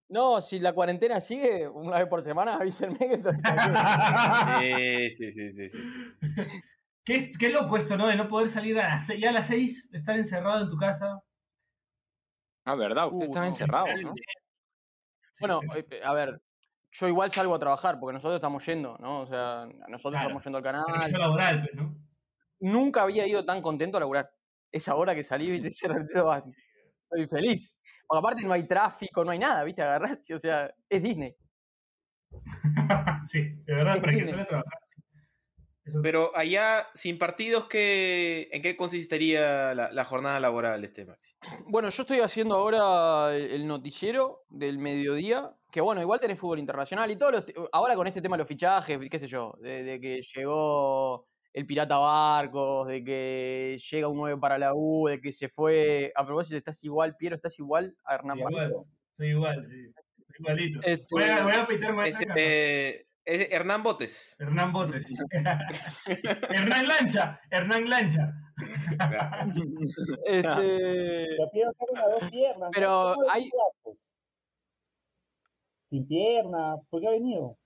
No, 0.09 0.41
si 0.41 0.59
la 0.59 0.73
cuarentena 0.73 1.19
sigue, 1.21 1.67
una 1.67 1.97
vez 1.97 2.07
por 2.07 2.21
semana, 2.21 2.55
avísenme 2.55 2.97
que 2.99 3.13
estoy 3.13 3.33
Sí, 4.59 5.11
sí, 5.11 5.31
sí, 5.31 5.51
sí, 5.51 5.69
sí. 5.69 5.77
Qué, 7.05 7.31
qué 7.31 7.49
loco 7.49 7.77
esto, 7.77 7.97
¿no? 7.97 8.07
De 8.07 8.15
no 8.15 8.27
poder 8.27 8.49
salir 8.49 8.79
a 8.79 8.95
las, 8.95 9.07
seis- 9.07 9.21
ya 9.21 9.29
a 9.29 9.33
las 9.33 9.47
6, 9.47 9.89
estar 9.93 10.15
encerrado 10.17 10.63
en 10.63 10.69
tu 10.69 10.77
casa. 10.77 11.19
Ah, 12.65 12.75
verdad, 12.75 13.07
ustedes 13.07 13.31
Uh, 13.31 13.33
no, 13.35 13.43
encerrados, 13.45 13.89
¿no? 14.03 14.13
Bueno, 15.41 15.59
eh, 15.75 16.01
a 16.03 16.13
ver, 16.13 16.41
yo 16.91 17.07
igual 17.07 17.31
salgo 17.31 17.55
a 17.55 17.59
trabajar 17.59 17.99
porque 17.99 18.13
nosotros 18.13 18.35
estamos 18.37 18.65
yendo, 18.65 18.97
¿no? 18.99 19.21
O 19.21 19.27
sea, 19.27 19.65
nosotros 19.89 20.13
Claro. 20.13 20.27
estamos 20.29 20.43
yendo 20.43 20.57
al 20.59 20.63
canal. 20.63 21.11
laboral, 21.11 21.61
pues, 21.61 21.75
¿no? 21.75 21.95
Nunca 22.59 23.01
había 23.01 23.27
ido 23.27 23.43
tan 23.43 23.61
contento 23.61 23.97
a 23.97 24.01
laburar. 24.01 24.31
Esa 24.71 24.95
hora 24.95 25.15
que 25.15 25.23
salí, 25.23 25.59
retiro, 25.83 26.31
ah, 26.31 26.43
soy 27.11 27.27
feliz. 27.27 27.77
Porque 28.07 28.19
aparte 28.19 28.43
no 28.45 28.53
hay 28.53 28.67
tráfico, 28.67 29.23
no 29.23 29.31
hay 29.31 29.39
nada, 29.39 29.63
viste, 29.63 29.81
agarrás, 29.81 30.29
o 30.31 30.39
sea, 30.39 30.73
es 30.89 31.01
Disney. 31.03 31.35
sí, 33.29 33.41
de 33.65 33.73
verdad, 33.73 33.95
para 33.99 34.11
que 34.11 34.19
Entiende. 34.19 34.31
suele 34.33 34.45
trabajar. 34.45 34.80
Pero 36.01 36.31
allá, 36.35 36.87
sin 36.93 37.17
partidos, 37.17 37.65
¿qué, 37.65 38.49
¿en 38.51 38.61
qué 38.61 38.75
consistiría 38.77 39.73
la, 39.73 39.91
la 39.91 40.05
jornada 40.05 40.39
laboral, 40.39 40.83
este 40.83 41.05
Maxi? 41.05 41.35
Bueno, 41.65 41.89
yo 41.89 42.03
estoy 42.03 42.19
haciendo 42.19 42.55
ahora 42.55 43.35
el 43.35 43.67
noticiero 43.67 44.43
del 44.49 44.77
mediodía, 44.77 45.51
que 45.71 45.81
bueno, 45.81 46.01
igual 46.01 46.19
tenés 46.19 46.39
fútbol 46.39 46.59
internacional 46.59 47.09
y 47.11 47.15
todos 47.15 47.31
los 47.33 47.45
ahora 47.71 47.95
con 47.95 48.07
este 48.07 48.21
tema 48.21 48.35
de 48.37 48.39
los 48.43 48.47
fichajes, 48.47 48.99
qué 49.09 49.19
sé 49.19 49.27
yo, 49.27 49.53
de, 49.61 49.83
de 49.83 49.99
que 49.99 50.21
llegó 50.35 51.27
el 51.53 51.65
Pirata 51.65 51.97
Barcos, 51.97 52.87
de 52.87 53.03
que 53.03 53.77
llega 53.91 54.07
un 54.07 54.17
9 54.17 54.39
para 54.39 54.57
la 54.57 54.73
U, 54.73 55.07
de 55.09 55.19
que 55.19 55.33
se 55.33 55.49
fue, 55.49 56.13
a 56.15 56.25
propósito, 56.25 56.55
estás 56.55 56.81
igual, 56.83 57.15
Piero, 57.17 57.35
estás 57.35 57.59
igual 57.59 57.95
a 58.05 58.15
Hernán 58.15 58.37
Igual, 58.37 58.53
Barcos. 58.55 58.87
soy 59.17 59.27
igual, 59.29 59.67
sí. 59.69 59.91
Soy 60.27 60.35
igualito. 60.39 60.79
Este- 60.83 61.05
Voy 61.11 61.23
a, 61.23 61.43
voy 61.43 61.53
a 61.99 62.07
esa 62.07 62.25
cara. 62.25 62.35
eh, 62.37 63.05
es 63.25 63.51
Hernán 63.51 63.83
Botes. 63.83 64.35
Hernán 64.39 64.71
Botes. 64.73 65.07
Hernán 66.49 66.87
Lancha, 66.87 67.39
Hernán 67.49 67.89
Lancha. 67.89 68.33
Este. 70.25 71.37
Pero 72.73 73.13
¿Cómo 73.15 73.23
le 73.23 73.29
hay- 73.31 73.49
brazos? 73.49 73.97
sin 75.89 76.07
pierna, 76.07 76.75
¿por 76.89 77.01
qué 77.01 77.07
ha 77.07 77.11
venido? 77.11 77.57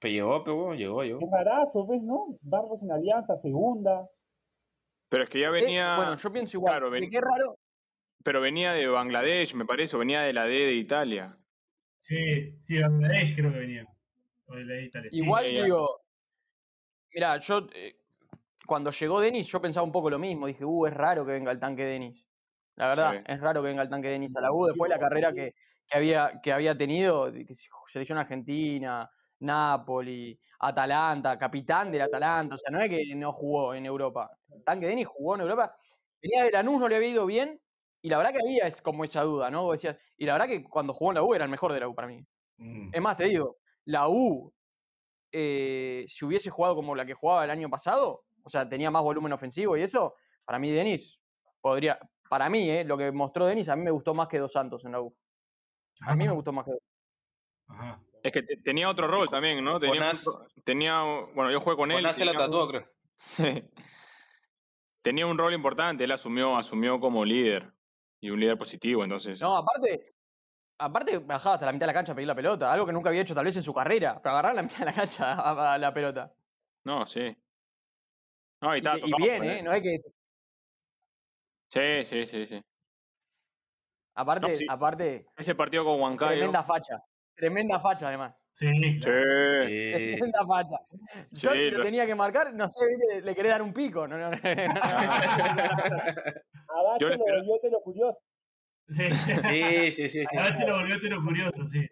Pero 0.00 0.12
llegó, 0.12 0.44
pero 0.44 0.74
llegó, 0.74 1.02
llegó. 1.04 1.20
Es 1.20 1.30
rarazo, 1.30 1.86
¿ves, 1.86 2.02
no? 2.02 2.26
Barros 2.40 2.82
en 2.82 2.90
Alianza, 2.92 3.36
segunda. 3.40 4.08
Pero 5.08 5.24
es 5.24 5.30
que 5.30 5.40
ya 5.40 5.48
Eh, 5.48 5.52
venía. 5.52 5.96
bueno, 5.96 6.16
yo 6.16 6.32
pienso 6.32 6.56
igual. 6.56 6.72
claro, 6.72 6.90
ven- 6.90 7.08
qué 7.10 7.20
raro. 7.20 7.56
Pero 8.24 8.40
venía 8.40 8.72
de 8.72 8.86
Bangladesh, 8.88 9.54
me 9.54 9.64
parece, 9.64 9.94
o 9.96 10.00
venía 10.00 10.22
de 10.22 10.32
la 10.32 10.44
D 10.46 10.52
de 10.54 10.72
Italia. 10.74 11.36
Sí, 12.02 12.58
sí, 12.66 12.78
Bangladesh 12.80 13.34
creo 13.36 13.52
que 13.52 13.58
venía. 13.58 13.86
Sí. 14.48 14.90
Igual 15.12 15.44
eh, 15.46 15.62
digo, 15.64 16.00
mira, 17.12 17.38
yo 17.38 17.66
eh, 17.72 17.96
cuando 18.66 18.90
llegó 18.90 19.20
Denis 19.20 19.46
yo 19.46 19.60
pensaba 19.60 19.84
un 19.84 19.92
poco 19.92 20.10
lo 20.10 20.18
mismo, 20.18 20.46
dije, 20.46 20.64
uh, 20.64 20.86
es 20.86 20.94
raro 20.94 21.24
que 21.26 21.32
venga 21.32 21.52
el 21.52 21.60
tanque 21.60 21.84
Denis. 21.84 22.26
La 22.76 22.88
verdad, 22.88 23.12
Sí. 23.12 23.22
es 23.26 23.40
raro 23.40 23.62
que 23.62 23.68
venga 23.68 23.82
el 23.82 23.90
tanque 23.90 24.08
Denis 24.08 24.34
a 24.36 24.40
la 24.40 24.52
U 24.52 24.66
después 24.66 24.88
de 24.88 24.96
la 24.96 25.00
carrera 25.00 25.32
que, 25.32 25.54
que 25.86 25.96
había, 25.96 26.40
que 26.42 26.52
había 26.52 26.76
tenido, 26.76 27.32
selección 27.88 28.18
argentina, 28.18 29.10
Napoli, 29.40 30.38
Atalanta, 30.60 31.38
capitán 31.38 31.90
del 31.90 32.02
Atalanta, 32.02 32.54
o 32.56 32.58
sea, 32.58 32.70
no 32.70 32.80
es 32.80 32.88
que 32.88 33.14
no 33.14 33.32
jugó 33.32 33.74
en 33.74 33.86
Europa. 33.86 34.30
El 34.48 34.64
tanque 34.64 34.86
Denis 34.86 35.06
jugó 35.06 35.34
en 35.34 35.42
Europa, 35.42 35.72
venía 36.22 36.44
de 36.44 36.50
Lanús, 36.50 36.80
no 36.80 36.88
le 36.88 36.96
había 36.96 37.08
ido 37.08 37.26
bien, 37.26 37.60
y 38.00 38.08
la 38.08 38.16
verdad 38.18 38.32
que 38.32 38.40
había 38.42 38.66
es 38.66 38.80
como 38.80 39.04
esa 39.04 39.22
duda, 39.22 39.50
¿no? 39.50 39.64
Vos 39.64 39.80
decías, 39.80 39.98
y 40.16 40.24
la 40.26 40.32
verdad 40.34 40.48
que 40.48 40.64
cuando 40.64 40.92
jugó 40.94 41.10
en 41.10 41.16
la 41.16 41.22
U 41.22 41.34
era 41.34 41.44
el 41.44 41.50
mejor 41.50 41.72
de 41.72 41.80
la 41.80 41.88
U 41.88 41.94
para 41.94 42.08
mí. 42.08 42.24
Mm. 42.58 42.90
Es 42.92 43.00
más, 43.00 43.16
te 43.16 43.24
digo, 43.24 43.57
la 43.88 44.06
U, 44.08 44.52
eh, 45.32 46.04
si 46.08 46.24
hubiese 46.26 46.50
jugado 46.50 46.74
como 46.74 46.94
la 46.94 47.06
que 47.06 47.14
jugaba 47.14 47.44
el 47.44 47.50
año 47.50 47.70
pasado, 47.70 48.24
o 48.42 48.50
sea, 48.50 48.68
tenía 48.68 48.90
más 48.90 49.02
volumen 49.02 49.32
ofensivo 49.32 49.76
y 49.76 49.82
eso, 49.82 50.14
para 50.44 50.58
mí 50.58 50.70
Denis 50.70 51.18
podría, 51.60 51.98
para 52.28 52.50
mí, 52.50 52.68
eh, 52.70 52.84
lo 52.84 52.98
que 52.98 53.10
mostró 53.12 53.46
Denis 53.46 53.68
a 53.70 53.76
mí 53.76 53.82
me 53.82 53.90
gustó 53.90 54.12
más 54.12 54.28
que 54.28 54.38
Dos 54.38 54.52
Santos 54.52 54.84
en 54.84 54.92
la 54.92 55.00
U. 55.00 55.16
A 56.02 56.14
mí 56.14 56.26
me 56.26 56.32
gustó 56.32 56.52
más 56.52 56.64
que 56.66 56.72
Dos 56.72 56.80
Ajá. 57.68 58.02
Es 58.22 58.32
que 58.32 58.42
te- 58.42 58.56
tenía 58.58 58.88
otro 58.90 59.06
rol 59.08 59.28
también, 59.30 59.62
¿no? 59.64 59.78
Tenía, 59.78 60.12
tenía 60.64 61.02
bueno, 61.34 61.50
yo 61.50 61.60
jugué 61.60 61.76
con 61.76 61.90
él. 61.92 62.12
Se 62.12 62.24
la 62.24 62.32
tenía 62.32 62.46
un- 62.46 62.52
tatuó, 62.52 62.68
creo. 62.68 62.88
tenía 65.02 65.26
un 65.26 65.38
rol 65.38 65.54
importante, 65.54 66.04
él 66.04 66.12
asumió, 66.12 66.56
asumió 66.56 67.00
como 67.00 67.24
líder 67.24 67.72
y 68.20 68.30
un 68.30 68.40
líder 68.40 68.58
positivo, 68.58 69.02
entonces. 69.04 69.40
No, 69.40 69.56
aparte, 69.56 70.14
aparte 70.78 71.18
bajaba 71.18 71.54
hasta 71.54 71.66
la 71.66 71.72
mitad 71.72 71.84
de 71.84 71.88
la 71.88 71.94
cancha 71.94 72.12
a 72.12 72.14
pedir 72.14 72.28
la 72.28 72.34
pelota, 72.34 72.72
algo 72.72 72.86
que 72.86 72.92
nunca 72.92 73.08
había 73.10 73.22
hecho 73.22 73.34
tal 73.34 73.44
vez 73.44 73.56
en 73.56 73.62
su 73.62 73.74
carrera, 73.74 74.20
para 74.22 74.38
agarrar 74.38 74.54
la 74.54 74.62
mitad 74.62 74.78
de 74.78 74.84
la 74.86 74.92
cancha 74.92 75.32
a, 75.32 75.74
a 75.74 75.78
la 75.78 75.92
pelota. 75.92 76.32
No, 76.84 77.04
sí. 77.06 77.36
No, 78.60 78.74
y, 78.74 78.78
Y, 78.78 78.78
estaba 78.78 78.98
y 78.98 79.22
bien, 79.22 79.44
¿eh? 79.44 79.62
No 79.62 79.72
es 79.72 79.82
que... 79.82 79.98
Sí, 81.70 82.04
sí, 82.04 82.26
sí, 82.26 82.46
sí. 82.46 82.64
Aparte, 84.14 84.48
No, 84.48 84.54
sí. 84.54 84.66
aparte, 84.68 85.26
Ese 85.36 85.54
partido 85.54 85.84
con 85.84 86.00
Huancayo. 86.00 86.30
tremenda 86.32 86.64
facha. 86.64 87.00
Tremenda 87.36 87.78
facha, 87.78 88.08
además. 88.08 88.34
Sí, 88.54 88.66
Sí. 88.74 88.98
claro. 89.00 89.18
Sí, 89.68 89.92
Tremenda 89.92 90.44
facha. 90.44 90.76
Yo 91.30 91.52
Sí, 91.52 91.70
lo 91.70 91.78
lo- 91.78 91.84
tenía 91.84 92.06
que 92.06 92.14
marcar, 92.16 92.52
no 92.54 92.68
sé, 92.68 92.80
¿viste? 92.88 93.22
le 93.22 93.34
quería 93.36 93.52
dar 93.52 93.62
un 93.62 93.72
pico. 93.72 94.08
No, 94.08 94.18
no, 94.18 94.30
Yo 97.00 97.08
lo 97.10 97.58
te 97.60 97.70
lo 97.70 97.80
curioso. 97.82 98.18
Sí. 98.88 99.04
sí, 99.12 99.92
sí, 99.92 100.08
sí. 100.08 100.24
sí. 100.26 100.36
A 100.36 100.42
Bache 100.42 100.66
lo 100.66 100.76
volvió 100.76 101.00
tiro 101.00 101.22
curioso, 101.22 101.66
sí. 101.66 101.86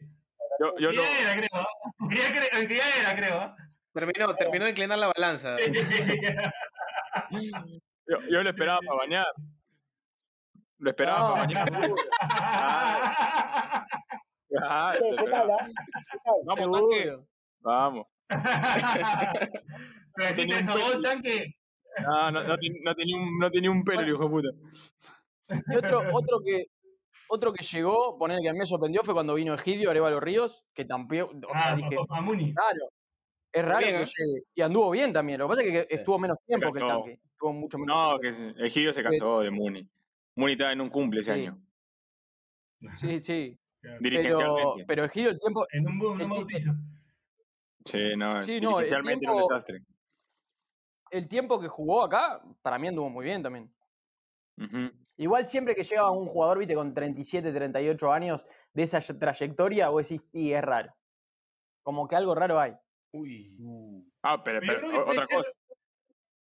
Yo, 0.58 0.72
yo 0.78 0.92
no. 0.92 1.02
era, 1.02 1.34
creo. 1.34 1.66
aunque 1.98 2.76
ya 2.76 2.84
era, 3.00 3.14
creo. 3.16 3.40
¿ah? 3.40 3.56
Terminó, 3.92 4.34
terminó 4.34 4.64
de 4.64 4.70
inclinar 4.70 4.98
la 4.98 5.08
balanza. 5.08 5.56
Sí, 5.58 5.72
sí, 5.72 5.82
sí. 5.82 6.20
Yo, 8.08 8.18
yo 8.30 8.42
lo 8.42 8.48
esperaba 8.50 8.78
para 8.86 8.98
bañar. 9.00 9.26
Lo 10.78 10.90
esperaba 10.90 11.18
No. 11.20 11.34
para 11.34 11.64
bañar. 11.64 11.90
Claro, 14.48 15.00
¿Qué, 16.54 16.62
lo 16.66 16.88
qué. 16.88 17.02
Vamos, 17.02 17.02
tanque. 17.02 17.18
Vamos. 17.60 18.06
Pero 20.14 20.28
aquí 20.28 20.36
Tenía 20.36 20.58
te 20.58 20.64
jabón 20.64 21.02
tanque. 21.02 21.46
No, 22.02 22.30
no, 22.30 22.44
no, 22.44 22.56
ten- 22.58 22.78
no 22.84 22.94
tenía 22.94 23.16
un, 23.16 23.38
no 23.38 23.50
tenía 23.50 23.70
un 23.70 23.84
pelo, 23.84 24.00
el 24.02 24.08
hijo 24.10 24.22
de 24.24 24.30
puta. 24.30 24.48
Y 25.72 25.76
otro, 25.76 25.98
otro 26.12 26.40
que 26.44 26.66
otro 27.28 27.52
que 27.52 27.64
llegó, 27.64 28.18
poner 28.18 28.38
que 28.40 28.48
a 28.48 28.52
mí 28.52 28.58
me 28.58 28.66
sorprendió 28.66 29.02
fue 29.02 29.14
cuando 29.14 29.34
vino 29.34 29.54
Egidio 29.54 29.90
Arevalo 29.90 30.20
Ríos, 30.20 30.64
que 30.74 30.82
o 30.82 30.86
sea, 30.86 31.72
Ah, 31.72 31.76
dije, 31.76 31.96
Papá 31.96 32.24
claro, 32.26 32.88
es 33.52 33.64
raro 33.64 33.78
Bien, 33.78 33.96
que 33.96 34.02
¿eh? 34.02 34.06
llegue. 34.16 34.42
Y 34.54 34.60
anduvo 34.62 34.90
bien 34.90 35.12
también, 35.12 35.38
lo 35.38 35.46
que 35.46 35.48
pasa 35.56 35.62
es 35.62 35.72
que 35.88 35.94
estuvo 35.94 36.18
menos 36.18 36.36
tiempo 36.46 36.70
que 36.72 36.80
el 36.80 36.86
tanque, 36.88 37.20
estuvo 37.32 37.52
mucho 37.52 37.78
menos 37.78 37.96
No, 37.96 38.18
tiempo. 38.18 38.54
que 38.56 38.62
el 38.64 38.70
Gidio 38.70 38.92
se 38.92 39.02
cansó 39.02 39.40
de 39.40 39.50
Muni. 39.50 39.88
Muni 40.36 40.52
estaba 40.52 40.72
en 40.72 40.80
un 40.82 40.90
cumple 40.90 41.20
ese 41.20 41.34
Sí. 41.34 41.40
año. 41.40 41.62
Sí, 42.98 43.20
sí, 43.22 43.58
pero, 43.80 43.98
Dirigencialmente. 44.00 44.84
pero 44.86 45.04
Egidio 45.04 45.30
el 45.30 45.38
tiempo, 45.40 45.66
En 45.72 45.86
un. 45.88 46.48
Sí, 47.84 48.14
no, 48.16 48.42
Sí, 48.42 48.60
no, 48.60 48.80
el 48.80 48.86
dirigencialmente 48.86 49.24
era 49.26 49.34
un 49.34 49.42
desastre. 49.42 49.78
el 51.10 51.28
tiempo 51.28 51.60
que 51.60 51.68
jugó 51.68 52.02
acá, 52.02 52.42
para 52.62 52.78
mí 52.78 52.88
anduvo 52.88 53.08
muy 53.08 53.24
bien 53.24 53.42
también. 53.42 53.72
Ujú. 54.58 54.90
Igual 55.18 55.46
siempre 55.46 55.74
que 55.74 55.82
llega 55.84 56.10
un 56.10 56.26
jugador, 56.26 56.58
viste, 56.58 56.74
con 56.74 56.92
37, 56.92 57.52
38 57.52 58.12
años 58.12 58.46
de 58.74 58.82
esa 58.82 59.00
trayectoria, 59.00 59.88
vos 59.88 60.08
decís, 60.08 60.26
y 60.32 60.52
es 60.52 60.62
raro. 60.62 60.94
Como 61.82 62.06
que 62.06 62.16
algo 62.16 62.34
raro 62.34 62.60
hay. 62.60 62.74
Uy. 63.12 63.56
Ah, 64.22 64.42
pero, 64.44 64.58
otra 64.58 65.26
ser- 65.26 65.36
cosa. 65.38 65.50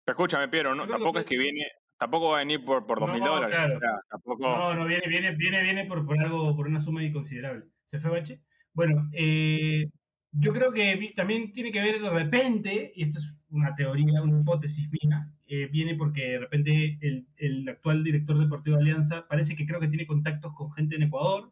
Pero 0.05 0.15
escúchame, 0.17 0.47
Piero, 0.49 0.73
¿no? 0.73 0.85
Que 0.85 0.91
tampoco 0.93 1.19
es 1.19 1.25
que 1.25 1.37
viene, 1.37 1.67
tampoco 1.97 2.29
va 2.31 2.37
a 2.37 2.39
venir 2.39 2.65
por, 2.65 2.85
por 2.85 2.99
dos 2.99 3.11
mil 3.11 3.19
No, 3.21 3.35
dólares. 3.35 3.55
claro. 3.55 3.77
o 3.77 3.79
sea, 3.79 3.99
tampoco. 4.09 4.47
No, 4.47 4.73
no, 4.73 4.85
viene, 4.85 5.07
viene, 5.07 5.31
viene, 5.35 5.61
viene 5.61 5.85
por, 5.85 6.05
por 6.05 6.19
algo, 6.19 6.55
por 6.55 6.67
una 6.67 6.81
suma 6.81 7.03
inconsiderable. 7.03 7.65
¿Se 7.87 7.99
fue 7.99 8.09
Bache? 8.11 8.41
Bueno, 8.73 9.07
eh, 9.13 9.85
yo 10.31 10.51
creo 10.51 10.71
que 10.73 11.13
también 11.15 11.53
tiene 11.53 11.71
que 11.71 11.81
ver 11.81 12.01
de 12.01 12.09
repente, 12.09 12.91
y 12.95 13.03
esto 13.03 13.19
es 13.19 13.33
una 13.53 13.75
teoría, 13.75 14.21
una 14.21 14.41
hipótesis 14.41 14.89
mía, 14.91 15.29
eh, 15.47 15.67
viene 15.67 15.95
porque 15.95 16.23
de 16.31 16.39
repente 16.39 16.97
el, 17.01 17.27
el 17.37 17.69
actual 17.69 18.03
director 18.03 18.37
deportivo 18.37 18.77
de 18.77 18.83
Alianza 18.83 19.27
parece 19.27 19.55
que 19.55 19.65
creo 19.65 19.79
que 19.79 19.87
tiene 19.87 20.07
contactos 20.07 20.53
con 20.53 20.71
gente 20.73 20.95
en 20.95 21.03
Ecuador, 21.03 21.51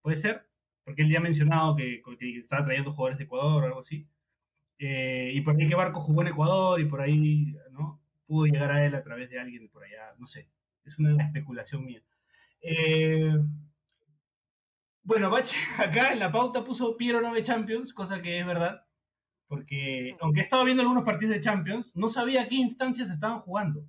puede 0.00 0.16
ser, 0.16 0.46
porque 0.84 1.02
él 1.02 1.10
ya 1.10 1.18
ha 1.18 1.22
mencionado 1.22 1.76
que, 1.76 2.02
que 2.18 2.38
estaba 2.38 2.64
trayendo 2.64 2.92
jugadores 2.92 3.18
de 3.18 3.24
Ecuador 3.24 3.62
o 3.62 3.66
algo 3.66 3.80
así. 3.80 4.06
Eh, 4.78 5.32
y 5.34 5.40
por 5.42 5.54
ahí 5.56 5.68
que 5.68 5.74
Barco 5.74 6.00
jugó 6.00 6.22
en 6.22 6.28
Ecuador 6.28 6.80
y 6.80 6.86
por 6.86 7.00
ahí, 7.02 7.54
¿no? 7.72 8.00
Pudo 8.26 8.46
llegar 8.46 8.70
a 8.72 8.86
él 8.86 8.94
a 8.94 9.02
través 9.02 9.28
de 9.28 9.38
alguien 9.38 9.68
por 9.68 9.84
allá, 9.84 10.14
no 10.18 10.26
sé. 10.26 10.48
Es 10.84 10.98
una 10.98 11.22
especulación 11.22 11.84
mía. 11.84 12.02
Eh, 12.62 13.34
bueno, 15.02 15.30
Bache 15.30 15.56
acá 15.78 16.12
en 16.12 16.20
la 16.20 16.32
pauta 16.32 16.64
puso 16.64 16.96
Piero 16.96 17.20
9 17.20 17.42
Champions, 17.42 17.92
cosa 17.92 18.22
que 18.22 18.38
es 18.38 18.46
verdad, 18.46 18.84
porque 19.50 20.16
aunque 20.20 20.40
he 20.40 20.42
estado 20.44 20.64
viendo 20.64 20.80
algunos 20.80 21.02
partidos 21.02 21.34
de 21.34 21.40
Champions, 21.40 21.90
no 21.96 22.08
sabía 22.08 22.48
qué 22.48 22.54
instancias 22.54 23.10
estaban 23.10 23.40
jugando. 23.40 23.82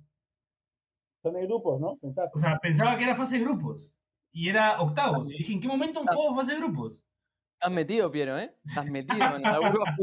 Son 1.22 1.34
de 1.34 1.46
grupos, 1.46 1.80
¿no? 1.80 1.96
Pensaste. 1.98 2.36
O 2.36 2.40
sea, 2.40 2.58
pensaba 2.58 2.98
que 2.98 3.04
era 3.04 3.14
fase 3.14 3.38
de 3.38 3.44
grupos 3.44 3.88
y 4.32 4.48
era 4.48 4.82
octavos. 4.82 5.32
Y 5.32 5.38
dije, 5.38 5.52
¿en 5.52 5.60
qué 5.60 5.68
momento 5.68 6.00
han 6.00 6.06
jugado 6.06 6.34
fase 6.34 6.54
de 6.54 6.58
grupos? 6.58 7.00
Estás 7.54 7.70
metido, 7.70 8.10
Piero, 8.10 8.36
¿eh? 8.40 8.56
Estás 8.64 8.86
metido 8.86 9.24
en 9.24 9.34
el 9.36 9.42
laburo. 9.42 9.84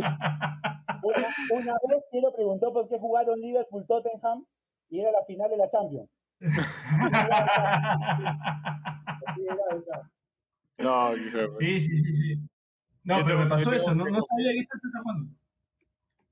Una, 1.01 1.27
una 1.51 1.73
vez 1.89 2.03
Piero 2.09 2.33
preguntó 2.33 2.71
por 2.71 2.87
qué 2.87 2.97
jugaron 2.97 3.41
Liverpool 3.41 3.85
Tottenham 3.85 4.45
y 4.89 5.01
era 5.01 5.11
la 5.11 5.25
final 5.25 5.49
de 5.49 5.57
la 5.57 5.69
Champions. 5.69 6.09
No. 10.77 11.13
Sí, 11.59 11.81
sí, 11.81 11.97
sí, 11.97 12.15
sí. 12.15 12.39
No, 13.03 13.25
pero 13.25 13.39
me 13.39 13.47
pasó 13.47 13.73
eso, 13.73 13.93
no, 13.93 14.05
no 14.05 14.23
sabía 14.23 14.53
que 14.53 14.61
estaba 14.61 15.03
jugando. 15.03 15.38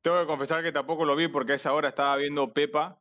Tengo 0.08 0.22
que 0.22 0.26
confesar 0.28 0.64
que 0.64 0.72
tampoco 0.72 1.04
lo 1.04 1.18
vi 1.18 1.28
porque 1.28 1.52
a 1.52 1.56
esa 1.56 1.74
hora 1.74 1.90
estaba 1.90 2.16
viendo 2.16 2.54
Pepa. 2.54 2.98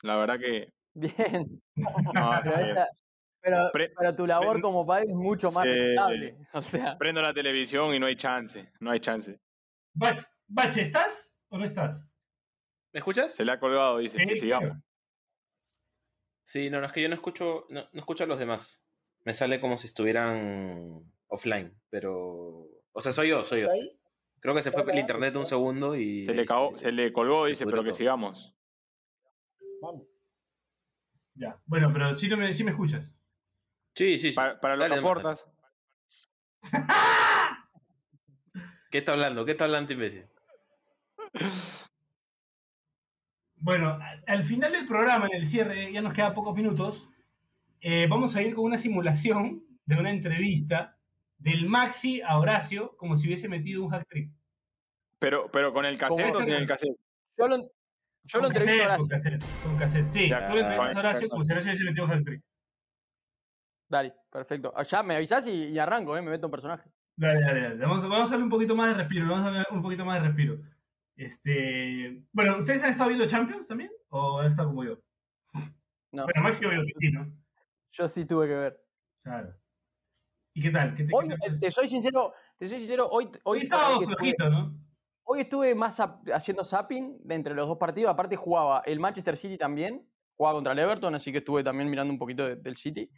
La 0.00 0.16
verdad 0.16 0.38
que. 0.38 0.72
Bien. 0.94 1.62
No, 1.76 2.30
Pero, 2.44 2.56
sí. 2.56 2.62
esa- 2.70 2.88
pero, 3.42 3.70
Pre- 3.72 3.92
pero 3.98 4.14
tu 4.16 4.26
labor 4.26 4.52
pre- 4.54 4.62
como 4.62 4.86
padre 4.86 5.04
es 5.08 5.14
mucho 5.14 5.50
más 5.50 5.64
Sí. 5.64 5.68
respetable. 5.70 6.36
O 6.54 6.62
sea, 6.62 6.96
Prendo 6.96 7.20
la 7.20 7.34
televisión 7.34 7.94
y 7.94 7.98
no 7.98 8.06
hay 8.06 8.16
chance. 8.16 8.72
No 8.80 8.90
hay 8.90 9.00
chance. 9.00 9.38
Bach- 9.94 10.26
¿estás 10.78 11.34
o 11.50 11.58
no 11.58 11.64
estás? 11.66 12.08
¿Me 12.94 12.98
escuchas? 13.00 13.34
Se 13.34 13.44
le 13.44 13.52
ha 13.52 13.60
colgado, 13.60 13.98
dice. 13.98 14.16
Sí, 14.18 14.26
que 14.26 14.36
sigamos. 14.36 14.78
Sí, 16.44 16.70
no, 16.70 16.80
no, 16.80 16.86
es 16.86 16.92
que 16.92 17.02
yo 17.02 17.08
no 17.10 17.14
escucho, 17.16 17.66
no, 17.68 17.82
no 17.92 17.98
escucho 18.00 18.24
a 18.24 18.26
los 18.26 18.38
demás. 18.38 18.82
Me 19.24 19.34
sale 19.34 19.60
como 19.60 19.76
si 19.76 19.88
estuvieran 19.88 21.04
offline, 21.26 21.78
pero... 21.90 22.66
O 22.92 23.00
sea, 23.00 23.12
soy 23.12 23.28
yo, 23.28 23.44
soy 23.44 23.60
yo. 23.62 23.66
¿Está 23.66 23.74
ahí? 23.74 23.98
Creo 24.42 24.54
que 24.56 24.62
se 24.62 24.72
fue 24.72 24.82
el 24.90 24.98
internet 24.98 25.36
un 25.36 25.46
segundo 25.46 25.94
y... 25.96 26.24
Se 26.24 26.34
le, 26.34 26.44
cagó- 26.44 26.76
se 26.76 26.90
le 26.90 27.12
colgó, 27.12 27.44
se 27.44 27.50
dice, 27.50 27.64
pero 27.64 27.84
que 27.84 27.94
sigamos. 27.94 28.56
Vamos. 29.80 30.02
Ya. 31.34 31.60
Bueno, 31.64 31.90
pero 31.92 32.14
sí, 32.16 32.28
no 32.28 32.36
me, 32.36 32.52
sí 32.52 32.64
me 32.64 32.72
escuchas. 32.72 33.08
Sí, 33.94 34.18
sí, 34.18 34.30
sí. 34.30 34.34
Para, 34.34 34.60
para 34.60 34.76
Dale, 34.76 34.94
que 34.94 34.98
aportas. 35.00 35.48
¿Qué 38.90 38.98
está 38.98 39.12
hablando? 39.12 39.44
¿Qué 39.44 39.52
está 39.52 39.64
hablando, 39.64 39.92
imbécil? 39.92 40.26
Bueno, 43.56 43.96
al 44.26 44.44
final 44.44 44.72
del 44.72 44.88
programa, 44.88 45.28
en 45.28 45.36
el 45.36 45.46
cierre, 45.46 45.92
ya 45.92 46.02
nos 46.02 46.14
quedan 46.14 46.34
pocos 46.34 46.54
minutos, 46.54 47.08
eh, 47.80 48.08
vamos 48.08 48.34
a 48.34 48.42
ir 48.42 48.56
con 48.56 48.64
una 48.64 48.76
simulación 48.76 49.64
de 49.86 49.96
una 50.00 50.10
entrevista 50.10 50.98
del 51.42 51.68
Maxi 51.68 52.20
a 52.22 52.38
Horacio 52.38 52.96
como 52.96 53.16
si 53.16 53.26
hubiese 53.26 53.48
metido 53.48 53.82
un 53.84 53.90
hack 53.90 54.06
trick. 54.08 54.30
Pero, 55.18 55.48
pero 55.52 55.72
con 55.72 55.84
el 55.84 55.98
cassette 55.98 56.34
o 56.34 56.44
sin 56.44 56.54
el 56.54 56.66
cassette. 56.66 56.96
Yo 57.38 57.48
lo, 57.48 57.70
yo 58.24 58.40
lo 58.40 58.46
a 58.48 58.52
cassette, 58.52 58.80
Horacio. 58.84 58.98
con 58.98 59.08
cassette, 59.08 59.44
con 59.62 59.76
cassete. 59.76 60.12
Sí, 60.12 60.28
Ya, 60.28 60.48
tú 60.48 60.54
le 60.54 60.60
entrevistas 60.60 60.96
a 60.96 60.98
Horacio 60.98 61.02
perfecto. 61.02 61.28
como 61.30 61.44
si 61.44 61.52
Horacio 61.52 61.70
hubiese 61.70 61.84
metido 61.84 62.04
un 62.04 62.10
hack 62.10 62.24
trick. 62.24 62.42
Dale, 63.88 64.14
perfecto. 64.30 64.72
Ah, 64.76 64.84
Ya 64.84 65.02
me 65.02 65.16
avisás 65.16 65.46
y, 65.46 65.50
y 65.50 65.78
arranco, 65.78 66.16
¿eh? 66.16 66.22
Me 66.22 66.30
meto 66.30 66.46
un 66.46 66.50
personaje. 66.50 66.90
Dale, 67.16 67.40
dale, 67.40 67.60
dale. 67.60 67.76
Vamos, 67.76 68.02
vamos 68.08 68.20
a 68.28 68.30
darle 68.30 68.44
un 68.44 68.50
poquito 68.50 68.74
más 68.74 68.88
de 68.88 69.02
respiro. 69.02 69.28
Vamos 69.28 69.46
a 69.46 69.50
darle 69.50 69.66
un 69.70 69.82
poquito 69.82 70.04
más 70.04 70.22
de 70.22 70.28
respiro. 70.28 70.58
Este, 71.14 72.22
bueno, 72.32 72.58
¿ustedes 72.58 72.82
han 72.82 72.90
estado 72.90 73.08
viendo 73.10 73.26
Champions 73.28 73.66
también? 73.66 73.90
¿O 74.08 74.38
han 74.40 74.46
estado 74.50 74.68
como 74.68 74.84
yo? 74.84 74.98
No. 76.10 76.24
Bueno, 76.24 76.42
Maxi 76.42 76.64
obvio 76.64 76.82
que 76.86 76.92
sí, 76.98 77.12
¿no? 77.12 77.30
Yo 77.92 78.08
sí 78.08 78.26
tuve 78.26 78.46
que 78.48 78.54
ver. 78.54 78.80
Claro. 79.22 79.54
¿Y 80.54 80.62
qué 80.62 80.70
tal? 80.70 80.94
¿Qué 80.94 81.04
te, 81.04 81.14
Hoy, 81.14 81.28
qué 81.28 81.34
te- 81.36 81.46
eh, 81.48 81.58
te 81.60 81.70
soy 81.70 81.88
sincero, 81.88 82.34
te 82.58 82.68
soy 82.68 82.78
sincero, 82.78 83.08
hoy, 83.10 83.26
hoy, 83.44 83.58
Hoy 83.58 83.62
estaba 83.64 83.98
que 83.98 84.04
flojito, 84.06 84.48
¿no? 84.50 84.74
hoy 85.24 85.40
estuve 85.40 85.74
más 85.74 85.98
haciendo 86.32 86.64
zapping 86.64 87.18
de 87.24 87.34
entre 87.34 87.54
los 87.54 87.68
dos 87.68 87.78
partidos. 87.78 88.10
Aparte 88.10 88.36
jugaba 88.36 88.82
el 88.84 89.00
Manchester 89.00 89.36
City 89.36 89.56
también, 89.56 90.06
jugaba 90.36 90.56
contra 90.56 90.72
el 90.74 90.78
Everton, 90.78 91.14
así 91.14 91.32
que 91.32 91.38
estuve 91.38 91.64
también 91.64 91.88
mirando 91.88 92.12
un 92.12 92.18
poquito 92.18 92.46
de- 92.46 92.56
del 92.56 92.76
City. 92.76 93.10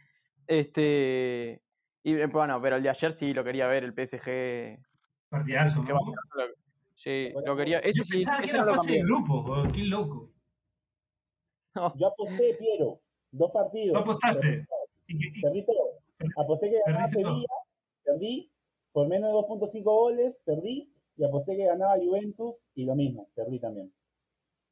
Este 0.47 1.61
y 2.03 2.13
eh, 2.13 2.27
bueno, 2.27 2.61
pero 2.61 2.75
el 2.77 2.83
de 2.83 2.89
ayer 2.89 3.11
sí 3.11 3.33
lo 3.33 3.43
quería 3.43 3.67
ver, 3.67 3.83
el 3.83 3.93
PSG. 3.93 4.79
Partidazo, 5.29 5.81
PSG 5.81 5.89
¿no? 5.93 5.99
Barcelona, 6.05 6.53
Sí, 6.93 7.33
lo 7.45 7.57
quería. 7.57 7.79
Ese 7.79 7.97
Yo 7.99 8.03
sí, 8.05 8.23
que 8.23 8.45
ese 8.45 8.55
era 8.55 8.65
no 8.65 8.75
lo 8.75 8.81
de 8.83 8.99
grupo, 9.03 9.63
qué 9.73 9.81
loco. 9.83 10.31
Yo 11.95 12.07
aposté, 12.07 12.53
Piero, 12.57 13.01
dos 13.31 13.51
partidos. 13.51 13.93
¿Tú 13.93 13.99
apostaste? 14.11 14.65
¿Y 15.07 15.65
Aposté 16.37 16.69
que 16.69 16.79
ganaba. 16.85 17.09
Sevilla, 17.09 17.47
perdí. 18.03 18.51
Por 18.91 19.07
menos 19.07 19.29
de 19.29 19.53
2.5 19.53 19.83
goles, 19.83 20.41
perdí. 20.45 20.91
Y 21.17 21.23
aposté 21.23 21.55
que 21.55 21.65
ganaba 21.65 21.97
Juventus 21.97 22.69
y 22.75 22.85
lo 22.85 22.95
mismo, 22.95 23.29
perdí 23.35 23.59
también. 23.59 23.91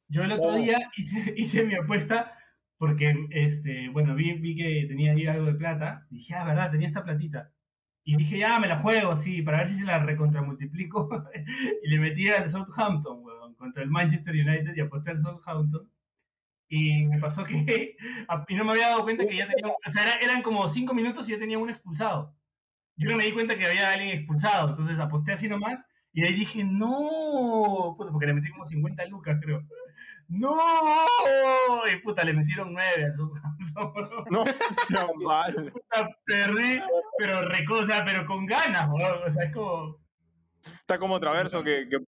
Yo 0.08 0.22
el 0.22 0.32
otro 0.32 0.54
día 0.54 0.78
hice, 0.96 1.34
hice 1.36 1.64
mi 1.64 1.74
apuesta 1.74 2.38
porque, 2.78 3.14
este, 3.30 3.88
bueno, 3.88 4.14
vi, 4.14 4.32
vi 4.34 4.56
que 4.56 4.86
tenía 4.88 5.12
ahí 5.12 5.26
algo 5.26 5.46
de 5.46 5.54
plata. 5.54 6.06
Dije, 6.10 6.34
ah, 6.34 6.44
verdad, 6.44 6.70
tenía 6.70 6.88
esta 6.88 7.04
platita. 7.04 7.50
Y 8.04 8.16
dije, 8.16 8.38
ya, 8.38 8.58
me 8.58 8.68
la 8.68 8.80
juego 8.80 9.12
así, 9.12 9.40
para 9.40 9.58
ver 9.58 9.68
si 9.68 9.76
se 9.76 9.84
la 9.84 9.98
recontramultiplico. 9.98 11.08
y 11.82 11.88
le 11.88 11.98
metí 11.98 12.28
al 12.28 12.50
Southampton, 12.50 13.24
weón, 13.24 13.54
contra 13.54 13.82
el 13.82 13.90
Manchester 13.90 14.34
United 14.34 14.74
y 14.76 14.80
aposté 14.80 15.12
al 15.12 15.22
Southampton. 15.22 15.90
Y 16.76 17.06
me 17.06 17.18
pasó 17.20 17.44
que, 17.44 17.96
y 18.48 18.54
no 18.54 18.64
me 18.64 18.72
había 18.72 18.88
dado 18.88 19.04
cuenta 19.04 19.24
que 19.26 19.36
ya 19.36 19.46
tenía, 19.46 19.72
o 19.72 19.92
sea, 19.92 20.02
era- 20.02 20.14
eran 20.20 20.42
como 20.42 20.68
cinco 20.68 20.92
minutos 20.94 21.28
y 21.28 21.32
ya 21.32 21.38
tenía 21.38 21.58
un 21.58 21.70
expulsado. 21.70 22.34
Yo 22.96 23.10
no 23.10 23.16
me 23.16 23.24
di 23.24 23.32
cuenta 23.32 23.56
que 23.56 23.66
había 23.66 23.92
alguien 23.92 24.10
expulsado, 24.18 24.70
entonces 24.70 24.98
aposté 24.98 25.32
así 25.32 25.48
nomás. 25.48 25.78
Y 26.12 26.24
ahí 26.24 26.32
dije, 26.34 26.62
no, 26.64 27.94
puta, 27.96 28.10
porque 28.12 28.26
le 28.26 28.34
metí 28.34 28.50
como 28.50 28.66
50 28.66 29.04
lucas, 29.06 29.36
creo. 29.42 29.62
¡No! 30.28 30.56
Y 31.92 31.96
puta, 32.02 32.24
le 32.24 32.32
metieron 32.32 32.72
9 32.72 33.04
al 33.04 33.16
Southampton. 33.16 34.24
No, 34.30 34.44
sea 34.88 35.06
mal. 35.24 35.54
Puta, 35.72 36.08
perdí, 36.24 36.80
pero 37.18 37.42
recosa, 37.42 38.04
pero 38.06 38.26
con 38.26 38.46
ganas, 38.46 38.88
weón. 38.90 39.18
O 39.26 39.30
sea, 39.30 39.44
es 39.44 39.52
como. 39.52 39.98
Está 40.80 40.98
como 40.98 41.20
Traverso 41.20 41.62
que, 41.62 41.88
que 41.88 41.98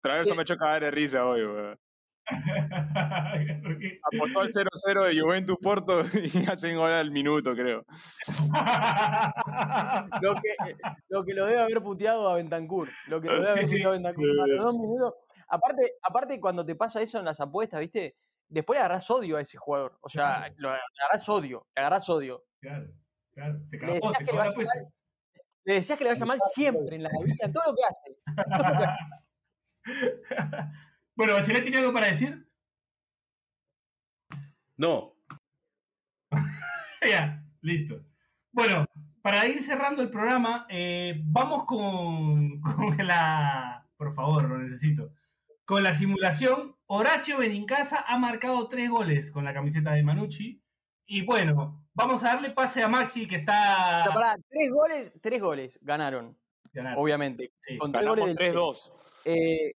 Traverso 0.00 0.34
me 0.34 0.42
echó 0.42 0.56
cagar 0.56 0.82
de 0.82 0.90
risa 0.90 1.24
hoy, 1.26 1.42
weón. 1.42 1.78
Apostó 4.12 4.40
al 4.40 4.48
0-0 4.50 5.04
de 5.04 5.20
Juventus 5.20 5.56
Porto 5.62 6.00
y 6.14 6.44
hacen 6.50 6.76
gol 6.76 6.90
al 6.92 7.10
minuto, 7.10 7.54
creo. 7.54 7.84
Lo 10.20 10.34
que, 10.34 10.54
lo 11.08 11.24
que 11.24 11.34
lo 11.34 11.46
debe 11.46 11.60
haber 11.60 11.82
puteado 11.82 12.28
a 12.28 12.34
Bentancur. 12.36 12.88
Lo 13.08 13.20
que 13.20 13.28
lo 13.28 13.34
debe 13.36 13.50
haber 13.50 13.64
puteado 13.64 13.88
a 13.90 13.92
Bentancur. 13.92 14.24
Los 14.48 14.56
dos 14.58 14.74
minutos. 14.74 15.14
Aparte, 15.48 15.92
aparte, 16.02 16.40
cuando 16.40 16.64
te 16.66 16.74
pasa 16.74 17.00
eso 17.00 17.18
en 17.18 17.24
las 17.24 17.38
apuestas, 17.40 17.80
¿viste? 17.80 18.16
Después 18.48 18.76
le 18.76 18.80
agarrás 18.84 19.08
odio 19.10 19.36
a 19.36 19.40
ese 19.40 19.56
jugador. 19.58 19.96
O 20.00 20.08
sea, 20.08 20.36
Claro. 20.38 20.54
lo 20.58 20.68
agarrás 20.70 21.28
odio. 21.28 21.66
Le 21.74 21.80
agarrás 21.82 22.08
odio. 22.08 22.44
Claro, 22.60 22.86
claro. 23.34 23.58
Te 23.70 23.76
Le 23.76 23.80
cagó, 23.80 23.92
decías 23.94 24.18
te 24.18 24.24
que 24.24 24.24
le 24.24 24.26
cagó 24.26 24.38
la 24.38 24.44
vaya 24.44 24.50
apuesta. 24.52 24.74
mal. 24.80 24.92
Le 25.64 25.74
decías 25.74 25.98
que 25.98 26.04
le 26.04 26.10
vaya 26.10 26.24
mal 26.26 26.38
siempre 26.54 26.96
en 26.96 27.02
la 27.02 27.10
vida, 27.24 27.34
en 27.44 27.52
todo 27.52 27.64
lo 27.66 27.74
que 27.74 27.82
hace. 27.84 28.16
En 28.16 28.58
todo 28.58 28.68
lo 28.68 28.78
que 28.78 28.84
hace. 28.84 30.68
Bueno, 31.16 31.34
Bachelet 31.34 31.62
tiene 31.62 31.78
algo 31.78 31.92
para 31.92 32.08
decir. 32.08 32.46
No. 34.76 35.14
ya, 37.02 37.42
listo. 37.62 38.04
Bueno, 38.52 38.84
para 39.22 39.46
ir 39.46 39.62
cerrando 39.62 40.02
el 40.02 40.10
programa, 40.10 40.66
eh, 40.68 41.20
vamos 41.24 41.64
con, 41.64 42.60
con 42.60 42.96
la. 43.06 43.86
Por 43.96 44.14
favor, 44.14 44.44
lo 44.48 44.58
necesito. 44.58 45.10
Con 45.64 45.82
la 45.82 45.94
simulación, 45.94 46.76
Horacio 46.86 47.38
Benincasa 47.38 48.04
ha 48.06 48.18
marcado 48.18 48.68
tres 48.68 48.88
goles 48.90 49.30
con 49.32 49.44
la 49.44 49.54
camiseta 49.54 49.92
de 49.92 50.02
Manucci. 50.02 50.62
Y 51.06 51.22
bueno, 51.24 51.86
vamos 51.94 52.22
a 52.24 52.28
darle 52.28 52.50
pase 52.50 52.82
a 52.82 52.88
Maxi, 52.88 53.26
que 53.26 53.36
está. 53.36 54.00
O 54.00 54.02
sea, 54.02 54.12
pará, 54.12 54.36
tres 54.48 54.70
goles, 54.70 55.12
tres 55.22 55.40
goles 55.40 55.78
ganaron, 55.82 56.36
Ganaron. 56.72 57.02
obviamente. 57.02 57.52
Sí. 57.66 57.78
Con 57.78 57.90
tres 57.92 58.04
Ganamos 58.04 58.20
goles 58.20 58.36
del 58.36 58.54
3-2. 58.54 58.92
eh, 59.24 59.72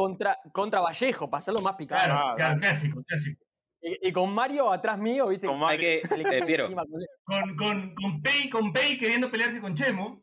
contra, 0.00 0.38
contra 0.52 0.80
Vallejo, 0.80 1.28
para 1.28 1.40
hacerlo 1.40 1.60
más 1.60 1.76
picante. 1.76 2.04
Claro, 2.06 2.28
Ah, 2.30 2.34
claro, 2.36 2.60
clásico, 2.60 3.02
clásico. 3.04 3.44
Y, 3.82 4.08
y 4.08 4.12
con 4.12 4.32
Mario 4.34 4.72
atrás 4.72 4.98
mío, 4.98 5.28
¿viste? 5.28 5.46
Con 5.46 5.56
Hay 5.56 5.60
Mario. 5.62 5.80
que. 5.80 6.02
Le 6.16 6.24
quita 6.24 6.36
eh, 6.36 6.42
Piero. 6.46 6.66
con- 6.74 7.56
Con, 7.56 7.94
con, 7.94 8.22
Pei, 8.22 8.48
con 8.50 8.72
Pei 8.72 8.96
queriendo 8.98 9.30
pelearse 9.30 9.60
con 9.60 9.74
Chemo. 9.74 10.22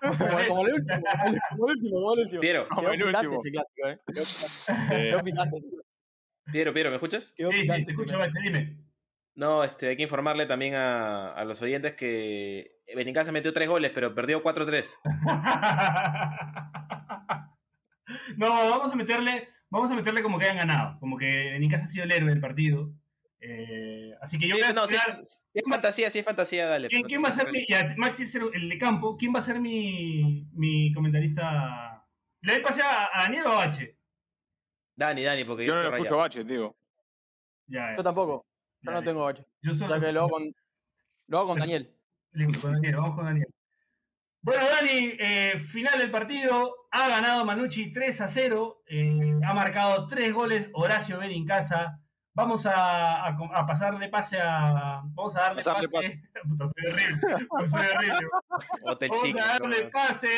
Como, 0.00 0.18
como 0.48 0.66
el 0.66 0.74
último, 0.74 1.02
como 1.50 1.68
el 1.68 1.76
último, 1.76 1.94
como 2.00 2.14
el 2.14 2.20
último. 2.20 2.40
Piero, 2.40 2.68
Como 2.68 2.88
el 2.90 3.02
último. 3.04 3.40
ese 3.40 3.50
clásico, 3.52 3.88
¿eh? 3.88 3.98
Quedó 4.06 4.24
picante. 4.24 4.96
Eh, 4.96 5.10
Quedó 5.10 5.22
picante. 5.22 5.56
Piero, 6.52 6.72
Piero, 6.74 6.90
¿me 6.90 6.96
escuchas? 6.96 7.32
Quedó 7.36 7.52
Sí, 7.52 7.60
sí, 7.66 7.84
te 7.84 7.92
escucho, 7.92 8.18
Bache, 8.18 8.38
dime. 8.44 8.76
No, 9.36 9.62
este, 9.62 9.86
hay 9.88 9.96
que 9.96 10.02
informarle 10.02 10.46
también 10.46 10.74
a, 10.74 11.32
a 11.32 11.44
los 11.44 11.62
oyentes 11.62 11.92
que 11.94 12.80
Benincasa 12.96 13.30
metió 13.30 13.52
tres 13.52 13.68
goles, 13.68 13.92
pero 13.94 14.12
perdió 14.14 14.42
4-3. 14.42 14.96
no, 18.36 18.48
vamos 18.48 18.92
a 18.92 18.96
meterle, 18.96 19.48
vamos 19.70 19.90
a 19.90 19.94
meterle 19.94 20.22
como 20.22 20.38
que 20.38 20.46
hayan 20.46 20.58
ganado, 20.58 20.98
como 21.00 21.16
que 21.16 21.58
Nicas 21.58 21.82
ha 21.82 21.86
sido 21.86 22.04
el 22.04 22.12
héroe 22.12 22.30
del 22.30 22.40
partido. 22.40 22.90
Eh, 23.40 24.12
así 24.20 24.36
que 24.38 24.48
yo 24.48 24.56
voy 24.56 24.64
a 24.64 24.72
No, 24.72 24.86
si, 24.86 24.94
esperar- 24.96 25.24
si 25.24 25.38
es 25.54 25.64
fantasía, 25.68 26.10
si 26.10 26.18
es 26.18 26.24
fantasía, 26.24 26.66
dale. 26.66 26.88
¿quién, 26.88 27.02
quién 27.04 27.22
va 27.22 27.28
a 27.28 27.32
ser 27.32 27.46
no 27.46 27.52
mi, 27.52 27.64
ya, 27.68 27.94
Maxi 27.96 28.24
es 28.24 28.34
el, 28.34 28.68
de 28.68 28.78
campo, 28.78 29.16
quién 29.16 29.32
va 29.34 29.38
a 29.38 29.42
ser 29.42 29.60
mi, 29.60 30.48
mi 30.52 30.92
comentarista? 30.92 32.04
¿Le 32.40 32.54
doy 32.54 32.62
pase 32.62 32.82
a, 32.82 33.08
a 33.12 33.22
Daniel 33.22 33.46
o 33.46 33.52
a 33.52 33.66
Bache? 33.66 33.96
Dani, 34.96 35.22
Dani, 35.22 35.44
porque 35.44 35.64
Yo 35.64 35.74
no 35.74 35.82
lo 35.82 35.88
estoy 35.88 36.00
escucho 36.02 36.16
bache, 36.16 36.44
digo. 36.44 36.76
Ya, 37.68 37.94
Yo 37.96 38.02
tampoco. 38.02 38.44
Yo 38.80 38.90
no 38.90 38.96
Dale. 38.98 39.06
tengo 39.06 39.24
bache. 39.24 39.44
Yo 39.62 39.70
O 39.72 39.74
solo, 39.74 39.94
sea 39.94 40.00
que 40.06 40.12
lo 40.12 40.20
hago 40.20 40.30
con, 40.30 40.42
lo 41.28 41.38
hago 41.38 41.48
con 41.48 41.58
Daniel. 41.60 41.94
Listo, 42.32 42.60
con 42.62 42.72
Daniel, 42.74 42.96
vamos 42.96 43.14
con 43.14 43.24
Daniel. 43.26 43.54
Bueno, 44.48 44.64
Dani, 44.66 45.12
eh, 45.18 45.58
final 45.58 45.98
del 45.98 46.10
partido, 46.10 46.74
ha 46.90 47.08
ganado 47.08 47.44
Manucci 47.44 47.92
3 47.92 48.20
a 48.22 48.28
0, 48.28 48.82
eh, 48.86 49.10
ha 49.46 49.52
marcado 49.52 50.06
3 50.08 50.32
goles 50.32 50.70
Horacio 50.72 51.18
Benincasa. 51.18 51.98
Vamos 52.34 52.64
a, 52.66 53.26
a, 53.26 53.36
a 53.52 53.66
pasarle 53.66 54.08
pase 54.08 54.38
a. 54.40 55.02
Vamos 55.04 55.36
a 55.36 55.40
darle 55.40 55.56
Pasarle 55.62 55.88
pase. 55.88 56.22
Puta, 56.48 56.66
soy 56.68 56.86
horrible. 56.86 57.18
soy 57.18 57.48
Vamos 59.08 59.22
chico, 59.22 59.38
a 59.42 59.46
darle 59.58 59.84
no. 59.84 59.90
pase. 59.90 60.28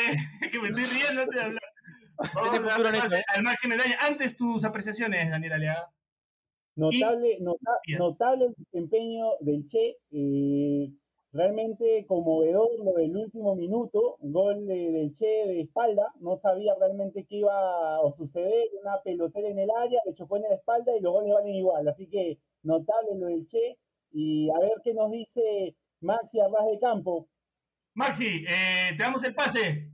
Que 0.51 0.59
me 0.59 0.67
estoy 0.69 0.83
riendo 0.99 1.21
antes 1.21 1.35
de 1.35 1.41
hablar. 1.45 1.63
Vamos 2.17 2.53
Este 2.53 2.57
a 2.69 2.77
darle 2.83 2.99
pase 2.99 3.15
¿eh? 3.17 3.23
al 3.35 3.43
máximo 3.43 3.75
daño. 3.77 3.95
Antes 4.01 4.35
tus 4.35 4.65
apreciaciones, 4.65 5.29
Daniel 5.29 5.53
Aleaga. 5.53 5.89
Notable, 6.75 7.37
nota- 7.41 7.79
notable 7.99 8.45
el 8.45 8.55
desempeño 8.57 9.25
del 9.41 9.67
Che. 9.67 9.97
eh, 10.11 10.89
realmente 11.33 12.05
conmovedor 12.07 12.69
lo 12.83 12.93
del 12.93 13.15
último 13.15 13.55
minuto. 13.55 14.17
Gol 14.19 14.65
de- 14.67 14.91
del 14.91 15.13
Che 15.13 15.25
de 15.25 15.61
espalda. 15.61 16.11
No 16.19 16.37
sabía 16.37 16.73
realmente 16.79 17.25
qué 17.25 17.37
iba 17.37 17.97
a 17.97 18.11
suceder. 18.15 18.65
Una 18.81 19.01
pelotera 19.01 19.47
en 19.49 19.59
el 19.59 19.69
área, 19.71 20.01
le 20.05 20.13
chocó 20.13 20.37
en 20.37 20.43
la 20.43 20.55
espalda 20.55 20.95
y 20.95 21.01
los 21.01 21.13
goles 21.13 21.33
valen 21.33 21.55
igual. 21.55 21.87
Así 21.87 22.07
que 22.07 22.37
notable 22.63 23.15
lo 23.15 23.27
del 23.27 23.45
Che. 23.47 23.77
Y 24.11 24.49
a 24.49 24.59
ver 24.59 24.73
qué 24.83 24.93
nos 24.93 25.09
dice 25.11 25.75
Maxi 26.01 26.39
Arras 26.39 26.65
de 26.69 26.79
Campo. 26.79 27.27
Maxi, 27.93 28.45
eh, 28.47 28.91
te 28.97 29.03
damos 29.03 29.23
el 29.23 29.33
pase. 29.35 29.87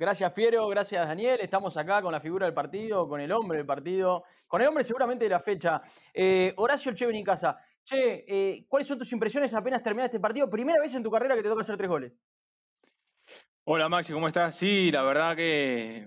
Gracias, 0.00 0.32
Piero. 0.32 0.68
Gracias, 0.68 1.08
Daniel. 1.08 1.40
Estamos 1.40 1.76
acá 1.76 2.00
con 2.02 2.12
la 2.12 2.20
figura 2.20 2.46
del 2.46 2.54
partido, 2.54 3.08
con 3.08 3.20
el 3.20 3.32
hombre 3.32 3.58
del 3.58 3.66
partido, 3.66 4.22
con 4.46 4.62
el 4.62 4.68
hombre 4.68 4.84
seguramente 4.84 5.24
de 5.24 5.30
la 5.30 5.40
fecha. 5.40 5.82
Eh, 6.14 6.52
Horacio 6.56 6.94
Che 6.94 7.04
Benincasa. 7.06 7.58
Che, 7.88 8.24
eh, 8.28 8.66
¿cuáles 8.68 8.86
son 8.86 8.98
tus 8.98 9.10
impresiones 9.12 9.54
apenas 9.54 9.82
termina 9.82 10.04
este 10.04 10.20
partido? 10.20 10.50
Primera 10.50 10.78
vez 10.78 10.92
en 10.94 11.02
tu 11.02 11.10
carrera 11.10 11.34
que 11.34 11.42
te 11.42 11.48
toca 11.48 11.62
hacer 11.62 11.78
tres 11.78 11.88
goles. 11.88 12.12
Hola 13.64 13.88
Maxi, 13.88 14.12
¿cómo 14.12 14.28
estás? 14.28 14.58
Sí, 14.58 14.90
la 14.90 15.02
verdad 15.04 15.34
que 15.34 16.06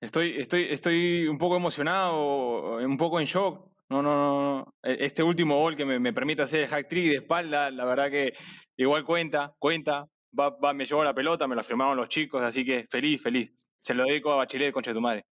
estoy, 0.00 0.34
estoy, 0.36 0.66
estoy 0.68 1.28
un 1.28 1.38
poco 1.38 1.56
emocionado, 1.56 2.78
un 2.78 2.96
poco 2.96 3.20
en 3.20 3.26
shock. 3.26 3.70
No, 3.88 4.02
no, 4.02 4.16
no, 4.16 4.58
no. 4.58 4.74
E- 4.82 4.96
Este 5.04 5.22
último 5.22 5.60
gol 5.60 5.76
que 5.76 5.84
me, 5.84 6.00
me 6.00 6.12
permite 6.12 6.42
hacer 6.42 6.62
el 6.62 6.68
hack 6.68 6.88
trick 6.88 7.08
de 7.08 7.16
espalda, 7.18 7.70
la 7.70 7.84
verdad 7.84 8.10
que 8.10 8.32
igual 8.76 9.04
cuenta, 9.04 9.54
cuenta. 9.60 10.08
va, 10.36 10.50
va, 10.50 10.74
me 10.74 10.86
llevó 10.86 11.04
la 11.04 11.14
pelota, 11.14 11.46
me 11.46 11.54
la 11.54 11.62
firmaron 11.62 11.96
los 11.96 12.08
chicos, 12.08 12.42
así 12.42 12.64
que 12.64 12.84
feliz, 12.90 13.22
feliz. 13.22 13.52
Se 13.80 13.94
lo 13.94 14.02
dedico 14.02 14.32
a 14.32 14.36
Bachelet, 14.36 14.72
concha 14.72 14.90
de 14.90 14.94
tu 14.94 15.00
madre. 15.00 15.24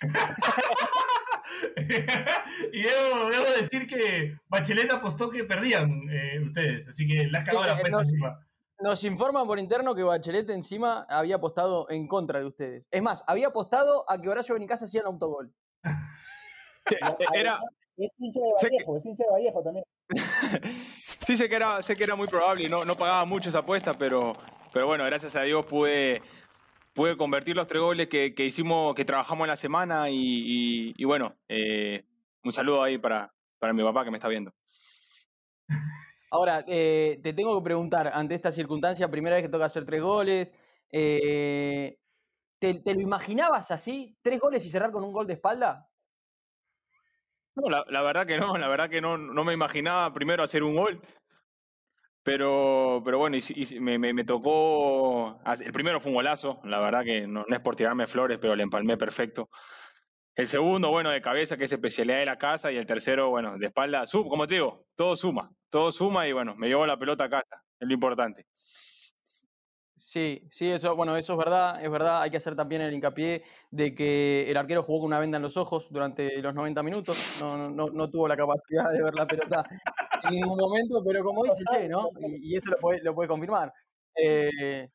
y 2.72 2.82
debo, 2.82 3.30
debo, 3.30 3.44
decir 3.58 3.86
que 3.86 4.36
Bachelet 4.48 4.90
apostó 4.90 5.30
que 5.30 5.44
perdían 5.44 6.08
eh, 6.10 6.40
ustedes, 6.40 6.88
así 6.88 7.06
que 7.06 7.26
la 7.28 7.40
has 7.40 7.44
cagado 7.44 7.66
la 7.66 7.72
apuesta 7.72 7.90
nos, 7.90 8.08
encima. 8.08 8.46
nos 8.80 9.04
informan 9.04 9.46
por 9.46 9.58
interno 9.58 9.94
que 9.94 10.02
Bachelet 10.02 10.48
encima 10.50 11.06
había 11.08 11.36
apostado 11.36 11.88
en 11.90 12.06
contra 12.06 12.40
de 12.40 12.46
ustedes. 12.46 12.86
Es 12.90 13.02
más, 13.02 13.24
había 13.26 13.48
apostado 13.48 14.04
a 14.10 14.20
que 14.20 14.28
Horacio 14.28 14.54
Benicasa 14.54 14.84
hacía 14.84 15.02
un 15.02 15.08
autogol. 15.08 15.52
Era, 17.34 17.58
es 17.96 18.10
hincha 18.18 18.40
de 18.40 18.52
Vallejo, 18.62 18.96
es 18.96 19.04
hincha 19.04 19.24
de 19.24 19.30
Vallejo 19.30 19.62
también. 19.62 19.84
sí, 21.04 21.36
sé 21.36 21.48
que 21.48 21.54
era, 21.54 21.82
sé 21.82 21.96
que 21.96 22.04
era 22.04 22.16
muy 22.16 22.26
probable 22.26 22.64
y 22.64 22.68
no, 22.68 22.84
no 22.84 22.96
pagaba 22.96 23.24
mucho 23.24 23.48
esa 23.48 23.58
apuesta, 23.58 23.94
pero, 23.94 24.34
pero 24.72 24.86
bueno, 24.86 25.04
gracias 25.04 25.36
a 25.36 25.42
Dios 25.42 25.64
pude, 25.66 26.22
pude 26.92 27.16
convertir 27.16 27.56
los 27.56 27.66
tres 27.66 27.80
goles 27.80 28.08
que, 28.08 28.34
que 28.34 28.44
hicimos, 28.44 28.94
que 28.94 29.04
trabajamos 29.04 29.44
en 29.44 29.50
la 29.50 29.56
semana 29.56 30.10
y, 30.10 30.14
y, 30.16 30.94
y 30.96 31.04
bueno, 31.04 31.36
eh, 31.48 32.04
un 32.44 32.52
saludo 32.52 32.82
ahí 32.82 32.98
para, 32.98 33.32
para 33.58 33.72
mi 33.72 33.82
papá 33.82 34.04
que 34.04 34.10
me 34.10 34.18
está 34.18 34.28
viendo. 34.28 34.52
Ahora, 36.30 36.64
eh, 36.66 37.20
te 37.22 37.32
tengo 37.32 37.58
que 37.58 37.64
preguntar, 37.64 38.10
ante 38.12 38.34
esta 38.34 38.52
circunstancia, 38.52 39.10
primera 39.10 39.36
vez 39.36 39.44
que 39.44 39.50
toca 39.50 39.66
hacer 39.66 39.84
tres 39.84 40.02
goles, 40.02 40.52
eh, 40.90 41.98
¿te, 42.58 42.74
¿te, 42.74 42.94
lo 42.94 43.00
imaginabas 43.00 43.70
así? 43.70 44.16
¿Tres 44.22 44.40
goles 44.40 44.64
y 44.64 44.70
cerrar 44.70 44.92
con 44.92 45.04
un 45.04 45.12
gol 45.12 45.26
de 45.26 45.34
espalda? 45.34 45.88
No, 47.54 47.68
la, 47.68 47.84
la, 47.88 48.02
verdad 48.02 48.26
que 48.26 48.38
no, 48.38 48.56
la 48.56 48.68
verdad 48.68 48.88
que 48.88 49.02
no, 49.02 49.18
no 49.18 49.44
me 49.44 49.52
imaginaba 49.52 50.12
primero 50.14 50.42
hacer 50.42 50.62
un 50.62 50.74
gol. 50.74 51.02
Pero, 52.24 53.02
pero 53.04 53.18
bueno, 53.18 53.36
y, 53.36 53.42
y 53.48 53.80
me, 53.80 53.98
me, 53.98 54.24
tocó. 54.24 55.40
El 55.60 55.72
primero 55.72 56.00
fue 56.00 56.10
un 56.10 56.16
golazo, 56.16 56.60
la 56.64 56.78
verdad 56.78 57.02
que 57.04 57.26
no, 57.26 57.44
no, 57.48 57.56
es 57.56 57.60
por 57.60 57.74
tirarme 57.74 58.06
flores, 58.06 58.38
pero 58.38 58.54
le 58.54 58.62
empalmé 58.62 58.96
perfecto. 58.96 59.50
El 60.34 60.46
segundo, 60.48 60.90
bueno, 60.90 61.10
de 61.10 61.20
cabeza, 61.20 61.56
que 61.56 61.64
es 61.64 61.72
especialidad 61.72 62.18
de 62.18 62.26
la 62.26 62.38
casa, 62.38 62.72
y 62.72 62.76
el 62.76 62.86
tercero, 62.86 63.28
bueno, 63.28 63.58
de 63.58 63.66
espalda, 63.66 64.06
sub, 64.06 64.28
como 64.28 64.46
te 64.46 64.54
digo, 64.54 64.86
todo 64.94 65.14
suma, 65.16 65.50
todo 65.68 65.92
suma 65.92 66.26
y 66.26 66.32
bueno, 66.32 66.54
me 66.56 66.68
llevó 66.68 66.86
la 66.86 66.98
pelota 66.98 67.24
a 67.24 67.28
casa, 67.28 67.62
es 67.78 67.88
lo 67.88 67.92
importante. 67.92 68.46
Sí, 69.96 70.48
sí, 70.50 70.70
eso, 70.70 70.96
bueno, 70.96 71.16
eso 71.16 71.34
es 71.34 71.38
verdad, 71.38 71.84
es 71.84 71.90
verdad, 71.90 72.22
hay 72.22 72.30
que 72.30 72.36
hacer 72.36 72.56
también 72.56 72.82
el 72.82 72.94
hincapié 72.94 73.44
de 73.70 73.94
que 73.94 74.50
el 74.50 74.56
arquero 74.56 74.82
jugó 74.82 75.00
con 75.00 75.08
una 75.08 75.18
venda 75.18 75.36
en 75.36 75.42
los 75.42 75.56
ojos 75.56 75.88
durante 75.90 76.40
los 76.40 76.54
90 76.54 76.82
minutos, 76.82 77.38
no, 77.40 77.70
no, 77.70 77.88
no 77.88 78.10
tuvo 78.10 78.26
la 78.26 78.36
capacidad 78.36 78.90
de 78.90 79.02
ver 79.02 79.14
la 79.14 79.26
pelota 79.26 79.64
en 80.24 80.34
ningún 80.34 80.58
momento, 80.58 81.02
pero 81.06 81.22
como 81.22 81.44
dice 81.44 81.62
Che, 81.72 81.88
¿no? 81.88 82.08
Y, 82.20 82.52
y 82.52 82.56
eso 82.56 82.70
lo 82.70 82.76
puede, 82.78 83.02
lo 83.02 83.14
puede 83.14 83.28
confirmar. 83.28 83.72
Eh, 84.14 84.88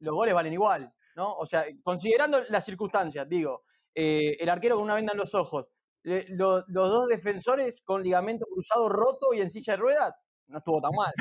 los 0.00 0.14
goles 0.14 0.34
valen 0.34 0.52
igual, 0.52 0.92
¿no? 1.16 1.34
O 1.34 1.46
sea, 1.46 1.64
considerando 1.82 2.40
las 2.48 2.64
circunstancias, 2.64 3.28
digo, 3.28 3.62
eh, 3.94 4.36
el 4.40 4.48
arquero 4.48 4.76
con 4.76 4.84
una 4.84 4.94
venda 4.94 5.12
en 5.12 5.18
los 5.18 5.34
ojos, 5.34 5.66
lo, 6.02 6.64
los 6.66 6.90
dos 6.90 7.08
defensores 7.08 7.80
con 7.82 8.02
ligamento 8.02 8.44
cruzado 8.46 8.88
roto 8.88 9.32
y 9.32 9.40
en 9.40 9.50
silla 9.50 9.74
de 9.74 9.78
ruedas, 9.78 10.14
no 10.48 10.58
estuvo 10.58 10.80
tan 10.80 10.92
mal. 10.94 11.12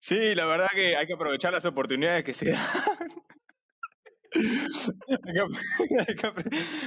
Sí, 0.00 0.34
la 0.34 0.46
verdad 0.46 0.66
que 0.74 0.96
hay 0.96 1.06
que 1.06 1.12
aprovechar 1.12 1.52
las 1.52 1.64
oportunidades 1.64 2.24
que 2.24 2.34
se 2.34 2.50
dan. 2.50 2.60
Que, 4.32 6.14
que, 6.14 6.14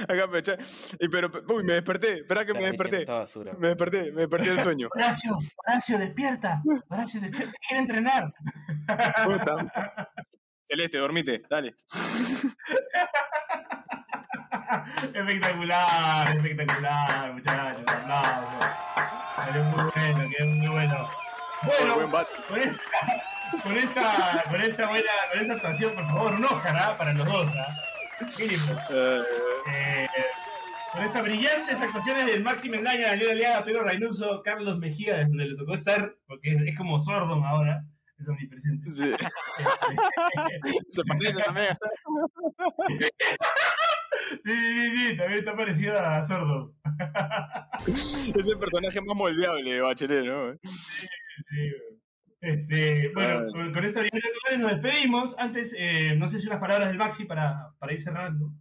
que, 0.08 0.20
aprovechar. 0.20 0.58
Y 0.98 1.08
pero, 1.08 1.30
uy, 1.48 1.64
me 1.64 1.74
desperté. 1.74 2.20
Espera 2.20 2.44
que 2.44 2.54
me 2.54 2.66
desperté. 2.66 3.06
Me 3.58 3.68
desperté, 3.68 4.12
me 4.12 4.20
desperté 4.22 4.50
del 4.50 4.62
sueño. 4.62 4.88
Horacio, 4.94 5.38
Horacio, 5.64 5.98
despierta. 5.98 6.62
Horacio, 6.88 7.20
despierta. 7.20 7.54
Quiere 7.68 7.82
entrenar. 7.82 8.32
Celeste, 10.68 10.98
dormite, 10.98 11.42
dale. 11.48 11.76
espectacular, 15.14 16.36
espectacular, 16.36 17.32
muchachos. 17.32 17.84
Aplausos. 17.86 18.66
Quedó 19.52 19.64
muy 19.64 19.84
bueno, 19.94 20.30
quedó 20.36 20.46
muy 20.46 20.68
bueno. 20.68 21.08
Bueno, 21.62 22.26
con 22.48 22.58
esta, 22.58 23.35
con 23.62 23.76
esta, 23.76 24.42
con 24.50 24.60
esta 24.60 24.88
buena, 24.88 25.10
con 25.32 25.40
esta 25.40 25.54
actuación, 25.54 25.94
por 25.94 26.06
favor, 26.06 26.34
un 26.34 26.44
Oscar 26.44 26.76
¿ah? 26.76 26.94
para 26.96 27.12
los 27.12 27.26
dos, 27.26 27.48
¿ah? 27.56 27.76
mínimo. 28.38 28.80
Eh, 28.90 30.06
con 30.92 31.04
estas 31.04 31.22
brillantes 31.22 31.80
actuaciones 31.80 32.26
del 32.26 32.42
Máximo 32.42 32.76
Engaña, 32.76 33.08
Daniel 33.08 33.30
Aliaga, 33.30 33.64
Pedro 33.64 33.82
Reynoso, 33.82 34.42
Carlos 34.44 34.78
Mejía, 34.78 35.22
donde 35.26 35.46
le 35.46 35.56
tocó 35.56 35.74
estar, 35.74 36.14
porque 36.26 36.54
es, 36.54 36.62
es 36.62 36.76
como 36.76 37.02
Sordon 37.02 37.44
ahora, 37.44 37.84
es 38.18 38.28
omnipresente. 38.28 38.90
Sí. 38.90 39.12
Se 40.88 41.02
parece 41.04 41.42
también. 41.42 41.76
Sí, 44.44 44.58
sí, 44.58 44.96
sí, 44.96 45.16
también 45.16 45.38
está 45.38 45.54
parecido 45.54 45.98
a 45.98 46.24
Sordo. 46.24 46.72
es 47.86 48.48
el 48.48 48.58
personaje 48.58 49.00
más 49.00 49.16
moldeable 49.16 49.74
de 49.74 49.80
Bachelet, 49.80 50.24
¿no? 50.24 50.52
Sí, 50.62 51.08
sí. 51.50 51.95
Este, 52.40 53.10
bueno, 53.14 53.50
con, 53.50 53.72
con 53.72 53.84
esta 53.84 54.02
nos 54.58 54.80
despedimos. 54.80 55.34
Antes, 55.38 55.74
eh, 55.76 56.14
no 56.16 56.28
sé 56.28 56.38
si 56.38 56.46
unas 56.46 56.60
palabras 56.60 56.88
del 56.88 56.98
Maxi 56.98 57.24
para, 57.24 57.72
para 57.78 57.92
ir 57.92 58.00
cerrando. 58.00 58.52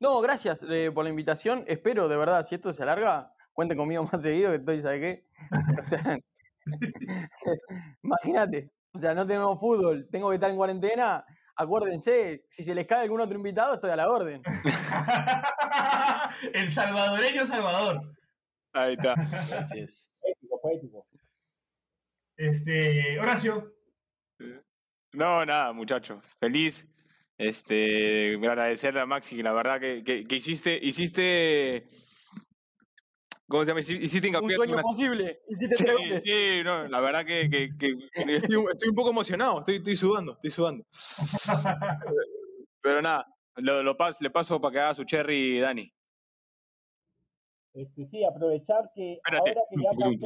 No, 0.00 0.20
gracias 0.20 0.64
eh, 0.68 0.90
por 0.92 1.04
la 1.04 1.10
invitación. 1.10 1.64
Espero, 1.66 2.08
de 2.08 2.16
verdad, 2.16 2.44
si 2.46 2.54
esto 2.54 2.72
se 2.72 2.82
alarga, 2.82 3.32
cuenten 3.52 3.78
conmigo 3.78 4.06
más 4.10 4.22
seguido, 4.22 4.50
que 4.50 4.56
estoy, 4.56 4.82
¿sabe 4.82 5.00
qué? 5.00 5.26
O 5.78 5.82
sea, 5.82 6.18
imagínate, 8.02 8.70
o 8.92 9.00
sea, 9.00 9.14
no 9.14 9.26
tenemos 9.26 9.58
fútbol, 9.58 10.08
tengo 10.10 10.28
que 10.30 10.36
estar 10.36 10.50
en 10.50 10.56
cuarentena. 10.56 11.24
Acuérdense, 11.58 12.44
si 12.50 12.64
se 12.64 12.74
les 12.74 12.86
cae 12.86 13.04
algún 13.04 13.20
otro 13.20 13.36
invitado, 13.36 13.74
estoy 13.74 13.90
a 13.90 13.96
la 13.96 14.10
orden. 14.10 14.42
El 16.52 16.74
salvadoreño 16.74 17.46
Salvador. 17.46 18.02
Ahí 18.74 18.92
está. 18.92 19.14
Así 19.60 19.80
es. 19.80 20.10
Poético, 20.10 20.10
poético. 20.10 20.15
Este, 22.36 23.18
Horacio. 23.18 23.72
No, 25.12 25.44
nada, 25.44 25.72
muchachos. 25.72 26.22
Feliz. 26.40 26.86
Este, 27.38 28.34
agradecerle 28.36 29.00
a 29.00 29.06
Maxi, 29.06 29.42
la 29.42 29.52
verdad 29.52 29.78
que, 29.78 30.02
que, 30.02 30.24
que 30.24 30.36
hiciste, 30.36 30.78
hiciste 30.82 31.86
¿Cómo 33.48 33.64
se 33.64 33.70
llama? 33.70 33.80
Hiciste 33.80 34.26
hincapié. 34.26 34.48
Un 34.48 34.56
sueño 34.56 34.74
una... 34.74 34.82
posible. 34.82 35.40
Hiciste 35.48 35.76
sí, 35.76 35.86
sí, 36.24 36.60
no, 36.64 36.88
la 36.88 37.00
verdad 37.00 37.24
que, 37.24 37.48
que, 37.48 37.70
que 37.78 37.90
estoy, 38.34 38.64
estoy, 38.72 38.88
un 38.88 38.94
poco 38.94 39.10
emocionado, 39.10 39.60
estoy, 39.60 39.76
estoy 39.76 39.96
sudando, 39.96 40.32
estoy 40.32 40.50
sudando. 40.50 40.84
Pero 42.80 43.02
nada, 43.02 43.26
lo, 43.56 43.82
lo 43.84 43.96
pas, 43.96 44.20
le 44.20 44.30
paso 44.30 44.60
para 44.60 44.72
que 44.72 44.80
haga 44.80 44.94
su 44.94 45.04
cherry 45.04 45.60
Dani. 45.60 45.92
Este, 47.76 48.06
sí, 48.06 48.24
aprovechar 48.24 48.90
que 48.94 49.14
Espérate. 49.14 49.50
ahora 49.50 49.60
que 49.68 49.76
ya 49.82 49.90
pasó 49.90 50.10
y 50.10 50.16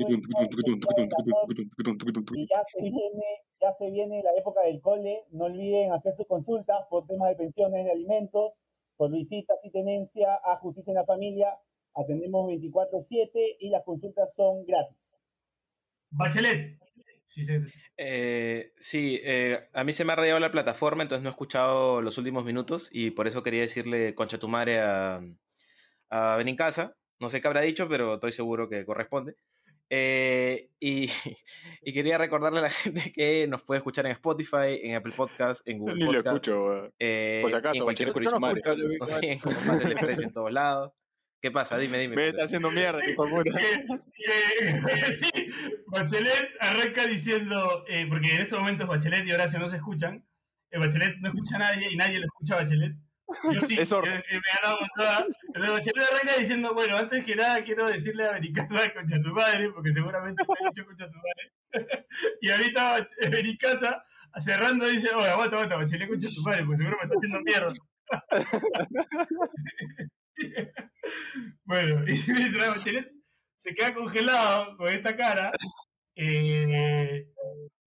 ya 2.47 2.63
se 2.65 2.81
viene, 2.81 3.25
ya 3.61 3.75
se 3.77 3.91
viene 3.91 4.23
la 4.23 4.31
época 4.39 4.63
del 4.63 4.81
cole, 4.81 5.25
no 5.33 5.47
olviden 5.47 5.93
hacer 5.93 6.15
sus 6.15 6.29
consultas 6.29 6.79
por 6.89 7.09
temas 7.09 7.31
de 7.31 7.35
pensiones, 7.35 7.85
de 7.85 7.91
alimentos, 7.91 8.55
por 8.97 9.11
visitas 9.11 9.59
y 9.65 9.73
tenencia 9.73 10.39
a 10.45 10.59
Justicia 10.59 10.93
en 10.93 10.99
la 10.99 11.05
Familia 11.05 11.59
atendemos 11.95 12.47
24/7 12.47 13.57
y 13.59 13.71
las 13.71 13.83
consultas 13.85 14.33
son 14.35 14.65
gratis. 14.65 14.97
Bachelet. 16.11 16.79
Sí, 17.29 17.45
sí. 17.45 17.53
Eh, 17.97 18.73
sí 18.79 19.21
eh, 19.23 19.61
a 19.73 19.85
mí 19.85 19.93
se 19.93 20.05
me 20.05 20.13
ha 20.13 20.17
rayado 20.17 20.41
la 20.41 20.51
plataforma, 20.51 21.03
entonces 21.03 21.23
no 21.23 21.29
he 21.29 21.33
escuchado 21.33 22.03
los 22.03 22.19
últimos 22.19 22.45
minutos 22.45 22.89
y 22.93 23.13
por 23.13 23.29
eso 23.29 23.43
quería 23.43 23.63
decirle 23.63 24.15
concha 24.15 24.39
tu 24.39 24.49
madre 24.49 24.81
a, 24.81 25.21
a 26.11 26.37
Benincasa. 26.37 26.97
No 27.21 27.29
sé 27.29 27.41
qué 27.41 27.49
habrá 27.49 27.61
dicho, 27.61 27.89
pero 27.89 28.15
estoy 28.15 28.33
seguro 28.33 28.69
que 28.69 28.85
corresponde. 28.85 29.37
Eh, 29.93 30.71
y, 30.79 31.11
y, 31.83 31.93
quería 31.93 32.17
recordarle 32.17 32.61
a 32.61 32.63
la 32.63 32.71
gente 32.71 33.13
que 33.13 33.47
nos 33.49 33.63
puede 33.63 33.79
escuchar 33.79 34.07
en 34.07 34.13
Spotify, 34.13 34.79
en 34.83 34.95
Apple 34.95 35.13
Podcast, 35.15 35.67
en 35.69 35.79
Google 35.79 35.95
Ni 35.99 36.07
Podcast. 36.07 36.25
lo 36.25 36.35
escucho, 36.35 36.95
eh, 36.99 37.41
Por 37.43 37.51
si 37.51 37.57
acaso, 37.57 37.75
en 37.77 37.83
cualquier 37.83 38.09
Bachelet, 38.09 38.31
no, 38.31 38.49
escucho 38.49 38.81
no, 38.81 38.99
no, 38.99 39.09
sí, 39.09 40.17
en 40.17 40.23
en 40.23 40.33
todos 40.33 40.53
lados. 40.53 40.93
¿Qué 41.43 41.51
pasa? 41.51 41.79
Dime, 41.79 41.99
dime. 41.99 42.17
Me 42.17 42.29
está 42.29 42.45
haciendo 42.45 42.71
mierda, 42.71 43.01
hijo 43.09 43.25
de 43.25 43.31
puta. 43.31 43.59
sí, 45.19 45.31
Bachelet 45.87 46.51
arranca 46.61 47.07
diciendo, 47.07 47.85
eh, 47.89 48.07
porque 48.09 48.35
en 48.35 48.43
estos 48.43 48.59
momentos 48.59 48.87
Bachelet 48.87 49.27
y 49.27 49.33
Horacio 49.33 49.59
no 49.59 49.69
se 49.71 49.77
escuchan. 49.77 50.25
Eh, 50.71 50.79
Bachelet 50.79 51.17
no 51.19 51.31
escucha 51.31 51.57
a 51.57 51.59
nadie 51.61 51.89
y 51.91 51.97
nadie 51.97 52.19
lo 52.19 52.27
escucha 52.27 52.55
a 52.55 52.59
Bachelet. 52.59 52.93
Yo 53.45 53.61
sí, 53.67 53.79
eh, 53.79 53.83
eh, 53.83 53.87
me 55.55 55.71
Bachelet 55.71 56.05
arranca 56.05 56.37
diciendo, 56.39 56.75
bueno, 56.75 56.97
antes 56.97 57.25
que 57.25 57.37
nada 57.37 57.63
quiero 57.63 57.87
decirle 57.87 58.27
a 58.27 58.33
Benicasa 58.33 58.93
concha 58.93 59.23
tu 59.23 59.33
madre, 59.33 59.71
porque 59.71 59.93
seguramente 59.93 60.45
te 60.45 60.53
ha 60.53 60.57
dicho 60.71 60.85
concha 60.85 61.09
tu 61.09 61.17
madre. 61.17 61.53
y 62.41 62.51
ahorita 62.51 62.99
eh, 62.99 63.29
Benicasa 63.29 64.05
cerrando 64.41 64.87
dice, 64.87 65.15
oye, 65.15 65.29
aguanta, 65.29 65.55
aguanta, 65.57 65.77
Bachelet 65.77 66.09
concha 66.09 66.29
tu 66.35 66.43
madre, 66.43 66.65
porque 66.65 66.79
seguro 66.79 66.97
me 66.99 67.05
está 67.05 67.15
haciendo 67.17 67.41
mierda. 67.41 67.73
bueno, 71.65 72.03
y 72.09 72.23
mientras 72.33 72.77
Bachelet 72.77 73.13
se 73.59 73.75
queda 73.75 73.95
congelado 73.95 74.77
con 74.77 74.89
esta 74.89 75.17
cara, 75.17 75.53
eh, 76.17 77.29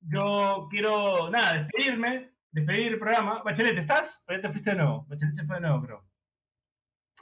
yo 0.02 0.68
quiero, 0.70 1.30
nada, 1.30 1.64
despedirme, 1.64 2.33
despedir 2.54 2.94
el 2.94 3.00
programa. 3.00 3.42
Bachelet, 3.44 3.78
¿estás? 3.78 4.24
¿O 4.28 4.32
ya 4.32 4.40
te 4.42 4.50
fuiste 4.50 4.70
de 4.72 4.78
nuevo? 4.78 5.06
Bachelet 5.10 5.36
se 5.36 5.44
fue 5.46 5.56
de 5.56 5.62
nuevo, 5.62 5.82
creo. 5.82 6.06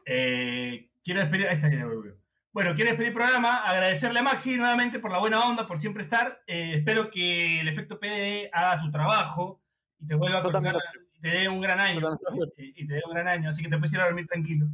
Eh, 0.06 0.90
quiero 1.04 1.22
despedir, 1.22 1.48
ahí 1.48 1.56
está, 1.56 1.70
ya 1.72 1.86
volvió. 1.86 2.18
Bueno, 2.54 2.76
quiero 2.76 2.90
despedir 2.90 3.10
el 3.10 3.14
programa, 3.14 3.64
agradecerle 3.66 4.20
a 4.20 4.24
Maxi 4.24 4.56
nuevamente 4.58 5.00
por 5.00 5.12
la 5.12 5.20
buena 5.20 5.40
onda, 5.46 5.66
por 5.66 5.80
siempre 5.80 6.04
estar. 6.04 6.42
Eh, 6.48 6.74
espero 6.78 7.10
que 7.10 7.62
el 7.62 7.68
efecto 7.70 7.98
PD 8.00 8.50
haga 8.52 8.82
su 8.82 8.92
trabajo 8.92 9.62
y 10.00 10.08
te 10.08 10.16
vuelva 10.16 10.40
a 10.40 10.44
Yo 10.44 10.52
colocar- 10.52 10.76
y 11.14 11.20
te 11.22 11.28
dé 11.30 11.48
un 11.48 11.62
gran 11.62 11.80
año. 11.80 12.00
Y 12.58 12.84
y 12.84 12.88
te 12.88 12.96
dé 12.96 13.02
un 13.08 13.14
gran 13.14 13.28
año, 13.30 13.50
así 13.50 13.62
que 13.64 13.70
te 13.70 13.78
puedes 13.78 13.94
ir 13.94 14.02
a 14.02 14.06
dormir 14.06 14.28
tranquilo. 14.28 14.68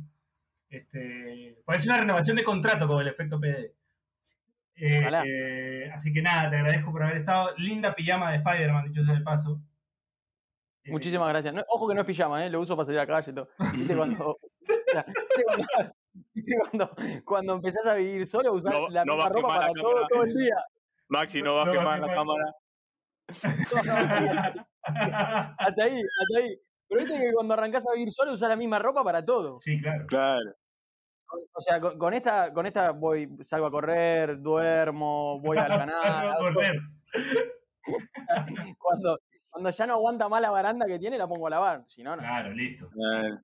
Este, 0.70 1.62
parece 1.66 1.88
una 1.88 2.00
renovación 2.00 2.36
de 2.36 2.44
contrato 2.44 2.88
con 2.88 3.00
el 3.02 3.08
efecto 3.10 3.40
PD. 3.40 3.74
Eh, 4.76 5.90
así 5.94 6.12
que 6.14 6.22
nada, 6.22 6.50
te 6.50 6.56
agradezco 6.58 6.92
por 6.92 7.04
haber 7.04 7.18
estado. 7.18 7.56
Linda 7.58 7.94
pijama 7.94 8.32
de 8.32 8.38
Spider-Man, 8.38 8.86
dicho 8.92 9.04
sea 9.06 9.16
de 9.16 9.22
paso. 9.22 9.60
Muchísimas 10.90 11.30
gracias. 11.30 11.54
No, 11.54 11.64
ojo 11.68 11.88
que 11.88 11.96
no 11.96 12.02
es 12.02 12.08
pijama, 12.08 12.46
¿eh? 12.46 12.50
lo 12.50 12.62
uso 12.62 12.76
para 12.76 12.86
salir 12.86 13.00
a 13.00 13.04
la 13.04 13.08
calle 13.08 13.32
y 13.32 13.36
todo. 13.36 13.50
¿Viste 13.74 13.96
cuando, 13.96 14.30
o 14.32 14.38
sea, 14.92 15.06
¿viste 15.06 15.44
cuando, 15.46 15.66
cuando, 16.96 17.24
cuando 17.26 17.54
empezás 17.56 17.86
a 17.86 17.94
vivir 17.96 18.26
solo, 18.28 18.54
usar 18.54 18.74
No- 18.74 18.90
la 18.90 19.06
no 19.06 19.16
misma 19.16 19.30
ropa 19.30 19.48
para 19.48 19.68
todo, 19.74 19.92
cámara. 19.92 20.08
todo 20.10 20.24
el 20.24 20.34
día? 20.34 20.56
Maxi, 21.10 21.42
no 21.42 21.56
va 21.56 21.62
a 21.64 21.66
No 21.66 21.72
va 21.74 21.78
a 21.78 21.80
quemar 21.80 22.00
la 22.00 22.16
cámara. 22.16 22.54
Hasta 24.88 25.84
ahí, 25.84 26.00
hasta 26.02 26.40
ahí. 26.40 26.58
Pero 26.88 27.02
viste 27.04 27.20
que 27.20 27.34
cuando 27.34 27.54
arrancás 27.54 27.86
a 27.88 27.94
vivir 27.94 28.12
solo 28.12 28.34
usás 28.34 28.48
la 28.50 28.56
misma 28.56 28.80
ropa 28.80 29.04
para 29.04 29.24
todo. 29.26 29.60
Sí, 29.60 29.82
claro. 29.82 30.06
Claro. 30.08 30.54
O 31.54 31.60
sea, 31.62 31.82
con, 31.82 31.98
con 31.98 32.14
esta, 32.14 32.54
con 32.54 32.66
esta 32.66 32.92
voy, 32.92 33.30
salgo 33.44 33.66
a 33.68 33.72
correr, 33.72 34.42
duermo, 34.42 35.42
voy 35.42 35.58
al 35.58 35.68
canal. 35.68 36.02
Salgo 36.04 36.32
a 36.32 36.54
correr. 36.54 36.80
Cuando, 38.78 39.20
cuando 39.58 39.70
ya 39.72 39.88
no 39.88 39.94
aguanta 39.94 40.30
más 40.30 40.40
la 40.40 40.52
baranda 40.52 40.86
que 40.86 41.00
tiene, 41.00 41.18
la 41.18 41.28
pongo 41.28 41.48
a 41.48 41.50
lavar. 41.50 41.84
Si 41.88 42.04
no, 42.04 42.16
no. 42.16 42.22
Claro, 42.22 42.52
listo. 42.54 42.88
Claro. 42.90 43.40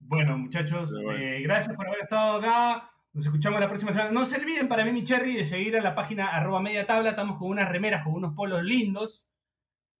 Bueno, 0.00 0.38
muchachos, 0.38 0.90
bueno. 0.90 1.12
eh, 1.12 1.42
gracias 1.42 1.76
por 1.76 1.86
haber 1.86 2.00
estado 2.02 2.38
acá. 2.38 2.90
Nos 3.12 3.26
escuchamos 3.26 3.60
la 3.60 3.68
próxima 3.68 3.92
semana. 3.92 4.10
No 4.12 4.24
se 4.24 4.36
olviden 4.36 4.66
para 4.68 4.84
mí, 4.84 4.92
mi 4.92 5.04
Cherry, 5.04 5.36
de 5.36 5.44
seguir 5.44 5.76
a 5.76 5.82
la 5.82 5.94
página 5.94 6.28
arroba 6.28 6.60
media 6.60 6.86
tabla. 6.86 7.10
Estamos 7.10 7.38
con 7.38 7.48
unas 7.48 7.68
remeras, 7.68 8.02
con 8.04 8.14
unos 8.14 8.34
polos 8.34 8.62
lindos. 8.62 9.24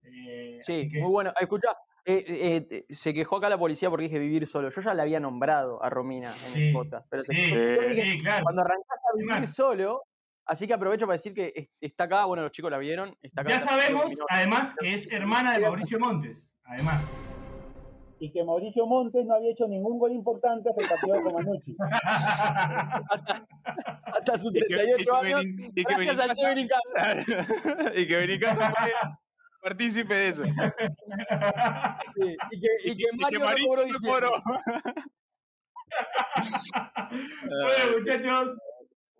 Eh, 0.02 0.60
Sí, 0.62 0.88
que- 0.88 1.00
muy 1.00 1.10
bueno. 1.10 1.32
Escucha, 1.38 1.68
eh, 2.04 2.24
eh, 2.26 2.66
eh, 2.70 2.84
se 2.94 3.12
quejó 3.12 3.36
acá 3.36 3.48
la 3.50 3.58
policía 3.58 3.90
porque 3.90 4.04
dije 4.04 4.18
vivir 4.18 4.46
solo. 4.46 4.70
Yo 4.70 4.80
ya 4.80 4.94
la 4.94 5.02
había 5.02 5.20
nombrado 5.20 5.82
a 5.82 5.90
Romina 5.90 6.28
en 6.28 6.32
Sí, 6.32 6.66
el 6.68 6.72
podcast. 6.72 7.06
Pero 7.10 7.24
se 7.24 7.34
sí, 7.34 7.50
quejó. 7.50 8.02
Sí, 8.02 8.18
claro. 8.22 8.44
cuando 8.44 8.62
arrancás 8.62 9.00
a 9.12 9.16
vivir 9.18 9.46
solo, 9.48 10.02
así 10.48 10.66
que 10.66 10.74
aprovecho 10.74 11.06
para 11.06 11.14
decir 11.14 11.32
que 11.34 11.52
es- 11.54 11.70
está 11.80 12.04
acá, 12.04 12.24
bueno, 12.24 12.42
los 12.42 12.50
chicos 12.52 12.70
la 12.70 12.78
vieron. 12.78 13.14
Está 13.22 13.42
acá 13.42 13.50
Ya 13.50 13.60
sabemos, 13.60 14.12
además, 14.28 14.74
que 14.80 14.94
es 14.94 15.06
hermana 15.12 15.52
de 15.52 15.60
Mauricio 15.60 16.00
Montes. 16.00 16.44
Además. 16.64 17.02
Y 18.20 18.32
que 18.32 18.42
Mauricio 18.42 18.84
Montes 18.84 19.24
no 19.26 19.34
había 19.36 19.52
hecho 19.52 19.68
ningún 19.68 19.96
gol 19.98 20.10
importante 20.12 20.68
hasta 20.70 20.82
el 20.82 20.88
partido 20.88 21.22
con 21.22 21.34
Manucci. 21.34 21.76
Hasta 24.06 24.38
sus 24.38 24.50
Y 24.54 24.60
que- 24.60 24.66
y 24.66 24.68
38 24.68 25.04
que 25.22 25.34
años. 25.34 25.44
Y 25.76 25.84
que 25.84 25.94
Gracias 25.94 26.38
y 27.96 28.06
que 28.08 28.16
Benicasa 28.16 28.72
fue 28.72 28.92
partícipe 29.62 30.14
de 30.14 30.28
eso. 30.28 30.42
Sí, 30.44 30.50
Y 32.50 32.60
que, 32.60 32.68
y 32.84 32.96
que 32.96 33.04
Y 33.12 33.24
que 33.30 33.38
Mario 33.38 33.38
no 33.40 33.66
cobró 33.66 33.82
se 33.82 33.86
diciembre. 33.92 34.10
cobró. 34.10 34.30
Bueno, 37.50 37.98
muchachos, 37.98 38.58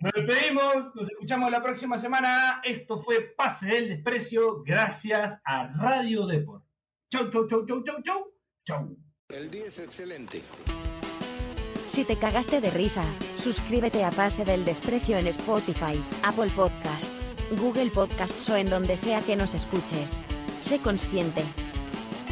nos 0.01 0.12
despedimos. 0.12 0.94
Nos 0.94 1.11
escuchamos 1.11 1.51
la 1.51 1.62
próxima 1.62 1.99
semana. 1.99 2.61
Esto 2.64 2.99
fue 2.99 3.20
Pase 3.36 3.66
del 3.66 3.88
Desprecio, 3.88 4.62
gracias 4.62 5.40
a 5.44 5.68
Radio 5.68 6.26
Deport. 6.26 6.64
Chau, 7.11 7.30
chau, 7.30 7.46
chau, 7.46 7.66
chau, 7.66 7.82
chau, 7.82 8.03
chau. 8.03 8.32
Chau. 8.66 8.96
El 9.28 9.51
día 9.51 9.66
es 9.66 9.78
excelente. 9.78 10.42
Si 11.86 12.05
te 12.05 12.16
cagaste 12.16 12.61
de 12.61 12.70
risa, 12.70 13.03
suscríbete 13.36 14.05
a 14.05 14.11
Pase 14.11 14.44
del 14.44 14.64
Desprecio 14.64 15.16
en 15.16 15.26
Spotify, 15.28 15.99
Apple 16.22 16.51
Podcasts, 16.55 17.34
Google 17.59 17.90
Podcasts 17.90 18.49
o 18.51 18.57
en 18.57 18.68
donde 18.68 18.96
sea 18.96 19.22
que 19.22 19.36
nos 19.36 19.55
escuches. 19.55 20.22
Sé 20.61 20.80
consciente. 20.80 21.42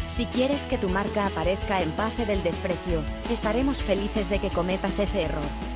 Si 0.09 0.27
quieres 0.27 0.67
que 0.67 0.79
tu 0.79 0.89
marca 0.89 1.27
aparezca 1.27 1.81
en 1.81 1.91
Pase 1.93 2.27
del 2.27 2.43
Desprecio, 2.43 3.03
estaremos 3.31 3.83
felices 3.83 4.29
de 4.29 4.41
que 4.41 4.51
cometas 4.51 4.99
ese 4.99 5.23
error. 5.23 5.76